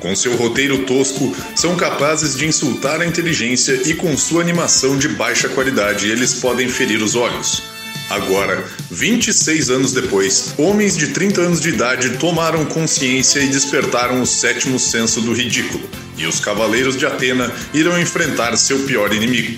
[0.00, 5.08] Com seu roteiro tosco, são capazes de insultar a inteligência e com sua animação de
[5.08, 7.62] baixa qualidade, eles podem ferir os olhos.
[8.10, 14.26] Agora, 26 anos depois, homens de 30 anos de idade tomaram consciência e despertaram o
[14.26, 19.56] sétimo senso do ridículo, e os Cavaleiros de Atena irão enfrentar seu pior inimigo,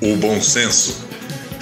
[0.00, 1.01] o bom senso.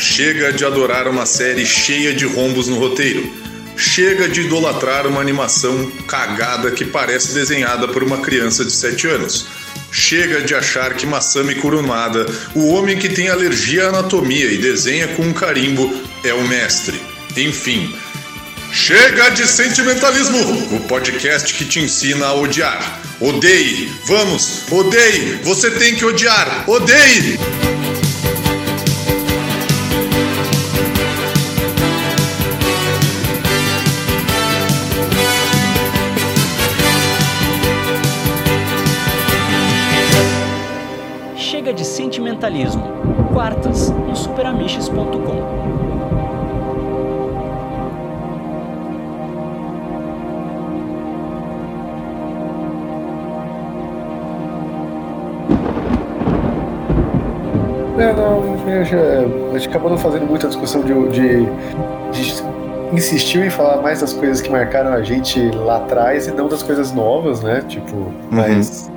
[0.01, 3.31] Chega de adorar uma série cheia de rombos no roteiro.
[3.77, 9.47] Chega de idolatrar uma animação cagada que parece desenhada por uma criança de 7 anos.
[9.93, 15.07] Chega de achar que Masami Kurumada, o homem que tem alergia à anatomia e desenha
[15.09, 15.93] com um carimbo,
[16.25, 16.99] é o mestre.
[17.37, 17.95] Enfim,
[18.73, 20.77] chega de sentimentalismo!
[20.77, 23.03] O podcast que te ensina a odiar.
[23.21, 23.93] Odeie!
[24.07, 24.63] Vamos!
[24.71, 25.41] Odeie!
[25.45, 26.65] Você tem que odiar!
[26.67, 27.39] Odeie!
[41.91, 42.85] Sentimentalismo.
[43.33, 45.01] Quartas, no superamiches.com.
[57.99, 61.45] É, não, a gente, a gente acabou não fazendo muita discussão de, de,
[62.13, 62.43] de
[62.93, 66.63] insistiu em falar mais das coisas que marcaram a gente lá atrás e não das
[66.63, 67.65] coisas novas, né?
[67.67, 68.15] Tipo, uhum.
[68.31, 68.89] mas.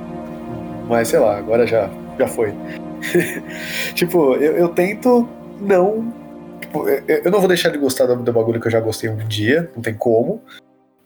[0.88, 2.54] Mas sei lá, agora já, já foi.
[3.94, 5.28] tipo, eu, eu, tento
[5.60, 6.12] não.
[6.60, 9.08] Tipo, eu, eu, não vou deixar de gostar do, do, bagulho que eu já gostei
[9.08, 10.42] um dia, não tem como.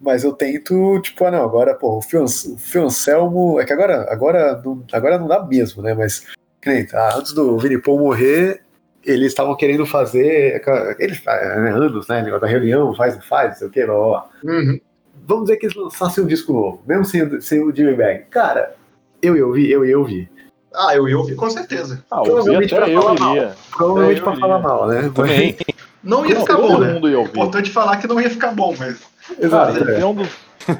[0.00, 3.60] Mas eu tento, tipo, ah não, agora, pô, o Fioncelmo.
[3.60, 5.92] É que agora, agora, não, agora não dá mesmo, né?
[5.92, 6.24] Mas,
[6.64, 8.62] nem, ah, antes do Vini Paul morrer,
[9.04, 10.62] eles estavam querendo fazer.
[10.98, 12.22] Eles né, anos, né?
[12.22, 14.30] Negócio da reunião, faz, não faz, não sei o blá, blá.
[14.44, 14.80] Uhum.
[15.26, 18.24] Vamos dizer que eles lançassem um disco novo, mesmo sem, sem o Jimmy Bag.
[18.30, 18.74] Cara,
[19.20, 20.28] eu eu vi, eu eu vi.
[20.74, 22.04] Ah, eu ia ouvir com certeza.
[22.10, 23.24] Ah, Provavelmente pra falar iria.
[23.24, 23.56] mal.
[23.76, 25.10] Provavelmente pra falar mal, né?
[25.14, 25.56] Também.
[26.02, 27.00] Não ia ficar bom, né?
[27.00, 29.02] Ia Importante falar que não ia ficar bom, mas.
[29.38, 29.78] Exato.
[29.80, 30.06] Cara, é.
[30.06, 30.28] um dos,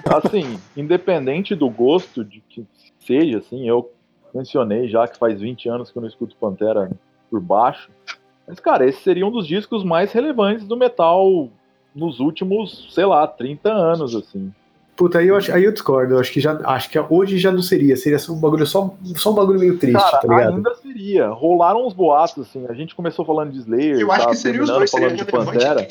[0.07, 2.65] assim, independente do gosto de que
[3.05, 3.91] seja, assim, eu
[4.33, 6.91] mencionei já que faz 20 anos que eu não escuto Pantera
[7.29, 7.91] por baixo.
[8.47, 11.51] Mas, cara, esse seria um dos discos mais relevantes do metal
[11.95, 14.53] nos últimos, sei lá, 30 anos, assim.
[14.99, 16.15] Puta, aí eu, acho, aí eu discordo.
[16.15, 17.97] Eu acho que, já, acho que hoje já não seria.
[17.97, 20.57] Seria só um bagulho, só, só um bagulho meio triste, Cara, tá ligado?
[20.57, 21.29] Ainda seria.
[21.29, 22.67] Rolaram uns boatos, assim.
[22.69, 24.01] A gente começou falando de Slayer.
[24.01, 25.87] Eu acho tá, que seria os dois, falando de Pantera.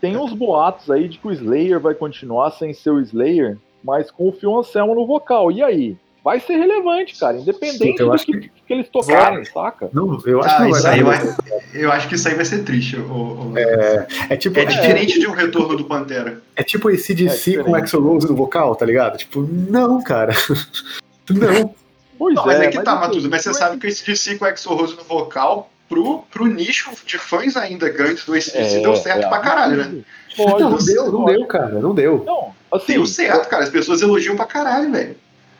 [0.00, 4.12] Tem uns boatos aí de que o Slayer vai continuar sem ser o Slayer, mas
[4.12, 5.50] com o Phil Anselmo no vocal.
[5.50, 5.96] E aí?
[6.26, 9.88] Vai ser relevante, cara, independente Sim, do que, que, que, eles tocarem, saca?
[9.92, 11.36] Não, eu acho ah, que isso aí vai,
[11.72, 12.96] Eu acho que isso aí vai ser triste.
[12.96, 13.52] O, o...
[13.56, 16.42] É, é, tipo, é diferente é, de um retorno do Pantera.
[16.56, 19.16] É tipo esse DC é com o Axel Rose no vocal, tá ligado?
[19.16, 20.32] Tipo, não, cara.
[21.30, 21.72] não.
[22.18, 23.28] Pois não, mas é, que mas tá, Matusa.
[23.28, 26.90] Mas você sabe que esse DC com o Axel Rose no vocal pro, pro nicho
[27.06, 30.02] de fãs ainda grandes do ACDC, é, deu certo é, pra caralho, né?
[30.36, 32.24] Pode, não, não deu, não deu, cara, não deu.
[32.26, 35.16] Não, assim, deu certo, cara, as pessoas elogiam pra caralho, velho.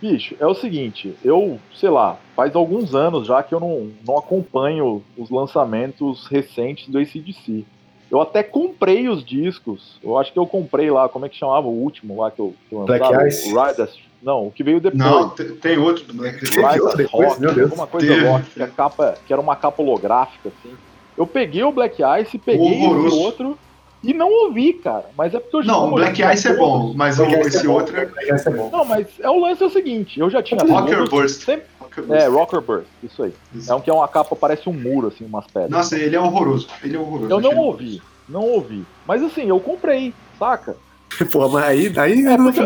[0.06, 4.16] Bicho, é o seguinte, eu, sei lá, faz alguns anos já que eu não, não
[4.16, 7.64] acompanho os lançamentos recentes do ACDC.
[8.08, 9.98] Eu até comprei os discos.
[10.02, 12.54] Eu acho que eu comprei lá, como é que chamava o último lá que eu,
[12.68, 13.52] que eu Black Ice?
[13.52, 15.02] O Riders, não, o que veio depois.
[15.02, 16.56] Não, tem outro do Black Ice.
[16.56, 17.70] Riders Rock, meu Deus.
[17.70, 20.74] alguma coisa rock, que, a capa, que era uma capa holográfica, assim.
[21.18, 23.58] Eu peguei o Black Ice, peguei o outro
[24.06, 25.06] e não ouvi, cara.
[25.16, 27.68] Mas é porque eu já Não, o Black Ice é bom, mas o, esse é
[27.68, 28.02] outro é...
[28.02, 28.70] é bom.
[28.70, 31.44] Não, mas é o lance é o seguinte, eu já tinha Rocker Burst.
[31.44, 31.66] Sempre...
[32.10, 33.32] É, Rocker Burst, isso aí.
[33.54, 33.72] Isso.
[33.72, 35.70] É um que é uma capa, parece um muro, assim, umas pedras.
[35.70, 36.68] Nossa, ele é horroroso.
[36.84, 37.30] Ele é horroroso.
[37.30, 38.84] Eu não ouvi, não ouvi.
[39.06, 40.76] Mas assim, eu comprei, saca?
[41.32, 42.60] Pô, mas aí, aí é porque,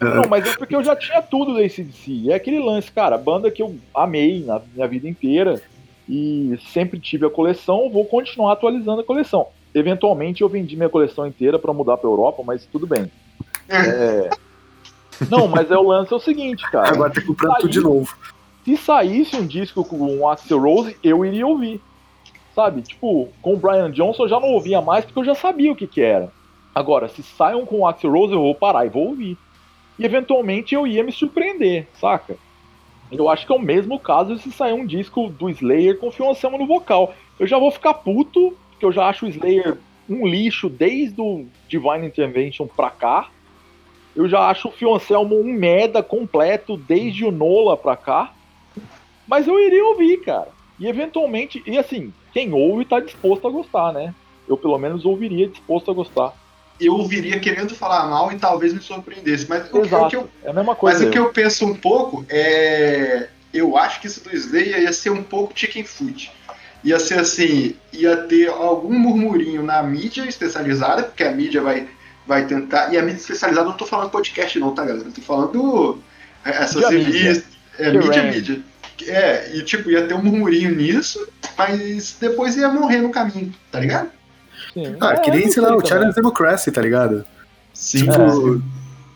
[0.00, 2.30] não, não, mas é porque eu já tinha tudo da ACDC.
[2.30, 5.60] É aquele lance, cara, banda que eu amei na minha vida inteira
[6.08, 9.48] e sempre tive a coleção, vou continuar atualizando a coleção.
[9.74, 13.10] Eventualmente eu vendi minha coleção inteira para mudar para Europa, mas tudo bem.
[13.68, 14.30] É...
[15.30, 16.88] Não, mas é o lance é o seguinte, cara.
[16.88, 18.16] Agora tem que comprar tudo de novo.
[18.64, 21.80] Se saísse um disco com um Axel Rose, eu iria ouvir.
[22.54, 22.82] Sabe?
[22.82, 25.76] Tipo, com o Brian Johnson eu já não ouvia mais porque eu já sabia o
[25.76, 26.32] que que era.
[26.74, 29.36] Agora, se saiam com o Axel Rose, eu vou parar e vou ouvir.
[29.98, 32.36] E eventualmente eu ia me surpreender, saca?
[33.10, 36.30] Eu acho que é o mesmo caso se sair um disco do Slayer com Phil
[36.30, 37.14] Anselmo no vocal.
[37.38, 39.76] Eu já vou ficar puto porque eu já acho o Slayer
[40.08, 43.28] um lixo desde o Divine Intervention pra cá.
[44.14, 48.32] Eu já acho o Phil Anselmo um merda completo desde o Nola pra cá.
[49.26, 50.48] Mas eu iria ouvir, cara.
[50.78, 54.14] E eventualmente, e assim, quem ouve tá disposto a gostar, né?
[54.46, 56.32] Eu pelo menos ouviria disposto a gostar.
[56.80, 59.48] Eu ouviria querendo falar mal e talvez me surpreendesse.
[59.48, 60.06] Mas Exato.
[60.06, 60.98] o que eu, é a mesma coisa.
[60.98, 61.08] Mas eu.
[61.08, 63.28] o que eu penso um pouco é.
[63.52, 66.30] Eu acho que isso do Slayer ia ser um pouco chicken food
[66.84, 71.88] ia ser assim, ia ter algum murmurinho na mídia especializada, porque a mídia vai,
[72.26, 72.92] vai tentar.
[72.92, 75.08] E a mídia especializada não estou falando podcast, não, tá, galera?
[75.08, 75.98] Estou falando
[76.44, 77.44] é, essas revistas.
[77.78, 78.60] É, mídia, mídia.
[79.06, 81.26] É, e tipo, ia ter um murmurinho nisso,
[81.56, 84.10] mas depois ia morrer no caminho, tá ligado?
[84.72, 84.96] Sim.
[85.00, 87.24] Ah, é, que nem, sei lá, o China Democracy, tá ligado?
[87.72, 87.98] Sim.
[87.98, 88.62] Tipo,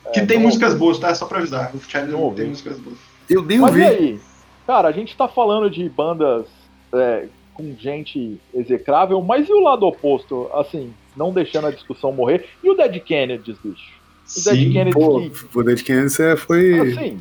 [0.06, 1.12] é, que tem músicas boas, tá?
[1.14, 1.70] Só pra avisar.
[1.74, 2.06] O China
[2.36, 2.98] tem músicas boas.
[3.28, 3.80] Eu nem ouvi.
[3.80, 4.20] Mas aí,
[4.66, 6.46] cara, a gente tá falando de bandas
[6.92, 7.26] é,
[7.62, 12.48] com gente execrável, mas e o lado oposto, assim, não deixando a discussão morrer?
[12.62, 14.02] E o Dead Kennedys, bicho?
[14.26, 15.58] O Sim, Dead Kennedys pô, que...
[15.58, 16.80] o Dead Kennedys é, foi...
[16.80, 17.20] Assim,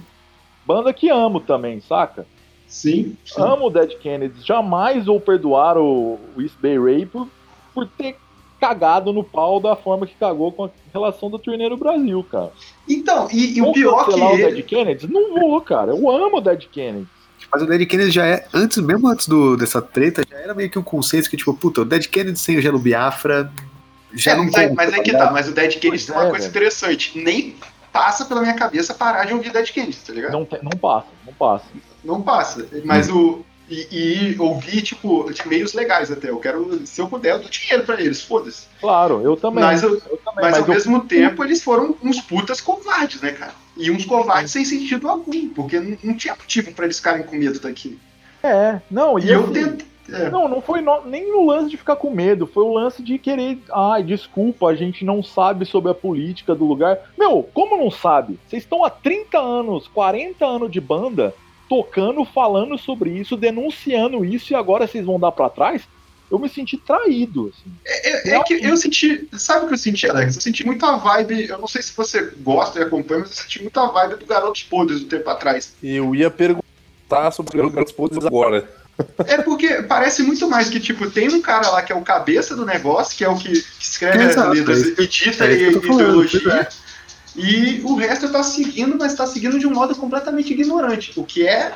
[0.65, 2.25] banda que amo também, saca?
[2.67, 3.41] Sim, sim.
[3.41, 7.27] Amo o Dead Kennedys, jamais vou perdoar o, o East Bay Ray por,
[7.73, 8.15] por ter
[8.59, 12.51] cagado no pau da forma que cagou com a relação do turnê no Brasil, cara.
[12.87, 14.13] Então, e, e o pior que...
[14.13, 15.09] o Dead Kennedys?
[15.09, 15.91] Não vou, cara.
[15.91, 17.20] Eu amo o Dead Kennedys.
[17.51, 20.69] Mas o Dead Kennedy já é, antes, mesmo antes do, dessa treta, já era meio
[20.69, 23.51] que um conceito que, tipo, puta, o Dead Kennedy sem o Gelo Biafra
[24.13, 26.27] já é, não mas, conta, mas é que tá, mas o Dead Kennedy tem uma
[26.27, 27.17] é, coisa interessante.
[27.17, 27.55] Nem
[27.91, 30.31] passa pela minha cabeça parar de ouvir Dead Kennedy, tá ligado?
[30.31, 31.65] Não, não passa, não passa.
[32.03, 32.67] Não passa.
[32.83, 33.17] Mas hum.
[33.17, 33.50] o.
[33.71, 36.29] E, e ouvir, tipo, meios legais até.
[36.29, 38.67] Eu quero, se eu puder, eu dou dinheiro pra eles, foda-se.
[38.81, 39.63] Claro, eu também.
[39.63, 40.73] Mas, eu, eu também, mas, mas ao eu...
[40.73, 43.53] mesmo tempo, eles foram uns putas covardes, né, cara?
[43.77, 47.37] E uns covardes sem sentido algum, porque não, não tinha motivo para eles ficarem com
[47.37, 47.97] medo daquilo.
[48.43, 49.85] É, não, e, e eu tento.
[50.11, 50.29] É.
[50.29, 53.17] Não, não foi no, nem o lance de ficar com medo, foi o lance de
[53.17, 53.57] querer.
[53.71, 56.99] Ai, desculpa, a gente não sabe sobre a política do lugar.
[57.17, 58.37] Meu, como não sabe?
[58.45, 61.33] Vocês estão há 30 anos, 40 anos de banda,
[61.71, 65.83] tocando, falando sobre isso, denunciando isso, e agora vocês vão dar para trás?
[66.29, 67.49] Eu me senti traído.
[67.49, 67.71] Assim.
[67.85, 69.29] É, é, é que eu senti.
[69.37, 70.35] Sabe o que eu senti, Alex?
[70.35, 71.47] Eu senti muita vibe.
[71.47, 74.63] Eu não sei se você gosta e acompanha, mas eu senti muita vibe do Garotos
[74.63, 75.73] Podres do tempo atrás.
[75.81, 78.69] Eu ia perguntar sobre o Garotos Podres agora.
[79.25, 82.53] É porque parece muito mais que, tipo, tem um cara lá que é o cabeça
[82.53, 86.67] do negócio, que é o que, escreve Exato, as letras, é edita é e ideologia.
[87.37, 87.41] É.
[87.41, 91.19] E o resto tá seguindo, mas tá seguindo de um modo completamente ignorante.
[91.19, 91.73] O que é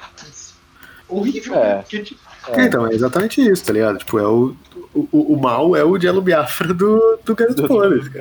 [1.07, 1.59] horrível, é.
[1.59, 1.81] né?
[1.81, 2.19] Porque, tipo,
[2.49, 2.65] é.
[2.65, 3.97] Então, é exatamente isso, tá ligado?
[3.97, 4.55] Tipo, é o,
[4.93, 8.11] o, o mal é o Jello Biafra do, do Garotos Podres.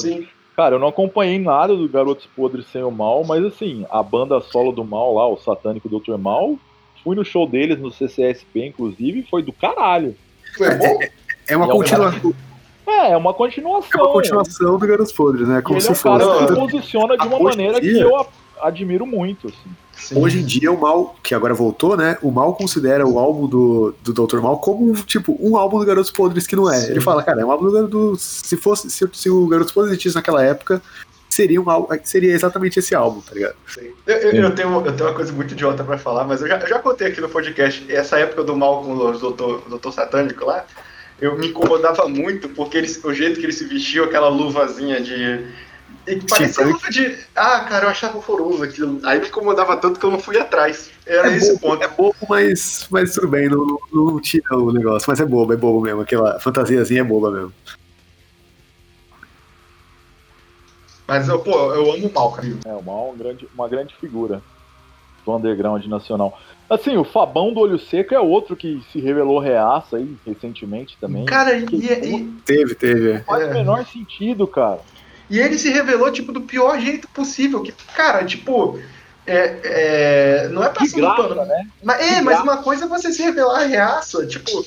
[0.00, 0.26] Sim.
[0.56, 4.40] Cara, eu não acompanhei nada do Garotos Podres sem o Mal, mas assim, a banda
[4.40, 6.18] solo do Mal lá, o Satânico Dr.
[6.18, 6.58] Mal,
[7.02, 10.14] fui no show deles no CCSP, inclusive, foi do caralho.
[10.60, 11.10] É, é,
[11.48, 12.34] é uma continuação.
[12.86, 14.00] É, é uma continuação.
[14.00, 15.62] É uma continuação do Garotos Podres, né?
[15.62, 16.24] Como ele se é um fosse.
[16.24, 17.92] cara que se posiciona de uma maneira dia...
[17.92, 18.26] que eu
[18.60, 19.70] admiro muito, assim.
[19.92, 20.20] Sim.
[20.20, 22.18] Hoje em dia, o Mal, que agora voltou, né?
[22.22, 24.40] O Mal considera o álbum do, do Dr.
[24.40, 26.76] Mal como, tipo, um álbum do Garotos Podres que não é.
[26.80, 26.90] Sim.
[26.90, 28.16] Ele fala, cara, é um álbum do, do.
[28.16, 28.90] Se fosse.
[28.90, 30.82] Se, se o Garotos Podres existisse naquela época,
[31.32, 33.54] seria um álbum, seria exatamente esse álbum, tá ligado?
[33.78, 36.58] Eu, eu, eu, tenho, eu tenho uma coisa muito idiota pra falar, mas eu já,
[36.58, 40.44] eu já contei aqui no podcast, essa época do mal com o doutor, doutor satânico
[40.44, 40.64] lá,
[41.22, 45.46] eu me incomodava muito porque ele, o jeito que ele se vestiu, aquela luvazinha de.
[46.04, 47.16] E parecia luva de.
[47.36, 48.98] Ah, cara, eu achava horroroso aquilo.
[49.04, 50.90] Aí me incomodava tanto que eu não fui atrás.
[51.06, 51.84] Era é esse bobo, ponto.
[51.84, 55.08] É bobo, mas, mas tudo bem, não, não tira o negócio.
[55.08, 56.00] Mas é bobo, é bobo mesmo.
[56.00, 57.52] Aquela fantasiazinha é boba mesmo.
[61.06, 62.48] Mas eu, pô, eu amo o Mal, cara.
[62.66, 64.42] É, o Mal é uma grande, uma grande figura
[65.24, 66.36] do underground nacional.
[66.72, 71.26] Assim, o Fabão do Olho Seco é outro que se revelou reaça aí recentemente também.
[71.26, 73.12] Cara, e, e, teve, teve.
[73.12, 74.80] Não faz o menor sentido, cara.
[75.28, 77.62] E ele se revelou, tipo, do pior jeito possível.
[77.62, 78.80] Que, cara, tipo.
[79.26, 81.44] É, é, não é passando graça, pano.
[81.44, 81.68] Né?
[81.82, 84.64] Mas, é, mas uma coisa é você se revelar reaça, tipo,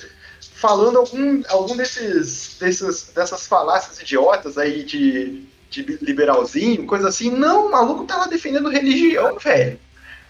[0.54, 7.32] falando algum, algum desses, desses dessas falácias idiotas aí de, de liberalzinho, coisa assim.
[7.32, 9.80] Não, o maluco tá lá defendendo religião, velho.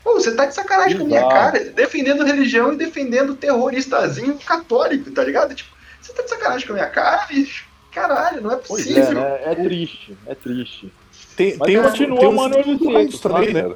[0.06, 5.10] Pô, você tá de sacanagem com a minha cara, defendendo religião e defendendo terroristazinho católico,
[5.10, 5.56] tá ligado?
[5.56, 7.65] Tipo, você tá de sacanagem com a minha cara, bicho?
[7.91, 9.03] Caralho, não é possível.
[9.03, 9.41] Pois é, né?
[9.45, 10.94] é triste, é triste.
[11.36, 13.76] Tem, Mas tem, continua tem o Manuel Seco, também, né?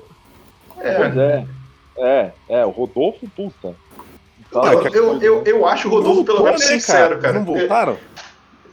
[0.78, 0.94] É.
[0.94, 1.48] Pois é.
[1.98, 3.76] É, é, o Rodolfo, puta.
[4.54, 7.40] Cara, Eu, eu, eu, eu acho o Rodolfo pelo menos né, sincero, cara.
[7.40, 7.98] Não voltaram?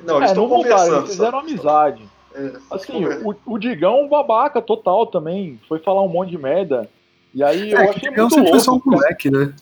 [0.05, 0.99] Não, eles é, estão não voltaram, conversando.
[0.99, 2.03] eles fizeram amizade.
[2.35, 6.87] É, Assim, o, o Digão, um babaca total também, foi falar um monte de merda.
[7.37, 8.91] E aí eu É, achei que eu muito sempre foi só um louco.
[8.91, 9.03] cara.
[9.03, 9.53] moleque, né?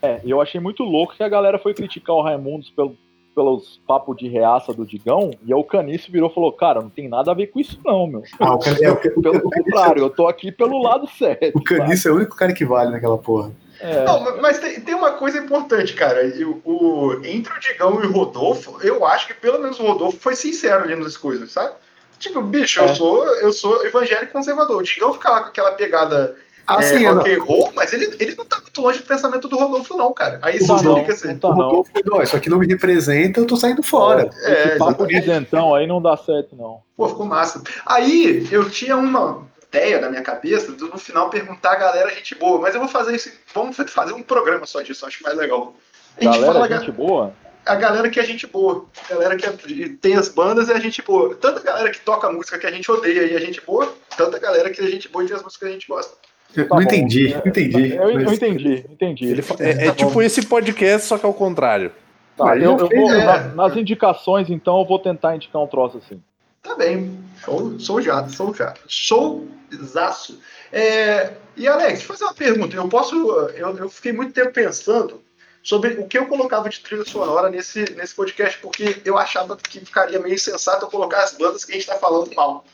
[0.00, 2.96] É, eu achei muito louco que a galera foi criticar o Raimundos pelo,
[3.34, 6.88] pelos papos de reaça do Digão, e aí o Caniço virou e falou, cara, não
[6.88, 8.22] tem nada a ver com isso não, meu.
[8.40, 8.70] Ah, o, Can...
[8.80, 11.56] é, Pelo o, Caniço, contrário, eu tô aqui pelo lado certo.
[11.58, 13.52] o Caniço é o único cara que vale naquela porra.
[13.80, 16.24] É, Não, mas tem, tem uma coisa importante, cara.
[16.24, 20.18] E O, entre o Digão e o Rodolfo, eu acho que pelo menos o Rodolfo
[20.18, 21.74] foi sincero ali nas coisas, sabe?
[22.18, 22.94] Tipo, bicho, eu, É.
[22.94, 24.78] sou, eu sou evangélico conservador.
[24.78, 26.34] O Digão fica lá com aquela pegada
[26.68, 29.48] Ah, é, sim, rock and roll, mas ele, ele não tá muito longe do pensamento
[29.48, 30.38] do Rodolfo, não, cara.
[30.42, 31.28] Aí não, fica assim.
[31.28, 31.64] não tá o não.
[31.68, 34.28] Rodolfo falou, "Ó, isso aqui não me representa, eu tô saindo fora.
[34.42, 36.82] É, Esse papo de isentão aí não dá certo, não.
[36.94, 37.62] Pô, ficou massa.
[37.86, 42.34] Aí eu tinha uma ideia na minha cabeça de no final perguntar a galera gente
[42.34, 43.30] boa, mas eu vou fazer isso.
[43.54, 45.74] Vamos fazer um programa só disso, acho mais legal.
[46.20, 47.32] A gente Galera, fala gente boa.
[47.64, 48.84] a galera que é gente boa.
[49.08, 51.34] A galera que é- tem as bandas é a gente boa.
[51.36, 54.68] Tanta galera que toca música que a gente odeia e é gente boa, tanta galera
[54.70, 56.14] que é gente boa e tem as músicas que a gente gosta.
[56.56, 56.88] Eu Tá não bom.
[56.88, 57.94] entendi, não entendi.
[57.94, 59.26] Eu, eu mas- entendi, entendi.
[59.26, 61.92] Ele fa- é é tipo esse podcast, só que ao contrário.
[62.36, 63.24] Tá, eu, eu fez, vou, é.
[63.24, 66.22] na- nas indicações, então, eu vou tentar indicar um troço assim.
[66.62, 67.18] Tá bem.
[67.44, 68.74] Sou, sou já, sou já.
[68.88, 69.46] Sou
[69.84, 70.40] zaço.
[70.72, 72.76] É, e Alex, deixa eu fazer uma pergunta.
[72.76, 73.14] Eu posso.
[73.54, 75.20] Eu, eu fiquei muito tempo pensando
[75.62, 79.80] sobre o que eu colocava de trilha sonora nesse, nesse podcast, porque eu achava que
[79.80, 82.64] ficaria meio insensato eu colocar as bandas que a gente tá falando mal.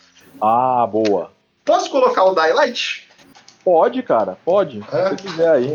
[0.40, 1.32] Ah, boa.
[1.64, 3.03] Posso colocar o Daylight?
[3.64, 4.82] Pode, cara, pode.
[4.82, 5.08] Se É?
[5.08, 5.72] você quiser aí.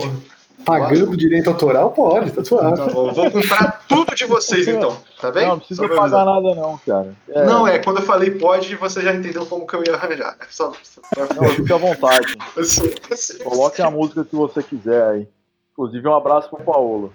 [0.66, 2.92] Pagando direito autoral, pode, tá suave.
[2.92, 5.44] Bom, vou comprar tudo de vocês então, tá bem?
[5.44, 6.26] Não, não precisa pagar avisar.
[6.26, 7.14] nada, não, cara.
[7.30, 10.36] É, Não, é, quando eu falei pode, você já entendeu como que eu ia arranjar.
[10.38, 10.46] né?
[10.50, 11.02] Só, só.
[11.34, 12.36] Não, fique à vontade.
[12.54, 15.28] Coloque Coloque a música que você quiser aí.
[15.72, 17.14] Inclusive, um abraço pro Paulo,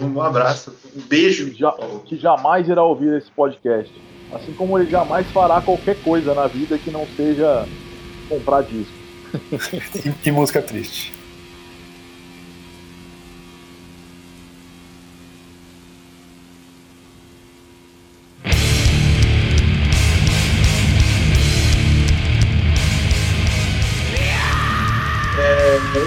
[0.00, 1.50] Um abraço, um beijo.
[1.50, 3.92] que, já- que jamais irá ouvir esse podcast.
[4.32, 7.66] Assim como ele jamais fará qualquer coisa na vida que não seja
[8.28, 8.94] comprar disco.
[9.92, 11.12] Que, que música triste.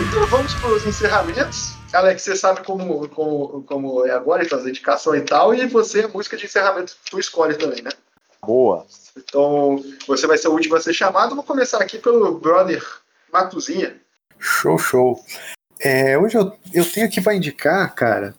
[0.09, 1.73] Então vamos para os encerramentos.
[1.93, 6.01] Alex, você sabe como, como, como é agora, então, as indicações e tal, e você,
[6.01, 7.91] a música de encerramento, tu escolhe também, né?
[8.41, 8.85] Boa.
[9.15, 11.35] Então, você vai ser o último a ser chamado.
[11.35, 12.83] Vou começar aqui pelo brother
[13.31, 13.95] Matuzinha.
[14.39, 15.23] Show, show.
[15.79, 18.35] É, hoje eu, eu tenho aqui pra indicar, cara,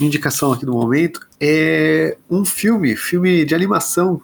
[0.00, 4.20] indicação aqui no momento é um filme, filme de animação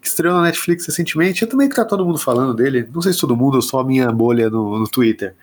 [0.00, 1.42] que estreou na Netflix recentemente.
[1.42, 2.88] Eu também que tá todo mundo falando dele.
[2.92, 5.34] Não sei se todo mundo ou só a minha bolha no, no Twitter.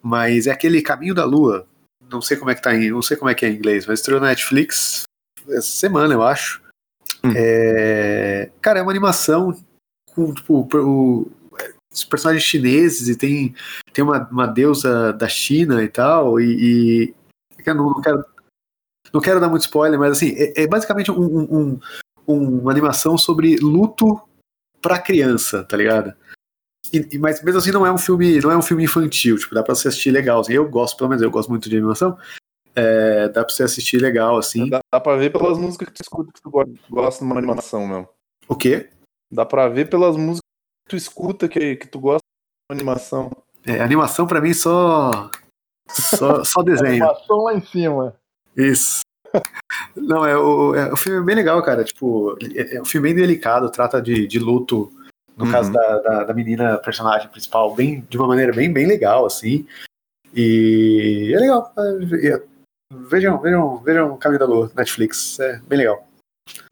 [0.00, 1.66] Mas é aquele Caminho da Lua.
[2.08, 3.86] Não sei como é que tá em, não sei como é que é em inglês,
[3.86, 5.02] mas estreou na Netflix
[5.48, 6.62] essa semana, eu acho.
[7.24, 7.32] Hum.
[7.36, 9.58] É, cara, é uma animação
[10.14, 11.30] com tipo, o-
[11.92, 13.54] os personagens chineses e tem
[13.92, 17.12] tem uma, uma deusa da China e tal, e.
[17.12, 17.14] e
[17.66, 18.24] eu não, não quero,
[19.12, 21.80] não quero dar muito spoiler, mas assim, é, é basicamente um, um- um-
[22.26, 24.20] um- uma animação sobre luto
[24.80, 26.14] pra criança, tá ligado?
[26.92, 29.62] E- mas mesmo assim não é um filme, não é um filme infantil, tipo, dá
[29.62, 30.40] pra você assistir legal.
[30.40, 30.54] assim.
[30.54, 32.16] eu gosto, pelo menos eu gosto muito de animação.
[32.76, 34.68] é, dá pra você assistir legal, assim.
[34.70, 37.36] Dá, dá pra ver pelas músicas que tu escuta que tu go- gosta de uma
[37.38, 38.08] animação mesmo.
[38.48, 38.88] O quê?
[39.32, 40.47] Dá pra ver pelas músicas
[40.88, 42.24] tu escuta que, que tu gosta
[42.70, 43.30] de animação?
[43.66, 45.30] É, animação pra mim só.
[45.90, 47.04] Só, só desenho.
[47.04, 48.14] animação lá em cima.
[48.56, 49.00] Isso.
[49.94, 51.84] Não, é o, é, o filme é bem legal, cara.
[51.84, 54.90] Tipo, é, é um filme bem delicado, trata de, de luto,
[55.36, 55.52] no Uhum.
[55.52, 59.66] caso da, da, da menina personagem principal, bem, de uma maneira bem, bem legal, assim.
[60.34, 61.72] E é legal.
[61.78, 62.42] É, é,
[62.92, 65.38] vejam, vejam, vejam Caminho da Lua, Netflix.
[65.40, 66.06] É bem legal.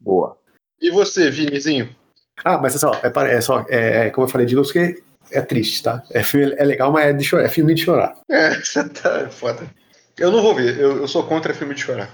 [0.01, 0.37] Boa.
[0.81, 1.95] E você, Vinizinho?
[2.43, 5.01] Ah, mas é só, é, é só, é, é, como eu falei de luz, que
[5.31, 6.03] é triste, tá?
[6.11, 8.17] É, filme, é legal, mas é, de chorar, é filme de chorar.
[8.29, 9.69] É, você tá foda.
[10.17, 12.09] Eu não vou ver, eu, eu sou contra filme de chorar.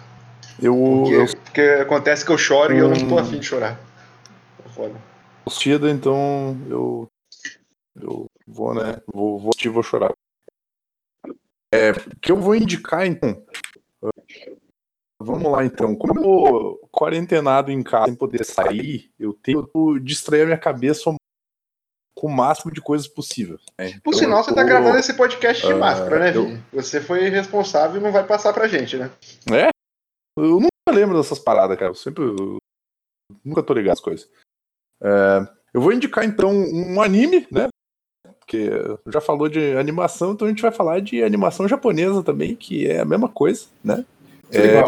[0.62, 3.20] Eu, Porque, eu porque acontece que eu choro e eu não tô Hum.
[3.20, 3.80] afim de chorar.
[4.66, 4.96] É Foda.
[5.46, 7.08] assistido, então eu.
[8.00, 8.98] Eu vou, né?
[9.14, 10.12] Vou, vou assistir e vou chorar.
[11.72, 11.92] É,
[12.22, 13.44] que eu vou indicar, então.
[15.24, 15.96] Vamos lá, então.
[15.96, 20.58] Como eu tô quarentenado em casa sem poder sair, eu tenho que distrair a minha
[20.58, 21.14] cabeça
[22.16, 23.60] com o máximo de coisas possível.
[23.78, 24.00] né?
[24.04, 26.58] Por Então, sinal, você tá gravando esse podcast de Ah, máscara, né, eu-?
[26.74, 29.12] Você foi responsável e não vai passar pra gente, né?
[29.52, 29.70] É?
[30.38, 31.92] Eu nunca lembro dessas paradas, cara.
[31.92, 32.24] Eu sempre.
[32.24, 32.58] eu
[33.44, 34.30] nunca tô ligado às coisas.
[35.02, 37.68] É, eu vou indicar, então, um anime, né?
[38.40, 38.70] Porque
[39.08, 43.00] já falou de animação, então a gente vai falar de animação japonesa também, que é
[43.00, 44.06] a mesma coisa, né?
[44.58, 44.84] É,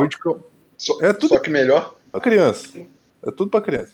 [0.77, 1.95] Só, É tudo- só que melhor.
[2.11, 2.67] pra criança.
[3.23, 3.93] É tudo pra criança.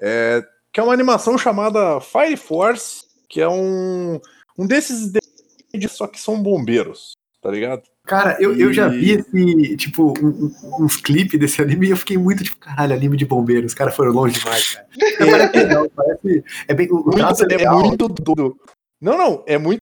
[0.00, 4.20] É, que é uma animação chamada Fire Force, que é um,
[4.58, 7.12] um desses de só que são bombeiros,
[7.42, 7.82] tá ligado?
[8.06, 11.90] Cara, eu, eu já E- vi esse, tipo, um- um- uns clipes desse anime e
[11.90, 13.72] eu fiquei muito, tipo, caralho, anime de bombeiros.
[13.72, 14.88] Os caras foram longe demais, cara.
[15.20, 16.44] Não, parece legal, parece.
[16.68, 16.88] É bem.
[16.90, 17.80] O, é Muito, é legal.
[17.80, 18.56] muito doido.
[19.00, 19.78] Não, não, é muito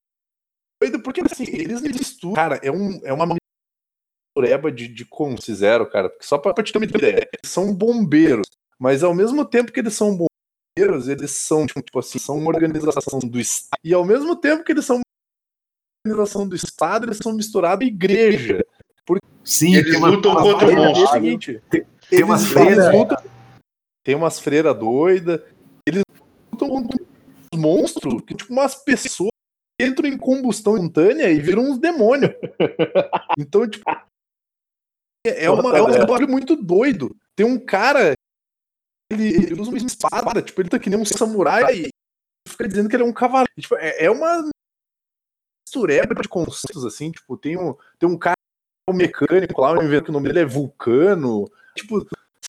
[0.83, 2.35] doido porque assim, eles misturam.
[2.35, 3.27] Cara, é, um, é uma
[4.37, 6.09] mistureba de, de como fizeram, cara.
[6.11, 8.47] Porque só pra, pra te ter uma ideia, eles são bombeiros,
[8.79, 10.11] mas ao mesmo tempo que eles são
[10.77, 13.81] bombeiros, eles são, tipo, tipo assim, são uma organização do Estado.
[13.83, 15.03] E ao mesmo tempo que eles são uma
[16.07, 18.65] organização do Estado, eles são misturados à igreja.
[19.45, 21.03] Sim, Eles tem uma, lutam uma contra o monstro.
[21.03, 21.63] É o seguinte,
[22.11, 22.93] Tem umas eles- freiras.
[22.93, 23.25] lutam-
[24.05, 25.41] Tem umas freiras doidas.
[25.89, 26.03] Eles
[26.53, 26.97] lutam contra
[27.53, 29.31] uns monstros, que tipo umas pessoas
[29.81, 32.33] que entram em combustão instantânea e viram uns demônios.
[33.39, 33.85] Então, tipo.
[35.29, 37.17] É, é uma, é um bagulho muito doido.
[37.35, 38.15] Tem um cara.
[39.11, 41.89] Ele, ele usa uma espada, tipo, ele tá que nem um samurai e
[42.49, 43.53] fica dizendo que ele é um cavaleiro.
[43.59, 44.51] Tipo, é, é uma
[45.67, 48.35] mistureba de conceitos, assim, tipo, tem um, tem um cara
[48.89, 51.49] um mecânico lá, invento que o nome dele é Vulcano.
[51.75, 52.07] Tipo,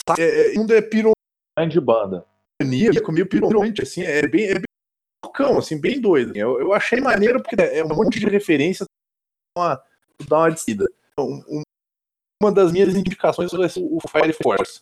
[0.08, 1.14] sabe, é, é, um é piromania,
[1.58, 2.26] Grande banda.
[3.12, 4.64] meio piromante, assim, é bem, é bem
[5.24, 6.36] loucão, assim, bem doido.
[6.36, 8.86] Eu, eu achei maneiro porque é um monte de referência
[9.58, 9.82] uma,
[10.28, 10.86] dá uma descida.
[11.12, 11.64] Então, um-
[12.42, 14.82] uma das minhas indicações vai ser o Fire Force.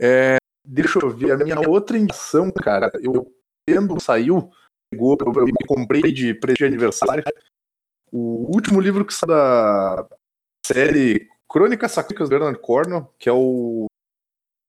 [0.00, 3.32] É, deixa eu ver, a minha outra indicação, cara, eu
[3.66, 4.50] tendo saiu,
[4.90, 7.22] pegou, eu, me comprei de presente de aniversário.
[8.10, 10.08] O último livro que saiu da
[10.66, 13.86] série Crônicas Sacríficas do Bernard Cornwell, que é o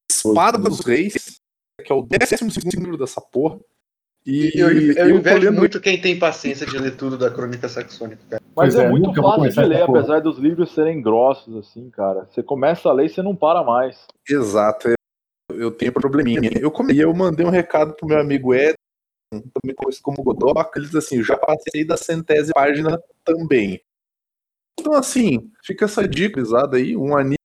[0.10, 1.42] Espada dos Reis,
[1.84, 3.60] que é o 12 livro dessa porra.
[4.26, 7.68] E Eu, eu, tô invejo lendo- muito quem tem paciência de ler tudo da Crônica
[7.68, 8.42] Saxônica, cara.
[8.56, 12.26] Mas Pois é, é, muito fácil de ler, apesar dos livros serem grossos, assim, cara.
[12.32, 14.06] Você começa a ler e você não para mais.
[14.30, 14.94] Exato, é-
[15.52, 16.50] eu tenho probleminha.
[16.60, 18.76] Eu comi, eu mandei um recado pro meu amigo Ed,
[19.30, 23.82] também conhecido como Godoca, ele diz assim, já passei da centésima página também.
[24.80, 26.42] Então assim, fica essa dica,
[26.74, 27.36] aí, um anime,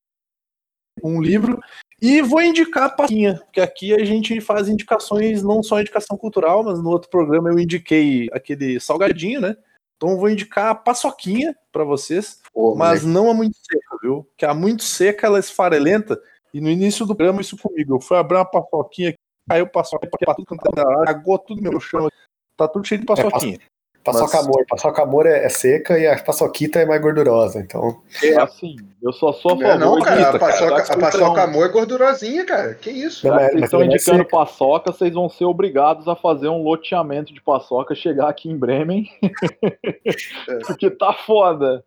[1.03, 1.61] um livro,
[2.01, 6.63] e vou indicar a Paquinha, porque aqui a gente faz indicações, não só indicação cultural,
[6.63, 9.57] mas no outro programa eu indiquei aquele salgadinho, né?
[9.97, 12.41] Então eu vou indicar a paçoquinha pra vocês,
[12.77, 14.29] mas não a muito seca, viu?
[14.37, 16.21] Que a muito seca ela é esfarelenta.
[16.55, 17.97] E no início do programa, isso comigo.
[17.97, 19.15] Eu fui abrir uma paçoquinha,
[19.49, 22.09] caiu paçoca pra tudo é lado, cagou tudo no meu chão.
[22.57, 23.59] Tá tudo cheio de paçoquinha.
[24.05, 24.65] Paçoca Mas- amor.
[24.67, 27.61] Paçoca amor é, é seca e a paçoquita é mais gordurosa.
[27.61, 28.01] Então,
[28.39, 30.37] Assim, eu só sou a Não, favor é não, cara, de...
[30.37, 32.75] a paçoca, a Então, paçoca amor é gordurosinha, cara.
[32.75, 33.29] Que isso?
[33.29, 34.31] Não, vocês estão é indicando seca.
[34.31, 39.07] paçoca, vocês vão ser obrigados a fazer um loteamento de paçoca chegar aqui em Bremen.
[40.67, 41.85] Porque tá foda.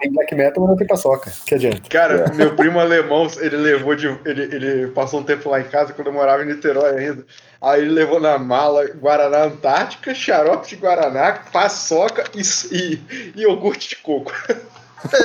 [0.00, 1.32] tem black metal, mas não tem paçoca.
[1.46, 1.80] Que adianta?
[1.88, 4.06] Cara, meu primo alemão, ele levou de.
[4.24, 7.24] Ele, ele passou um tempo lá em casa quando eu morava em Niterói ainda.
[7.64, 12.42] Aí ele levou na mala Guaraná Antártica, xarope de Guaraná, paçoca e,
[12.74, 14.32] e, e iogurte de coco.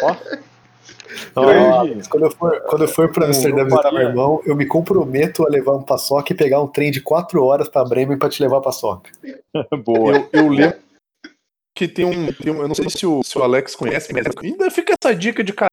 [0.03, 0.17] Ah,
[1.83, 2.07] Entendi.
[2.07, 5.45] quando, eu for, quando eu for pra Não, Amsterdã visitar meu irmão, eu me comprometo
[5.45, 8.41] a levar um paçoca e pegar um trem de 4 horas pra Bremen pra te
[8.41, 9.11] levar paçoca.
[9.83, 10.15] Boa.
[10.15, 10.77] Eu, eu lembro
[11.75, 14.25] que tem um, tem um- Eu não sei se o, se o Alex conhece, mas
[14.41, 15.69] ainda fica essa dica de cara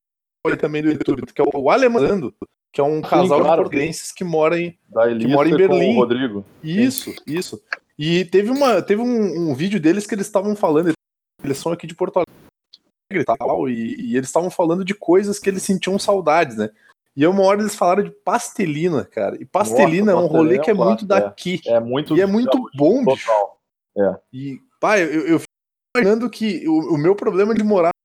[0.59, 2.32] também do YouTube, que é o Alemando,
[2.77, 3.62] que é um casal de claro.
[3.62, 4.78] portugueses que mora em.
[4.86, 5.94] Da Elisa mora em com Berlim.
[5.94, 6.44] o Rodrigo.
[6.62, 7.59] Isso, isso.
[7.98, 10.93] E teve, uma, teve um, um vídeo deles que eles estavam falando,
[11.43, 15.39] eles são aqui de Porto Alegre e tal, e, e eles estavam falando de coisas
[15.39, 16.69] que eles sentiam saudades, né?
[17.16, 19.40] E uma hora eles falaram de pastelina, cara.
[19.40, 21.62] E pastelina Nossa, é um rolê que é, é muito daqui.
[21.65, 23.31] É, é muito E é muito bom, bicho.
[23.97, 24.16] É.
[24.31, 25.53] E, pai, eu, eu fico
[25.97, 27.95] imaginando que o, o, meu problema de morar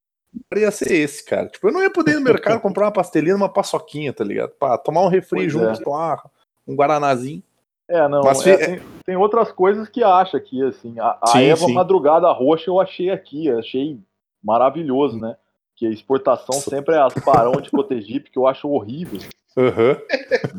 [0.56, 1.48] ia ser esse, cara.
[1.48, 4.52] Tipo, eu não ia poder ir no mercado comprar uma pastelina, uma paçoquinha, tá ligado?
[4.52, 5.84] Pra tomar um refri pois junto, é.
[5.84, 6.24] tomar
[6.68, 7.44] um guaranazinho.
[7.88, 10.98] É, não, Mas, é, tem, tem, outras coisas que acha aqui, assim.
[10.98, 11.74] A, a sim, Eva sim.
[11.74, 14.00] Madrugada Roxa eu achei aqui, achei
[14.42, 15.36] maravilhoso, né?
[15.76, 19.20] Que a exportação sempre é as Barão de Cotegipe, que eu acho horrível.
[19.58, 19.98] Uhum.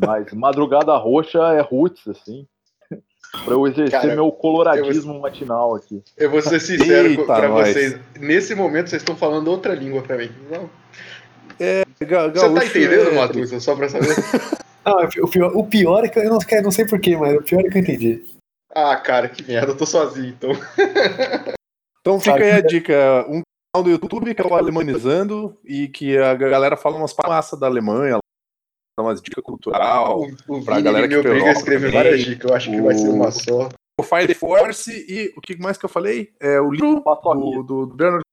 [0.05, 2.47] Mas Madrugada Roxa é roots, assim.
[3.43, 5.21] Pra eu exercer Cara, meu coloradismo vou...
[5.21, 6.03] matinal aqui.
[6.15, 7.69] Eu vou ser sincero nós.
[7.69, 7.99] vocês.
[8.19, 10.31] Nesse momento vocês estão falando outra língua pra mim.
[10.49, 10.69] Não.
[11.59, 13.15] É, Você tá entendendo, é...
[13.15, 13.59] Matusa?
[13.59, 14.15] Só pra saber.
[14.85, 17.61] Não, o pior, o pior é que eu não, não sei porquê, mas o pior
[17.61, 18.21] é que eu entendi.
[18.75, 20.51] Ah, cara, que merda, eu tô sozinho, então.
[22.01, 23.25] Então fica aí a dica.
[23.29, 23.41] Um
[23.73, 27.65] canal do YouTube que é o Alemanizando e que a galera fala umas massa da
[27.65, 28.17] Alemanha,
[29.01, 30.21] umas dicas cultural.
[30.21, 32.81] O, o pra Vini galera que me obriga a escrever várias dicas, eu acho que
[32.81, 33.69] vai ser uma só.
[33.99, 36.31] O Fire Force e o que mais que eu falei?
[36.39, 38.23] É o livro do, do, do Bernard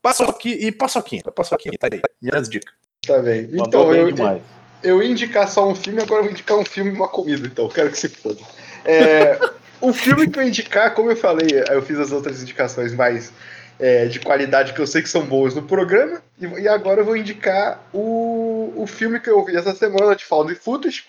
[0.00, 1.22] Paçoquinha e Paçoquinha.
[1.22, 2.00] Paçoquinha, tá aí.
[2.20, 2.72] Minhas dicas.
[3.06, 3.48] Tá bem.
[3.52, 4.42] Então, eu, demais
[4.82, 7.46] eu ia indicar só um filme, agora eu vou indicar um filme e uma comida,
[7.46, 7.68] então.
[7.68, 8.40] Quero que se foda.
[8.84, 9.38] É,
[9.80, 13.32] o filme que eu indicar, como eu falei, eu fiz as outras indicações mais
[13.78, 17.04] é, de qualidade que eu sei que são boas no programa, e, e, agora eu
[17.04, 21.04] vou indicar o, o filme que eu vi essa semana de Found Footage.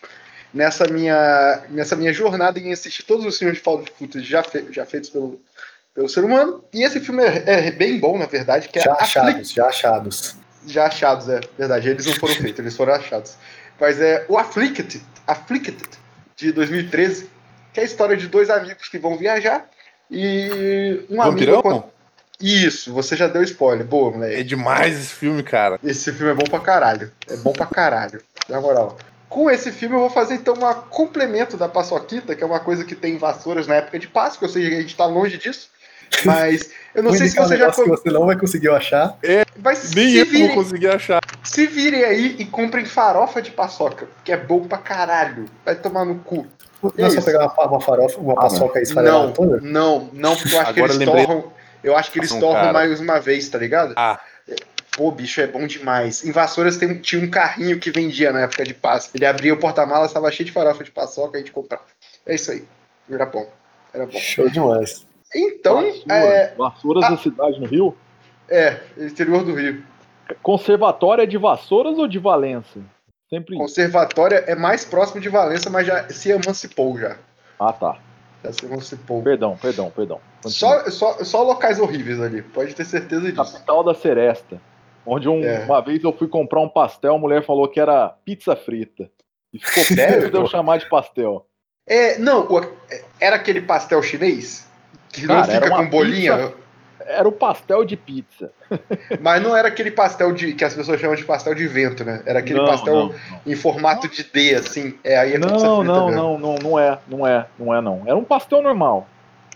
[0.52, 4.66] Nessa minha, nessa minha jornada em assistir todos os filmes de Found Footage já, fe,
[4.72, 5.40] já feitos pelo,
[5.94, 6.64] pelo ser humano.
[6.74, 8.68] E esse filme é, é bem bom, na verdade.
[8.68, 10.36] Que é já achados, já achados.
[10.66, 11.90] Já achados, é verdade.
[11.90, 13.36] Eles não foram feitos, eles foram achados.
[13.80, 15.78] Mas é o Afflicted, Afflicted
[16.36, 17.30] de 2013,
[17.72, 19.70] que é a história de dois amigos que vão viajar
[20.10, 21.60] e um Vampirão?
[21.60, 21.91] amigo.
[22.41, 23.86] Isso, você já deu spoiler.
[23.86, 24.36] Boa, moleque.
[24.36, 25.80] É demais esse filme, cara.
[25.84, 27.11] Esse filme é bom pra caralho.
[27.28, 28.22] É bom pra caralho.
[28.48, 28.98] Na moral.
[29.28, 32.84] Com esse filme eu vou fazer então um complemento da Paçoquita, que é uma coisa
[32.84, 35.70] que tem vassouras na época de Páscoa, ou seja, a gente tá longe disso.
[36.26, 37.70] Mas eu não sei se você já.
[37.72, 39.18] que você não vai conseguir achar.
[39.22, 41.20] É, vai nem eu virem, vou conseguir achar.
[41.44, 45.45] Se virem aí e comprem farofa de paçoca, que é bom pra caralho.
[45.64, 46.48] Vai tomar no cu.
[46.82, 49.60] Não é só pegar uma, uma farofa, uma ah, paçoca e esfarelar não, toda?
[49.61, 51.26] Não, não, porque eu acho Agora que eles lembrei...
[51.26, 51.59] torram.
[51.84, 52.73] Eu acho que eles torram cara.
[52.73, 53.93] mais uma vez, tá ligado?
[53.95, 54.19] Ah.
[54.95, 56.26] Pô, bicho, é bom demais.
[56.26, 59.18] Em Vassouras tem, tinha um carrinho que vendia na época de Páscoa.
[59.18, 61.84] Ele abria o porta-malas, tava cheio de farofa de paçoca, a gente comprava.
[62.26, 62.65] É isso aí.
[63.10, 63.49] Era bom.
[63.93, 64.19] Era bom.
[64.19, 65.06] Show demais.
[65.34, 65.84] Então.
[65.84, 67.10] Vassouras, é, Vassouras a...
[67.11, 67.97] da cidade no Rio?
[68.49, 69.84] É, interior do Rio.
[70.41, 72.80] Conservatória é de Vassouras ou de Valença?
[73.30, 73.57] Sempre.
[73.57, 77.18] Conservatória é mais próximo de Valença, mas já se emancipou já.
[77.60, 77.97] Ah, tá.
[78.44, 79.22] Já se emancipou.
[79.22, 80.22] Perdão, perdão, perdão.
[80.45, 83.53] Só, só, só locais horríveis ali, pode ter certeza disso.
[83.53, 84.61] Capital da Seresta.
[85.06, 85.66] Onde um, é.
[85.66, 89.10] uma vez eu fui comprar um pastel, a mulher falou que era pizza frita.
[89.52, 91.45] E ficou sério de eu chamar de pastel.
[91.88, 92.48] É, não,
[93.20, 94.68] era aquele pastel chinês?
[95.10, 96.38] Que Cara, não fica com bolinha?
[96.38, 96.69] Pizza
[97.10, 98.52] era o pastel de pizza.
[99.19, 102.22] Mas não era aquele pastel de que as pessoas chamam de pastel de vento, né?
[102.26, 103.15] Era aquele não, pastel não, não.
[103.45, 104.94] em formato de D, assim.
[105.03, 108.03] É, aí é não, não, não, não, não é, não é, não é, não.
[108.06, 109.07] Era um pastel normal.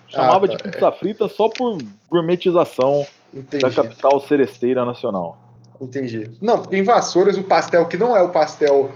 [0.07, 0.91] Chamava ah, tá, de pizza é.
[0.91, 1.77] frita só por
[2.09, 3.63] gourmetização Entendi.
[3.63, 5.37] da capital seresteira nacional.
[5.79, 6.29] Entendi.
[6.41, 8.91] Não, em Vassouras o pastel que não é o pastel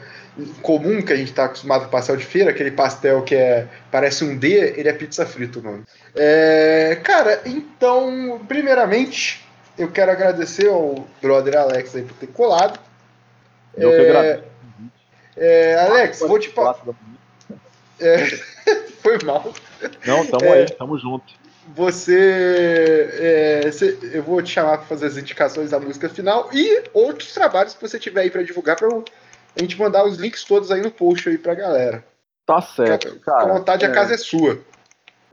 [0.61, 4.23] comum que a gente está acostumado com pastel de feira, aquele pastel que é parece
[4.23, 5.83] um D, ele é pizza frita o nome.
[6.15, 9.45] É, cara, então, primeiramente,
[9.77, 12.79] eu quero agradecer ao brother Alex aí por ter colado.
[13.75, 14.43] Eu é, que agradeço.
[15.37, 16.79] É, Alex, vou te falar.
[17.99, 18.27] É,
[19.01, 19.53] foi mal.
[20.05, 21.33] Não, tamo é, aí, tamo junto.
[21.75, 26.83] Você, é, você, eu vou te chamar para fazer as indicações da música final e
[26.93, 28.87] outros trabalhos que você tiver aí para divulgar para
[29.57, 32.05] a gente mandar os links todos aí no post aí pra galera.
[32.45, 33.43] Tá certo, cara.
[33.43, 34.61] À vontade, é, a casa é sua.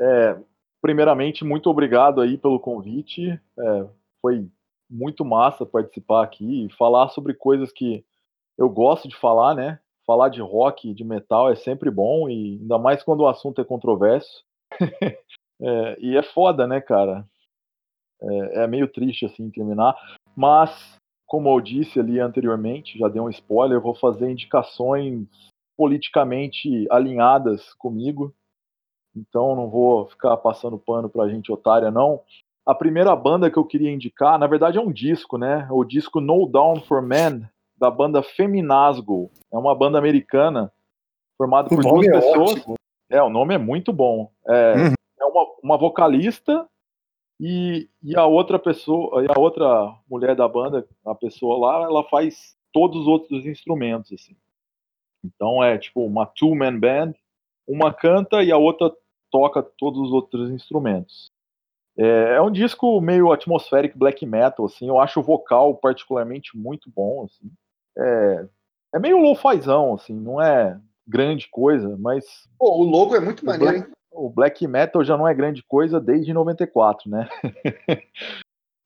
[0.01, 0.37] É,
[0.81, 3.41] primeiramente, muito obrigado aí pelo convite.
[3.59, 3.87] É,
[4.21, 4.49] foi
[4.91, 8.05] muito massa participar aqui e falar sobre coisas que
[8.57, 9.79] eu gosto de falar, né?
[10.07, 13.65] Falar de rock, de metal é sempre bom, e ainda mais quando o assunto é
[13.65, 14.45] controverso.
[15.61, 17.27] é, e é foda, né, cara?
[18.23, 19.95] É, é, meio triste assim terminar.
[20.37, 25.27] Mas como eu disse ali anteriormente, já dei um spoiler, eu vou fazer indicações
[25.77, 28.33] politicamente alinhadas comigo.
[29.17, 32.21] Então não vou ficar passando pano pra gente otária, não.
[32.67, 35.69] A primeira banda que eu queria indicar, na verdade é um disco, né?
[35.71, 37.47] O disco No Down for Men,
[37.77, 39.31] da banda Feminasgo.
[39.53, 40.73] É uma banda americana
[41.37, 42.53] formada por duas é pessoas.
[42.53, 42.75] Ótimo.
[43.11, 44.31] É, o nome é muito bom.
[44.49, 44.95] É, uhum.
[45.21, 46.67] é uma, uma vocalista
[47.47, 52.03] e, e a outra pessoa, e a outra mulher da banda, a pessoa lá, ela
[52.05, 54.35] faz todos os outros instrumentos, assim.
[55.23, 57.13] Então é tipo uma two-man band,
[57.69, 58.91] uma canta e a outra
[59.31, 61.31] toca todos os outros instrumentos.
[61.99, 64.89] É, é, um disco meio atmospheric black metal, assim.
[64.89, 67.53] Eu acho o vocal particularmente muito bom, assim.
[67.99, 68.49] É,
[68.95, 70.15] é meio lo-fizão, assim.
[70.15, 72.25] Não é grande coisa, mas.
[72.59, 76.01] Pô, o logo é muito maneiro, black, O black metal já não é grande coisa
[76.01, 77.29] desde 94, né?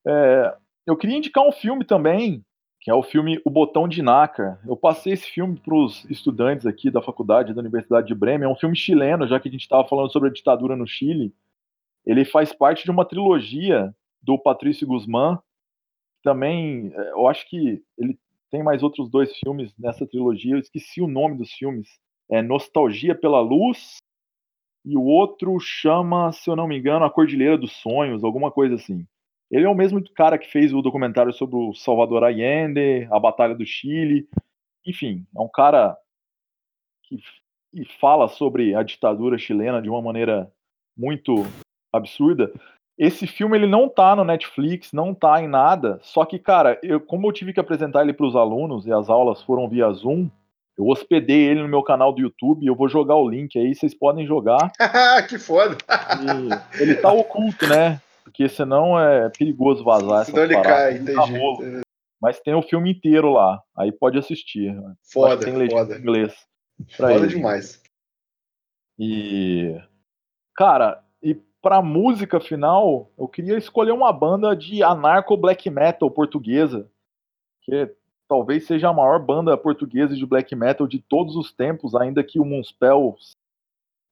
[0.06, 0.56] é,
[0.86, 2.42] eu queria indicar um filme também,
[2.80, 4.59] que é o filme O Botão de Naka.
[4.66, 8.48] Eu passei esse filme para os estudantes aqui da faculdade da Universidade de Bremen.
[8.48, 11.34] É um filme chileno, já que a gente estava falando sobre a ditadura no Chile.
[12.06, 15.38] Ele faz parte de uma trilogia do Patrício Guzmán.
[16.22, 18.18] Também, é, eu acho que ele
[18.50, 20.55] tem mais outros dois filmes nessa trilogia.
[20.55, 21.88] Eu esqueci o nome dos filmes.
[22.30, 23.98] É Nostalgia pela Luz
[24.84, 28.74] e o outro chama, se eu não me engano, A Cordilheira dos Sonhos, alguma coisa
[28.74, 29.06] assim.
[29.50, 33.55] Ele é o mesmo cara que fez o documentário sobre o Salvador Allende, a Batalha
[33.55, 34.28] do Chile.
[34.86, 35.96] Enfim, é um cara
[37.02, 37.18] que
[38.00, 40.52] fala sobre a ditadura chilena de uma maneira
[40.96, 41.46] muito
[41.92, 42.52] absurda.
[42.98, 45.98] Esse filme ele não tá no Netflix, não tá em nada.
[46.02, 49.09] Só que, cara, eu, como eu tive que apresentar ele para os alunos e as
[49.09, 50.28] aulas foram via Zoom,
[50.78, 52.64] eu hospedei ele no meu canal do YouTube.
[52.64, 54.70] Eu vou jogar o link aí, vocês podem jogar.
[55.28, 55.76] que foda!
[56.22, 58.00] E ele tá oculto, né?
[58.22, 60.24] Porque senão é perigoso vazar.
[60.24, 61.82] Senão ele cai, entendi.
[62.20, 63.60] Mas tem o filme inteiro lá.
[63.76, 64.72] Aí pode assistir.
[65.02, 65.96] Foda, tem foda.
[65.96, 66.34] Em inglês.
[66.96, 67.26] Foda ele.
[67.26, 67.82] demais.
[68.98, 69.76] E.
[70.56, 71.02] Cara,
[71.60, 76.88] para música final, eu queria escolher uma banda de anarco black metal portuguesa,
[77.62, 77.92] que
[78.28, 82.38] talvez seja a maior banda portuguesa de black metal de todos os tempos, ainda que
[82.38, 83.16] o Moonspell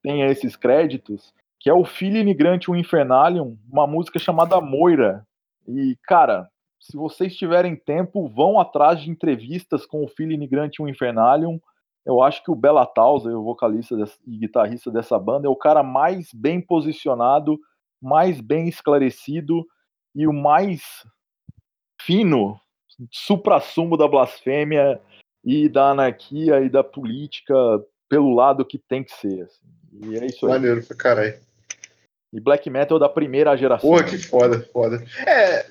[0.03, 5.27] tenha esses créditos, que é o Filho Imigrante o Infernalium, uma música chamada Moira.
[5.69, 6.49] E, cara,
[6.81, 11.61] se vocês tiverem tempo, vão atrás de entrevistas com o Filho Imigrante o Infernalium
[12.07, 15.83] eu acho que o Bela Tausa, o vocalista e guitarrista dessa banda, é o cara
[15.83, 17.59] mais bem posicionado,
[18.01, 19.67] mais bem esclarecido
[20.15, 21.05] e o mais
[22.01, 22.61] fino
[23.11, 25.01] supra-sumo da blasfêmia
[25.45, 27.55] e da anarquia e da política
[28.09, 29.43] pelo lado que tem que ser.
[29.43, 29.67] Assim.
[30.03, 30.53] E é isso aí.
[30.53, 31.35] Maneiro pra caralho.
[32.33, 33.89] E black metal da primeira geração.
[33.89, 35.03] Porra, que foda, foda.
[35.27, 35.67] É,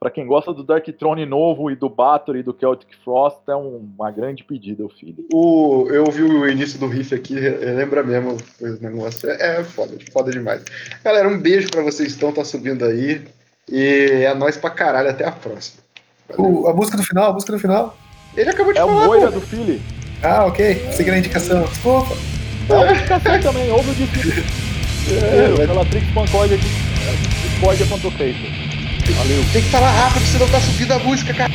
[0.00, 3.54] para quem gosta do Dark Throne novo e do Bathory e do Celtic Frost, é
[3.54, 5.24] um, uma grande pedida, o filho.
[5.32, 9.30] O, eu ouvi o início do riff aqui, lembra mesmo o negócio.
[9.30, 10.64] É, é foda, foda demais.
[11.04, 13.24] Galera, um beijo para vocês que estão tá subindo aí.
[13.70, 15.85] E é nóis pra caralho, até a próxima.
[16.36, 17.96] O, a música do final, a música do final.
[18.36, 18.92] Ele acabou de é falar.
[18.92, 19.80] É o Moira do Philly.
[20.22, 20.88] Ah, ok.
[20.92, 21.62] Segui a indicação.
[21.64, 22.16] Desculpa.
[22.68, 24.66] É uma indicação também, ouve o disco.
[25.08, 26.66] É, pela Trix Pancóide aqui.
[27.48, 29.44] Discord é Valeu.
[29.52, 31.52] Tem que falar rápido, senão tá subindo a música, cara.